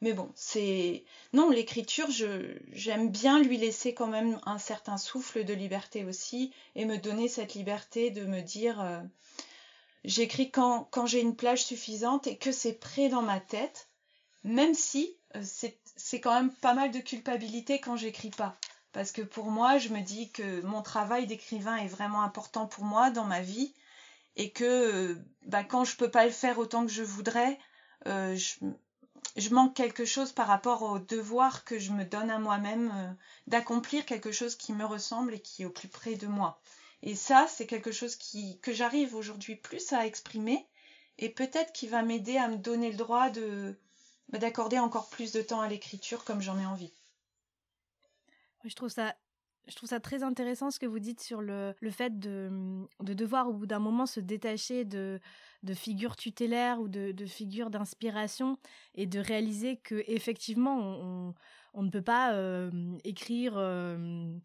mais 0.00 0.12
bon, 0.12 0.30
c'est. 0.36 1.04
Non, 1.32 1.50
l'écriture, 1.50 2.08
j'aime 2.72 3.10
bien 3.10 3.42
lui 3.42 3.56
laisser 3.56 3.94
quand 3.94 4.06
même 4.06 4.38
un 4.46 4.58
certain 4.58 4.96
souffle 4.96 5.44
de 5.44 5.54
liberté 5.54 6.04
aussi 6.04 6.52
et 6.76 6.84
me 6.84 6.98
donner 6.98 7.28
cette 7.28 7.54
liberté 7.54 8.10
de 8.10 8.24
me 8.24 8.40
dire 8.40 8.80
euh, 8.80 9.00
j'écris 10.04 10.52
quand, 10.52 10.88
j'ai 11.06 11.20
une 11.20 11.34
plage 11.34 11.64
suffisante 11.64 12.28
et 12.28 12.36
que 12.36 12.52
c'est 12.52 12.74
prêt 12.74 13.08
dans 13.08 13.22
ma 13.22 13.40
tête, 13.40 13.88
même 14.44 14.74
si 14.74 15.16
euh, 15.34 15.42
c'est 15.96 16.20
quand 16.20 16.34
même 16.34 16.54
pas 16.54 16.74
mal 16.74 16.92
de 16.92 17.00
culpabilité 17.00 17.80
quand 17.80 17.96
j'écris 17.96 18.30
pas. 18.30 18.56
Parce 18.92 19.10
que 19.10 19.22
pour 19.22 19.50
moi, 19.50 19.78
je 19.78 19.88
me 19.88 20.00
dis 20.00 20.30
que 20.30 20.62
mon 20.62 20.80
travail 20.80 21.26
d'écrivain 21.26 21.76
est 21.76 21.88
vraiment 21.88 22.22
important 22.22 22.66
pour 22.66 22.84
moi 22.84 23.10
dans 23.10 23.24
ma 23.24 23.40
vie 23.40 23.74
et 24.36 24.50
que 24.50 24.64
euh, 24.64 25.16
bah, 25.42 25.64
quand 25.64 25.82
je 25.82 25.96
peux 25.96 26.10
pas 26.10 26.24
le 26.24 26.30
faire 26.30 26.60
autant 26.60 26.86
que 26.86 26.92
je 26.92 27.02
voudrais, 27.02 27.58
je, 28.06 28.54
je 29.36 29.50
manque 29.50 29.74
quelque 29.74 30.04
chose 30.04 30.32
par 30.32 30.46
rapport 30.46 30.82
au 30.82 30.98
devoir 30.98 31.64
que 31.64 31.78
je 31.78 31.92
me 31.92 32.04
donne 32.04 32.30
à 32.30 32.38
moi-même 32.38 32.90
euh, 32.94 33.12
d'accomplir 33.46 34.04
quelque 34.06 34.32
chose 34.32 34.56
qui 34.56 34.72
me 34.72 34.84
ressemble 34.84 35.34
et 35.34 35.40
qui 35.40 35.62
est 35.62 35.66
au 35.66 35.70
plus 35.70 35.88
près 35.88 36.14
de 36.14 36.26
moi. 36.26 36.60
Et 37.02 37.14
ça, 37.14 37.46
c'est 37.48 37.66
quelque 37.66 37.92
chose 37.92 38.16
que 38.60 38.72
j'arrive 38.72 39.14
aujourd'hui 39.14 39.54
plus 39.54 39.92
à 39.92 40.06
exprimer 40.06 40.66
et 41.18 41.28
peut-être 41.28 41.72
qui 41.72 41.86
va 41.86 42.02
m'aider 42.02 42.36
à 42.36 42.48
me 42.48 42.56
donner 42.56 42.90
le 42.90 42.96
droit 42.96 43.30
de 43.30 43.78
bah, 44.30 44.38
d'accorder 44.38 44.78
encore 44.78 45.08
plus 45.08 45.32
de 45.32 45.42
temps 45.42 45.60
à 45.60 45.68
l'écriture 45.68 46.24
comme 46.24 46.42
j'en 46.42 46.58
ai 46.58 46.66
envie. 46.66 46.92
je 48.64 48.74
trouve 48.74 48.88
ça 48.88 49.14
je 49.68 49.76
trouve 49.76 49.88
ça 49.88 50.00
très 50.00 50.22
intéressant 50.22 50.70
ce 50.70 50.78
que 50.78 50.86
vous 50.86 50.98
dites 50.98 51.20
sur 51.20 51.40
le, 51.40 51.74
le 51.80 51.90
fait 51.90 52.18
de, 52.18 52.50
de 53.00 53.14
devoir 53.14 53.48
au 53.48 53.52
bout 53.52 53.66
d'un 53.66 53.78
moment 53.78 54.06
se 54.06 54.20
détacher 54.20 54.84
de, 54.84 55.20
de 55.62 55.74
figures 55.74 56.16
tutélaires 56.16 56.80
ou 56.80 56.88
de, 56.88 57.12
de 57.12 57.26
figures 57.26 57.70
d'inspiration 57.70 58.58
et 58.94 59.06
de 59.06 59.20
réaliser 59.20 59.76
que 59.76 60.02
effectivement 60.06 60.78
on, 60.78 61.34
on 61.74 61.82
ne 61.82 61.90
peut 61.90 62.02
pas 62.02 62.34
écrire 63.04 63.54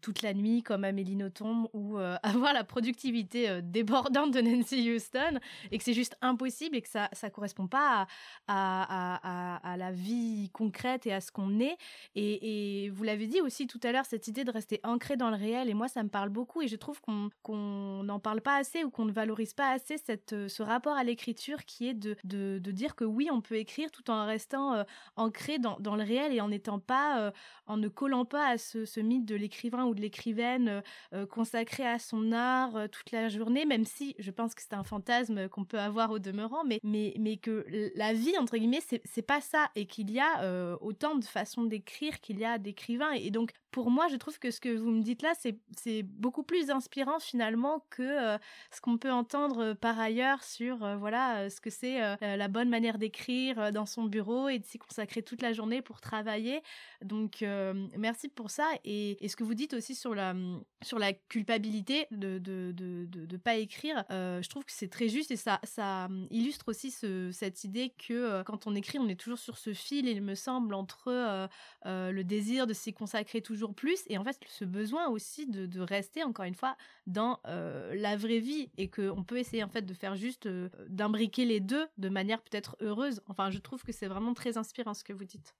toute 0.00 0.22
la 0.22 0.34
nuit 0.34 0.62
comme 0.62 0.84
Amélie 0.84 1.16
Nothomb 1.16 1.68
ou 1.72 1.96
avoir 2.22 2.52
la 2.52 2.64
productivité 2.64 3.60
débordante 3.62 4.32
de 4.32 4.40
Nancy 4.40 4.90
Houston 4.90 5.38
et 5.70 5.78
que 5.78 5.84
c'est 5.84 5.94
juste 5.94 6.16
impossible 6.20 6.76
et 6.76 6.82
que 6.82 6.88
ça 6.88 7.08
ça 7.12 7.30
correspond 7.30 7.66
pas 7.66 8.06
à, 8.48 9.60
à, 9.72 9.76
la 9.76 9.92
vie 9.92 10.50
concrète 10.52 11.06
et 11.06 11.12
à 11.12 11.20
ce 11.20 11.32
qu'on 11.32 11.60
est. 11.60 11.76
Et, 12.14 12.90
vous 12.94 13.02
l'avez 13.02 13.26
dit 13.26 13.40
aussi 13.40 13.66
tout 13.66 13.80
à 13.82 13.92
l'heure 13.92 14.04
cette 14.04 14.28
idée 14.28 14.44
de 14.44 14.50
rester 14.50 14.80
ancré 14.84 15.16
dans 15.16 15.30
le 15.30 15.36
réel 15.36 15.68
et 15.68 15.74
moi 15.74 15.88
ça 15.88 16.02
me 16.02 16.08
parle 16.08 16.28
beaucoup 16.28 16.62
et 16.62 16.68
je 16.68 16.76
trouve 16.76 17.00
qu'on 17.00 17.30
qu'on 17.42 18.02
n'en 18.04 18.20
parle 18.20 18.40
pas 18.40 18.56
assez 18.56 18.84
ou 18.84 18.90
qu'on 18.90 19.04
ne 19.04 19.12
valorise 19.12 19.54
pas 19.54 19.70
assez 19.70 19.98
cette 19.98 20.48
ce 20.48 20.62
rapport 20.62 20.94
à 20.94 21.04
l'écriture 21.04 21.64
qui 21.64 21.88
est 21.88 21.94
de, 21.94 22.16
de, 22.24 22.58
de 22.58 22.70
dire 22.70 22.94
que 22.94 23.04
oui 23.04 23.28
on 23.32 23.40
peut 23.40 23.56
écrire 23.56 23.90
tout 23.90 24.10
en 24.10 24.26
restant 24.26 24.84
ancré 25.16 25.58
dans, 25.58 25.78
dans 25.80 25.96
le 25.96 26.04
réel 26.04 26.32
et 26.32 26.40
en 26.40 26.48
n'étant 26.48 26.78
pas 26.78 27.13
euh, 27.18 27.30
en 27.66 27.76
ne 27.76 27.88
collant 27.88 28.24
pas 28.24 28.48
à 28.48 28.58
ce, 28.58 29.00
mythe 29.00 29.24
de 29.24 29.34
l'écrivain 29.34 29.84
ou 29.84 29.94
de 29.94 30.00
l'écrivaine 30.00 30.68
euh, 30.68 30.80
euh, 31.14 31.26
consacré 31.26 31.86
à 31.86 31.98
son 31.98 32.32
art 32.32 32.88
toute 32.90 33.10
la 33.10 33.28
journée, 33.28 33.64
même 33.64 33.84
si 33.84 34.14
je 34.18 34.30
pense 34.30 34.54
que 34.54 34.62
c'est 34.62 34.74
un 34.74 34.84
fantasme 34.84 35.48
qu'on 35.48 35.64
peut 35.64 35.78
avoir 35.78 36.10
au 36.10 36.18
demeurant, 36.18 36.64
mais, 36.64 36.80
mais, 36.82 37.14
mais 37.18 37.36
que 37.36 37.64
la 37.96 38.12
vie, 38.12 38.36
entre 38.38 38.56
guillemets, 38.56 38.82
c'est 39.04 39.22
pas 39.22 39.40
ça, 39.40 39.70
et 39.74 39.86
qu'il 39.86 40.10
y 40.10 40.20
a 40.20 40.76
autant 40.80 41.14
de 41.14 41.24
façons 41.24 41.64
d'écrire 41.64 42.20
qu'il 42.20 42.38
y 42.38 42.44
a 42.44 42.58
d'écrivains. 42.58 43.12
Et, 43.12 43.30
donc, 43.30 43.52
pour 43.70 43.90
moi, 43.90 44.08
je 44.08 44.16
trouve 44.16 44.38
que 44.38 44.50
ce 44.50 44.60
que 44.60 44.68
vous 44.68 44.90
me 44.90 45.02
dites 45.02 45.22
là, 45.22 45.32
c'est 45.34 46.02
beaucoup 46.02 46.42
plus 46.42 46.70
inspirant 46.70 47.18
finalement 47.18 47.84
que 47.90 48.36
ce 48.70 48.80
qu'on 48.80 48.98
peut 48.98 49.10
entendre 49.10 49.72
par 49.74 49.98
ailleurs 49.98 50.44
sur 50.44 50.78
voilà 50.98 51.50
ce 51.50 51.60
que 51.60 51.70
c'est 51.70 51.98
la 52.20 52.48
bonne 52.48 52.68
manière 52.68 52.98
d'écrire 52.98 53.72
dans 53.72 53.86
son 53.86 54.04
bureau 54.04 54.48
et 54.48 54.58
de 54.58 54.64
s'y 54.64 54.78
consacrer 54.78 55.22
toute 55.22 55.42
la 55.42 55.52
journée 55.52 55.82
pour 55.82 56.00
travailler. 56.00 56.62
Donc 57.04 57.42
euh, 57.42 57.86
merci 57.98 58.28
pour 58.28 58.50
ça 58.50 58.66
et, 58.82 59.18
ce 59.28 59.36
que 59.36 59.44
vous 59.44 59.52
dites 59.52 59.74
aussi 59.74 59.94
sur 59.94 60.14
la 60.14 60.34
sur 60.82 60.98
la 60.98 61.12
culpabilité 61.12 62.06
de 62.10 62.38
de, 62.38 62.72
de, 62.72 63.36
pas 63.36 63.56
écrire, 63.56 64.04
euh, 64.10 64.40
je 64.40 64.48
trouve 64.48 64.64
que 64.64 64.72
c'est 64.72 64.88
très 64.88 65.08
juste 65.08 65.30
et 65.30 65.36
ça 65.36 65.60
ça 65.64 66.08
illustre 66.30 66.64
aussi 66.68 66.90
ce, 66.90 67.30
cette 67.30 67.62
idée 67.64 67.92
que 67.98 68.14
euh, 68.14 68.42
quand 68.42 68.66
on 68.66 68.74
écrit, 68.74 68.98
on 68.98 69.08
est 69.08 69.20
toujours 69.20 69.38
sur 69.38 69.58
ce 69.58 69.74
fil, 69.74 70.08
il 70.08 70.22
me 70.22 70.34
semble, 70.34 70.74
entre 70.74 71.48
le 71.84 72.22
désir 72.22 72.66
de 72.66 72.72
s'y 72.72 72.94
consacrer 72.94 73.42
toujours 73.42 73.74
plus 73.74 74.04
et 74.06 74.16
en 74.16 74.24
fait 74.24 74.38
ce 74.48 74.64
besoin 74.64 75.08
aussi 75.08 75.46
de, 75.46 75.66
de 75.66 75.80
rester 75.80 76.22
encore 76.22 76.46
une 76.46 76.54
fois 76.54 76.74
dans 77.06 77.38
la 77.44 78.16
vraie 78.16 78.38
vie 78.38 78.70
et 78.78 78.88
qu'on 78.88 79.24
peut 79.24 79.36
essayer 79.36 79.62
en 79.62 79.68
fait 79.68 79.82
de 79.82 79.92
faire 79.92 80.16
juste 80.16 80.48
d'imbriquer 80.88 81.44
les 81.44 81.60
deux 81.60 81.86
de 81.98 82.08
manière 82.08 82.40
peut-être 82.40 82.76
heureuse. 82.80 83.20
Enfin, 83.26 83.50
je 83.50 83.58
trouve 83.58 83.82
que 83.82 83.92
c'est 83.92 84.08
vraiment 84.08 84.32
très 84.32 84.56
inspirant 84.56 84.94
ce 84.94 85.04
que 85.04 85.12
vous 85.12 85.24
dites. 85.24 85.54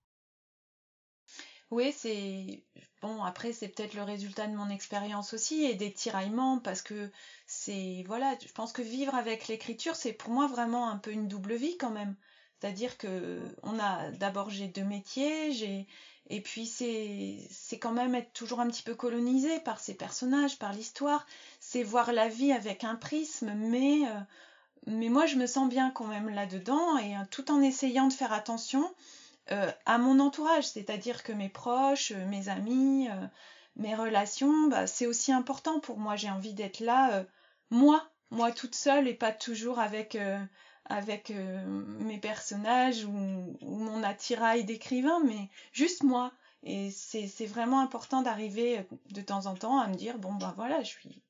Oui, 1.75 1.93
c'est 1.93 2.63
bon. 3.03 3.25
Après, 3.25 3.53
c'est 3.53 3.67
peut-être 3.69 3.95
le 3.95 4.05
résultat 4.05 4.47
de 4.47 4.55
mon 4.55 4.69
expérience 4.71 5.35
aussi 5.35 5.65
et 5.65 5.75
des 5.75 5.93
tiraillements 5.93 6.61
parce 6.61 6.83
que 6.83 7.11
c'est 7.49 8.05
voilà. 8.07 8.37
Je 8.47 8.53
pense 8.53 8.73
que 8.73 8.81
vivre 8.83 9.15
avec 9.17 9.49
l'écriture, 9.49 9.97
c'est 9.97 10.13
pour 10.13 10.31
moi 10.31 10.47
vraiment 10.47 10.89
un 10.89 10.99
peu 10.99 11.11
une 11.11 11.27
double 11.27 11.55
vie 11.55 11.77
quand 11.77 11.91
même. 11.91 12.15
C'est-à-dire 12.61 12.97
que 12.97 13.41
on 13.65 13.79
a 13.81 14.11
d'abord 14.13 14.51
j'ai 14.51 14.69
deux 14.69 14.85
métiers, 14.85 15.51
j'ai 15.53 15.89
et 16.31 16.41
puis 16.41 16.67
c'est 16.67 17.79
quand 17.81 17.93
même 17.93 18.15
être 18.15 18.33
toujours 18.33 18.61
un 18.61 18.69
petit 18.69 18.85
peu 18.85 18.95
colonisé 18.95 19.59
par 19.61 19.81
ces 19.81 19.95
personnages, 19.97 20.59
par 20.61 20.73
l'histoire. 20.73 21.27
C'est 21.59 21.83
voir 21.83 22.13
la 22.13 22.29
vie 22.29 22.53
avec 22.53 22.85
un 22.85 22.95
prisme, 22.95 23.53
mais 23.55 24.07
euh, 24.09 24.21
mais 24.87 25.09
moi 25.09 25.27
je 25.27 25.37
me 25.37 25.47
sens 25.47 25.69
bien 25.69 25.91
quand 25.91 26.07
même 26.07 26.29
là-dedans 26.31 26.99
et 26.99 27.17
euh, 27.17 27.21
tout 27.31 27.51
en 27.51 27.61
essayant 27.63 28.07
de 28.09 28.13
faire 28.13 28.33
attention 28.33 28.95
euh, 29.53 29.71
à 29.85 29.99
mon 29.99 30.21
entourage, 30.21 30.69
c'est-à-dire 30.69 31.23
que 31.23 31.33
mes 31.33 31.51
proches, 31.51 32.13
euh, 32.13 32.27
mes 32.27 32.49
amis, 32.49 33.09
euh, 33.11 33.27
mes 33.77 33.95
relations, 33.95 34.69
bah, 34.69 34.87
c'est 34.87 35.07
aussi 35.07 35.33
important 35.33 35.81
pour 35.81 35.99
moi. 35.99 36.17
J'ai 36.17 36.31
envie 36.31 36.55
d'être 36.55 36.81
là, 36.81 37.27
moi, 37.71 38.09
moi 38.31 38.53
toute 38.53 38.75
seule 38.75 39.09
et 39.09 39.15
pas 39.15 39.33
toujours 39.33 39.81
avec, 39.81 40.17
avec 40.87 41.31
mes 41.31 42.19
personnages 42.19 43.05
ou, 43.05 43.57
mon 43.63 44.03
attirail 44.05 44.65
d'écrivain, 44.65 45.21
mais 45.25 45.51
juste 45.73 46.05
moi. 46.05 46.33
Et 46.63 46.91
c'est 46.93 47.47
vraiment 47.47 47.81
important 47.81 48.23
d'arriver 48.23 48.87
de 49.11 49.21
temps 49.21 49.47
en 49.47 49.55
temps 49.55 49.81
à 49.81 49.89
me 49.89 49.95
dire, 49.95 50.19
bon 50.19 50.33
ben 50.35 50.55
voilà, 50.57 50.83
je 50.83 50.91
suis, 50.91 51.23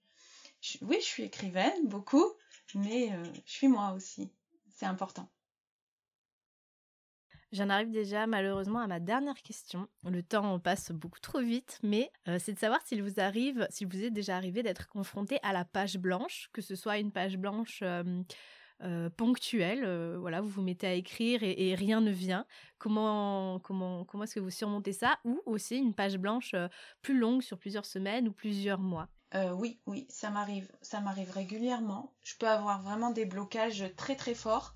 oui, 0.83 0.97
je 1.01 1.07
suis 1.07 1.23
écrivaine, 1.25 1.89
beaucoup, 1.89 2.27
mais 2.75 3.11
je 3.47 3.53
suis 3.53 3.69
moi 3.69 3.93
aussi. 3.93 4.31
C'est 4.77 4.87
important. 4.87 5.29
J'en 7.55 7.71
arrive 7.71 7.93
déjà 7.93 8.27
malheureusement 8.27 8.81
à 8.81 8.89
ma 8.89 8.99
dernière 8.99 9.41
question. 9.41 9.87
Le 10.03 10.25
temps 10.25 10.59
passe 10.59 10.91
beaucoup 10.91 11.21
trop 11.21 11.39
vite, 11.39 11.79
mais 11.85 12.11
euh, 12.27 12.37
c'est 12.41 12.53
de 12.53 12.59
savoir 12.59 12.81
s'il 12.85 13.01
vous 13.01 13.21
arrive, 13.21 13.69
s'il 13.71 13.87
vous 13.87 14.03
est 14.03 14.11
déjà 14.11 14.37
arrivé 14.37 14.65
d'être 14.65 14.89
confronté 14.89 15.39
à 15.45 15.53
la 15.53 15.65
page 15.65 15.97
blanche, 15.99 16.51
que 16.53 16.61
ce 16.61 16.75
soit 16.75 16.99
une 16.99 17.13
page 17.13 17.39
blanche 17.39 17.79
euh, 17.85 18.25
euh, 18.83 19.09
ponctuelle, 19.09 19.87
voilà, 20.17 20.41
vous 20.41 20.49
vous 20.49 20.63
mettez 20.63 20.89
à 20.89 20.95
écrire 20.95 21.45
et, 21.45 21.77
rien 21.77 22.01
ne 22.01 22.11
vient. 22.11 22.45
Comment 22.79 23.61
comment 23.61 24.05
comment 24.05 24.25
est-ce 24.25 24.35
que 24.35 24.41
vous 24.41 24.51
surmontez 24.51 24.93
ça? 24.93 25.21
Ou 25.25 25.41
aussi 25.47 25.77
une 25.77 25.95
page 25.95 26.19
blanche 26.19 26.57
plus 27.03 27.17
longue 27.17 27.41
sur 27.41 27.57
plusieurs 27.57 27.87
semaines 27.87 28.27
ou 28.27 28.33
plusieurs 28.33 28.81
mois? 28.81 29.07
Oui, 29.55 29.79
oui, 29.87 30.09
ça 30.09 30.31
m'arrive, 30.31 30.73
ça 30.83 31.01
m'arrive 31.01 31.31
régulièrement. 31.31 32.17
Je 32.25 32.35
peux 32.37 32.49
avoir 32.49 32.83
vraiment 32.83 33.11
des 33.11 33.27
blocages 33.27 33.85
très 33.97 34.17
très 34.17 34.35
forts 34.35 34.75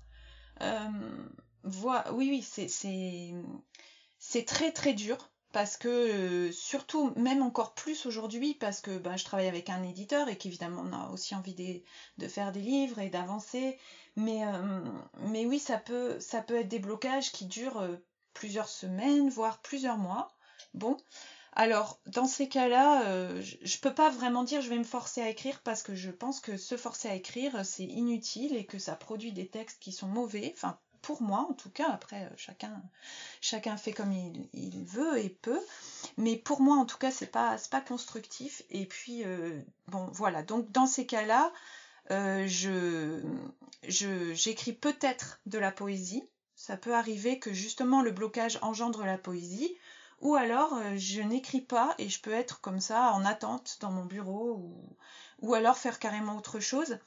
oui, 1.63 2.43
oui, 2.47 2.69
c'est 4.19 4.45
très 4.45 4.71
très 4.71 4.93
dur 4.93 5.29
parce 5.51 5.77
que 5.77 5.87
euh, 5.87 6.51
surtout 6.51 7.11
même 7.15 7.41
encore 7.41 7.73
plus 7.73 8.05
aujourd'hui 8.05 8.53
parce 8.53 8.81
que 8.81 8.97
ben, 8.97 9.17
je 9.17 9.25
travaille 9.25 9.47
avec 9.47 9.69
un 9.69 9.83
éditeur 9.83 10.29
et 10.29 10.37
qu'évidemment 10.37 10.83
on 10.85 10.93
a 10.93 11.09
aussi 11.09 11.33
envie 11.35 11.55
de, 12.17 12.27
faire 12.27 12.51
des 12.51 12.61
livres 12.61 12.99
et 12.99 13.09
d'avancer. 13.09 13.77
Mais, 14.15 14.45
euh, 14.45 14.81
mais 15.21 15.45
oui 15.45 15.59
ça 15.59 15.77
peut 15.77 16.19
ça 16.19 16.41
peut 16.41 16.57
être 16.57 16.67
des 16.67 16.79
blocages 16.79 17.31
qui 17.31 17.45
durent 17.45 17.79
euh, 17.81 17.95
plusieurs 18.33 18.69
semaines 18.69 19.29
voire 19.29 19.59
plusieurs 19.61 19.97
mois. 19.97 20.31
Bon 20.73 20.97
alors 21.53 21.99
dans 22.05 22.27
ces 22.27 22.47
cas-là 22.47 23.41
je, 23.41 23.55
ne 23.55 23.81
peux 23.81 23.93
pas 23.93 24.11
vraiment 24.11 24.43
dire 24.43 24.61
je 24.61 24.69
vais 24.69 24.77
me 24.77 24.83
forcer 24.83 25.21
à 25.21 25.29
écrire 25.29 25.61
parce 25.63 25.81
que 25.81 25.95
je 25.95 26.11
pense 26.11 26.39
que 26.39 26.57
se 26.57 26.77
forcer 26.77 27.09
à 27.09 27.15
écrire 27.15 27.65
c'est 27.65 27.85
inutile 27.85 28.55
et 28.55 28.65
que 28.65 28.77
ça 28.77 28.95
produit 28.95 29.31
des 29.31 29.47
textes 29.47 29.81
qui 29.81 29.91
sont 29.91 30.07
mauvais 30.07 30.53
pour 31.01 31.21
moi 31.21 31.47
en 31.49 31.53
tout 31.53 31.69
cas, 31.69 31.89
après 31.91 32.25
euh, 32.25 32.29
chacun, 32.37 32.81
chacun 33.41 33.77
fait 33.77 33.93
comme 33.93 34.11
il, 34.11 34.85
veut 34.85 35.17
et 35.17 35.29
peut, 35.29 35.61
mais 36.17 36.35
pour 36.35 36.61
moi 36.61 36.77
en 36.77 36.85
tout 36.85 36.97
cas 36.97 37.11
c'est 37.11 37.31
pas, 37.31 37.57
pas 37.71 37.81
constructif. 37.81 38.63
Et 38.69 38.85
puis 38.85 39.23
euh, 39.23 39.59
bon 39.87 40.09
voilà, 40.13 40.43
donc 40.43 40.71
dans 40.71 40.87
ces 40.87 41.05
cas-là, 41.05 41.51
euh, 42.11 42.47
je, 42.47 43.21
j'écris 43.83 44.73
peut-être 44.73 45.39
de 45.45 45.59
la 45.59 45.71
poésie. 45.71 46.23
Ça 46.55 46.75
peut 46.75 46.93
arriver 46.93 47.39
que 47.39 47.53
justement 47.53 48.01
le 48.01 48.11
blocage 48.11 48.59
engendre 48.61 49.05
la 49.05 49.17
poésie, 49.17 49.73
ou 50.21 50.35
alors 50.35 50.77
je 50.97 51.21
n'écris 51.21 51.61
pas 51.61 51.95
et 51.97 52.09
je 52.09 52.19
peux 52.21 52.33
être 52.33 52.59
comme 52.61 52.81
ça 52.81 53.13
en 53.13 53.23
attente 53.25 53.77
dans 53.79 53.91
mon 53.91 54.03
bureau, 54.03 54.55
ou, 54.55 54.75
ou 55.41 55.53
alors 55.53 55.77
faire 55.77 55.99
carrément 55.99 56.37
autre 56.37 56.59
chose. 56.59 56.97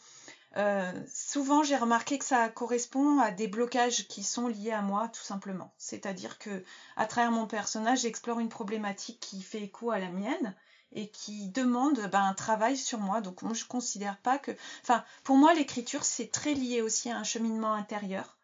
Euh, 0.56 0.92
souvent, 1.12 1.62
j'ai 1.62 1.76
remarqué 1.76 2.18
que 2.18 2.24
ça 2.24 2.48
correspond 2.48 3.18
à 3.20 3.30
des 3.30 3.48
blocages 3.48 4.06
qui 4.08 4.22
sont 4.22 4.48
liés 4.48 4.72
à 4.72 4.82
moi, 4.82 5.08
tout 5.08 5.22
simplement. 5.22 5.72
C'est-à-dire 5.78 6.38
que, 6.38 6.64
à 6.96 7.06
travers 7.06 7.30
mon 7.30 7.46
personnage, 7.46 8.00
j'explore 8.00 8.38
une 8.38 8.50
problématique 8.50 9.20
qui 9.20 9.42
fait 9.42 9.62
écho 9.62 9.90
à 9.90 9.98
la 9.98 10.10
mienne 10.10 10.54
et 10.92 11.08
qui 11.08 11.48
demande 11.48 11.98
ben, 12.12 12.22
un 12.22 12.34
travail 12.34 12.76
sur 12.76 12.98
moi. 12.98 13.22
Donc, 13.22 13.42
moi, 13.42 13.54
je 13.54 13.64
considère 13.64 14.18
pas 14.18 14.38
que. 14.38 14.52
Enfin, 14.82 15.04
pour 15.24 15.36
moi, 15.36 15.54
l'écriture, 15.54 16.04
c'est 16.04 16.30
très 16.30 16.54
lié 16.54 16.82
aussi 16.82 17.10
à 17.10 17.16
un 17.16 17.24
cheminement 17.24 17.72
intérieur. 17.72 18.36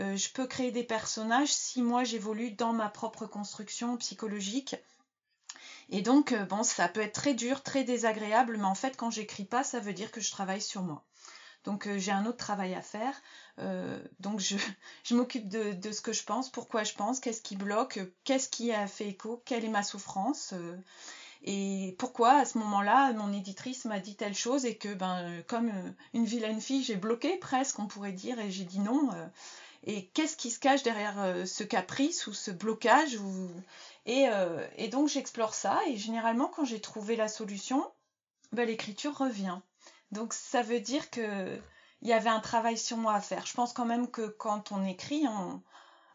Euh, 0.00 0.16
je 0.16 0.28
peux 0.30 0.46
créer 0.46 0.72
des 0.72 0.82
personnages 0.82 1.52
si 1.52 1.80
moi 1.80 2.02
j'évolue 2.04 2.50
dans 2.50 2.72
ma 2.72 2.88
propre 2.88 3.26
construction 3.26 3.96
psychologique. 3.96 4.76
Et 5.90 6.02
donc, 6.02 6.32
euh, 6.32 6.44
bon, 6.44 6.62
ça 6.62 6.88
peut 6.88 7.00
être 7.00 7.14
très 7.14 7.34
dur, 7.34 7.62
très 7.62 7.84
désagréable, 7.84 8.56
mais 8.56 8.64
en 8.64 8.74
fait, 8.74 8.96
quand 8.96 9.10
j'écris 9.10 9.44
pas, 9.44 9.62
ça 9.64 9.80
veut 9.80 9.92
dire 9.92 10.10
que 10.10 10.20
je 10.20 10.30
travaille 10.30 10.60
sur 10.60 10.82
moi. 10.82 11.04
Donc 11.64 11.86
euh, 11.86 11.98
j'ai 11.98 12.12
un 12.12 12.26
autre 12.26 12.36
travail 12.36 12.74
à 12.74 12.82
faire. 12.82 13.14
Euh, 13.58 13.98
donc 14.20 14.40
je, 14.40 14.56
m'occupe 15.14 15.48
de, 15.48 15.92
ce 15.92 16.00
que 16.00 16.12
je 16.12 16.24
pense, 16.24 16.50
pourquoi 16.50 16.84
je 16.84 16.94
pense, 16.94 17.20
qu'est-ce 17.20 17.42
qui 17.42 17.56
bloque, 17.56 18.00
qu'est-ce 18.24 18.48
qui 18.48 18.72
a 18.72 18.86
fait 18.86 19.08
écho, 19.08 19.42
quelle 19.44 19.64
est 19.64 19.68
ma 19.68 19.82
souffrance. 19.82 20.52
Euh, 20.52 20.76
Et 21.42 21.96
pourquoi 21.98 22.32
à 22.38 22.44
ce 22.44 22.58
moment-là, 22.58 23.12
mon 23.14 23.32
éditrice 23.32 23.84
m'a 23.86 24.00
dit 24.00 24.16
telle 24.16 24.34
chose 24.34 24.64
et 24.66 24.76
que, 24.76 24.94
ben, 24.94 25.42
comme 25.46 25.70
une 26.14 26.24
vilaine 26.24 26.60
fille, 26.60 26.82
j'ai 26.82 26.96
bloqué 26.96 27.36
presque, 27.36 27.78
on 27.78 27.86
pourrait 27.86 28.12
dire, 28.12 28.38
et 28.40 28.50
j'ai 28.50 28.64
dit 28.64 28.80
non. 28.80 29.10
et 29.84 30.06
qu'est-ce 30.08 30.36
qui 30.36 30.50
se 30.50 30.58
cache 30.58 30.82
derrière 30.82 31.46
ce 31.46 31.64
caprice 31.64 32.26
ou 32.26 32.32
ce 32.32 32.50
blocage 32.50 33.18
et, 34.06 34.26
et, 34.76 34.88
donc 34.88 35.08
j'explore 35.08 35.54
ça, 35.54 35.80
et 35.88 35.96
généralement, 35.96 36.48
quand 36.48 36.64
j'ai 36.64 36.80
trouvé 36.80 37.16
la 37.16 37.28
solution, 37.28 37.84
ben, 38.52 38.66
l'écriture 38.66 39.16
revient. 39.16 39.58
Donc 40.14 40.32
ça 40.32 40.62
veut 40.62 40.80
dire 40.80 41.10
que 41.10 41.60
il 42.02 42.08
y 42.08 42.12
avait 42.12 42.30
un 42.30 42.40
travail 42.40 42.78
sur 42.78 42.96
moi 42.96 43.14
à 43.14 43.20
faire. 43.20 43.46
Je 43.46 43.54
pense 43.54 43.72
quand 43.72 43.86
même 43.86 44.10
que 44.10 44.28
quand 44.28 44.72
on 44.72 44.84
écrit, 44.84 45.26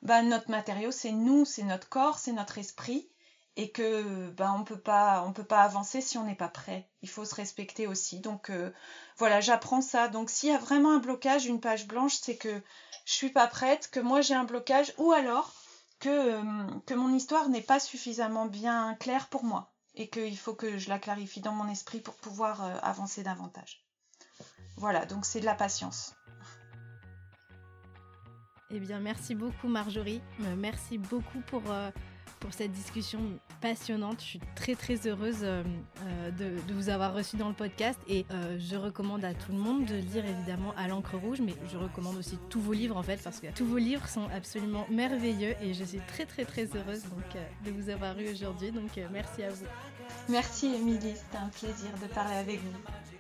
ben, 0.03 0.23
notre 0.23 0.49
matériau, 0.51 0.91
c'est 0.91 1.11
nous, 1.11 1.45
c'est 1.45 1.63
notre 1.63 1.89
corps, 1.89 2.19
c'est 2.19 2.31
notre 2.31 2.57
esprit, 2.59 3.09
et 3.57 3.71
que 3.71 4.29
ben, 4.29 4.55
on 4.57 4.63
peut 4.63 4.79
pas, 4.79 5.29
peut 5.35 5.43
pas 5.43 5.63
avancer 5.63 6.01
si 6.01 6.17
on 6.17 6.23
n'est 6.23 6.35
pas 6.35 6.47
prêt. 6.47 6.89
Il 7.01 7.09
faut 7.09 7.25
se 7.25 7.35
respecter 7.35 7.87
aussi. 7.87 8.19
Donc 8.21 8.49
euh, 8.49 8.71
voilà, 9.17 9.41
j'apprends 9.41 9.81
ça. 9.81 10.07
Donc 10.07 10.29
s'il 10.29 10.49
y 10.49 10.53
a 10.53 10.57
vraiment 10.57 10.93
un 10.93 10.99
blocage, 10.99 11.45
une 11.45 11.59
page 11.59 11.87
blanche, 11.87 12.15
c'est 12.15 12.37
que 12.37 12.61
je 13.05 13.13
suis 13.13 13.31
pas 13.31 13.47
prête, 13.47 13.89
que 13.91 13.99
moi 13.99 14.21
j'ai 14.21 14.35
un 14.35 14.45
blocage, 14.45 14.93
ou 14.97 15.11
alors 15.11 15.53
que, 15.99 16.09
euh, 16.09 16.95
mon 16.95 17.13
histoire 17.13 17.49
n'est 17.49 17.61
pas 17.61 17.79
suffisamment 17.79 18.45
bien 18.45 18.95
claire 18.95 19.27
pour 19.27 19.43
moi 19.43 19.73
et 19.95 20.09
qu'il 20.09 20.37
faut 20.37 20.53
que 20.53 20.77
je 20.77 20.89
la 20.89 20.99
clarifie 20.99 21.41
dans 21.41 21.51
mon 21.51 21.67
esprit 21.69 21.99
pour 21.99 22.15
pouvoir 22.15 22.63
euh, 22.63 22.77
avancer 22.81 23.23
davantage. 23.23 23.83
Voilà, 24.77 25.05
donc 25.05 25.25
c'est 25.25 25.41
de 25.41 25.45
la 25.45 25.55
patience. 25.55 26.15
Eh 28.71 28.79
bien, 28.79 28.99
merci 28.99 29.35
beaucoup 29.35 29.67
Marjorie. 29.67 30.21
Euh, 30.41 30.55
merci 30.55 30.99
beaucoup 30.99 31.39
pour, 31.47 31.63
euh, 31.69 31.89
pour 32.39 32.53
cette 32.53 32.71
discussion 32.71 33.19
passionnante. 33.61 34.21
Je 34.21 34.25
suis 34.25 34.41
très 34.55 34.75
très 34.75 35.07
heureuse 35.07 35.39
de, 35.41 35.63
de, 36.37 36.73
vous 36.73 36.89
avoir 36.89 37.13
reçu 37.13 37.35
dans 37.35 37.49
le 37.49 37.55
podcast 37.55 37.99
et 38.07 38.25
je 38.57 38.77
recommande 38.77 39.25
à 39.25 39.33
tout 39.33 39.51
le 39.51 39.57
monde 39.57 39.85
de 39.85 39.95
lire 39.95 40.23
évidemment 40.23 40.73
à 40.77 40.87
l'encre 40.87 41.17
rouge, 41.17 41.41
mais 41.41 41.55
je 41.69 41.77
recommande 41.77 42.15
aussi 42.15 42.37
tous 42.49 42.61
vos 42.61 42.71
livres 42.71 42.95
en 42.95 43.03
fait 43.03 43.21
parce 43.21 43.41
que 43.41 43.47
tous 43.47 43.65
vos 43.65 43.79
livres 43.79 44.07
sont 44.07 44.29
absolument 44.33 44.85
merveilleux 44.89 45.55
et 45.61 45.73
je 45.73 45.83
suis 45.83 45.99
très 46.07 46.25
très 46.25 46.45
très 46.45 46.69
heureuse 46.73 47.03
donc, 47.03 47.43
de 47.65 47.71
vous 47.71 47.89
avoir 47.89 48.17
eu 48.17 48.31
aujourd'hui. 48.31 48.71
Donc 48.71 48.91
merci 49.11 49.43
à 49.43 49.49
vous. 49.49 49.65
Merci 50.29 50.67
Émilie, 50.67 51.15
c'était 51.17 51.37
un 51.37 51.49
plaisir 51.49 51.89
de 52.01 52.07
parler 52.13 52.35
avec 52.35 52.61
vous. 52.61 53.18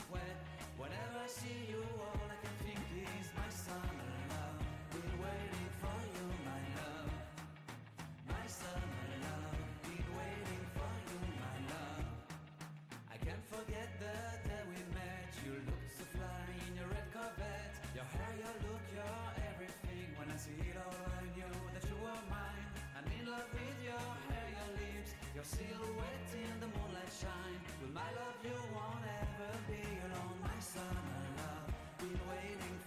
with 23.53 23.79
your 23.83 24.07
hair, 24.29 24.47
your 24.51 24.71
lips, 24.79 25.11
your 25.35 25.43
silhouette 25.43 26.31
in 26.35 26.53
the 26.59 26.67
moonlight 26.75 27.13
shine. 27.13 27.59
With 27.81 27.93
my 27.93 28.09
love, 28.19 28.37
you 28.43 28.57
won't 28.75 29.05
ever 29.23 29.51
be 29.67 29.83
alone. 30.07 30.37
My 30.43 30.59
summer 30.59 31.23
love, 31.39 31.69
been 31.99 32.19
waiting 32.27 32.77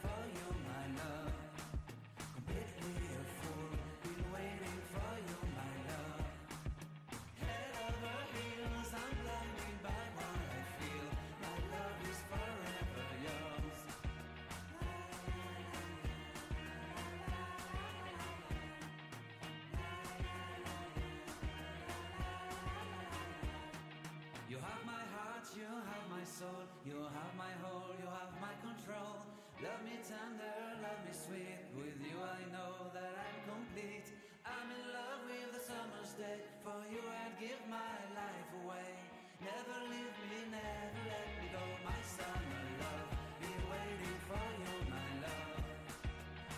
Love 29.62 29.84
me 29.84 29.94
tender, 30.02 30.58
love 30.82 30.98
me 31.06 31.14
sweet. 31.14 31.62
With 31.78 31.94
you 32.02 32.18
I 32.18 32.42
know 32.50 32.90
that 32.90 33.14
I'm 33.14 33.38
complete. 33.46 34.10
I'm 34.42 34.66
in 34.66 34.84
love 34.90 35.22
with 35.22 35.54
the 35.54 35.62
summer's 35.62 36.18
day. 36.18 36.42
For 36.66 36.82
you 36.90 36.98
I'd 36.98 37.38
give 37.38 37.62
my 37.70 37.94
life 38.10 38.50
away. 38.58 38.90
Never 39.38 39.78
leave 39.86 40.18
me, 40.34 40.50
never 40.50 41.02
let 41.06 41.30
me 41.38 41.46
go. 41.54 41.62
My 41.86 42.00
summer 42.02 42.64
love, 42.82 43.10
be 43.38 43.54
waiting 43.70 44.18
for 44.26 44.46
you, 44.66 44.74
my 44.90 45.08
love. 45.30 45.62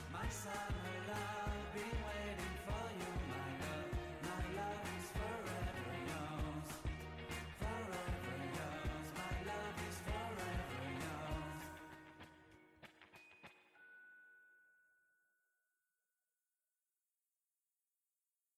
My 0.09 0.29
summer 0.33 0.97
love. 1.13 1.64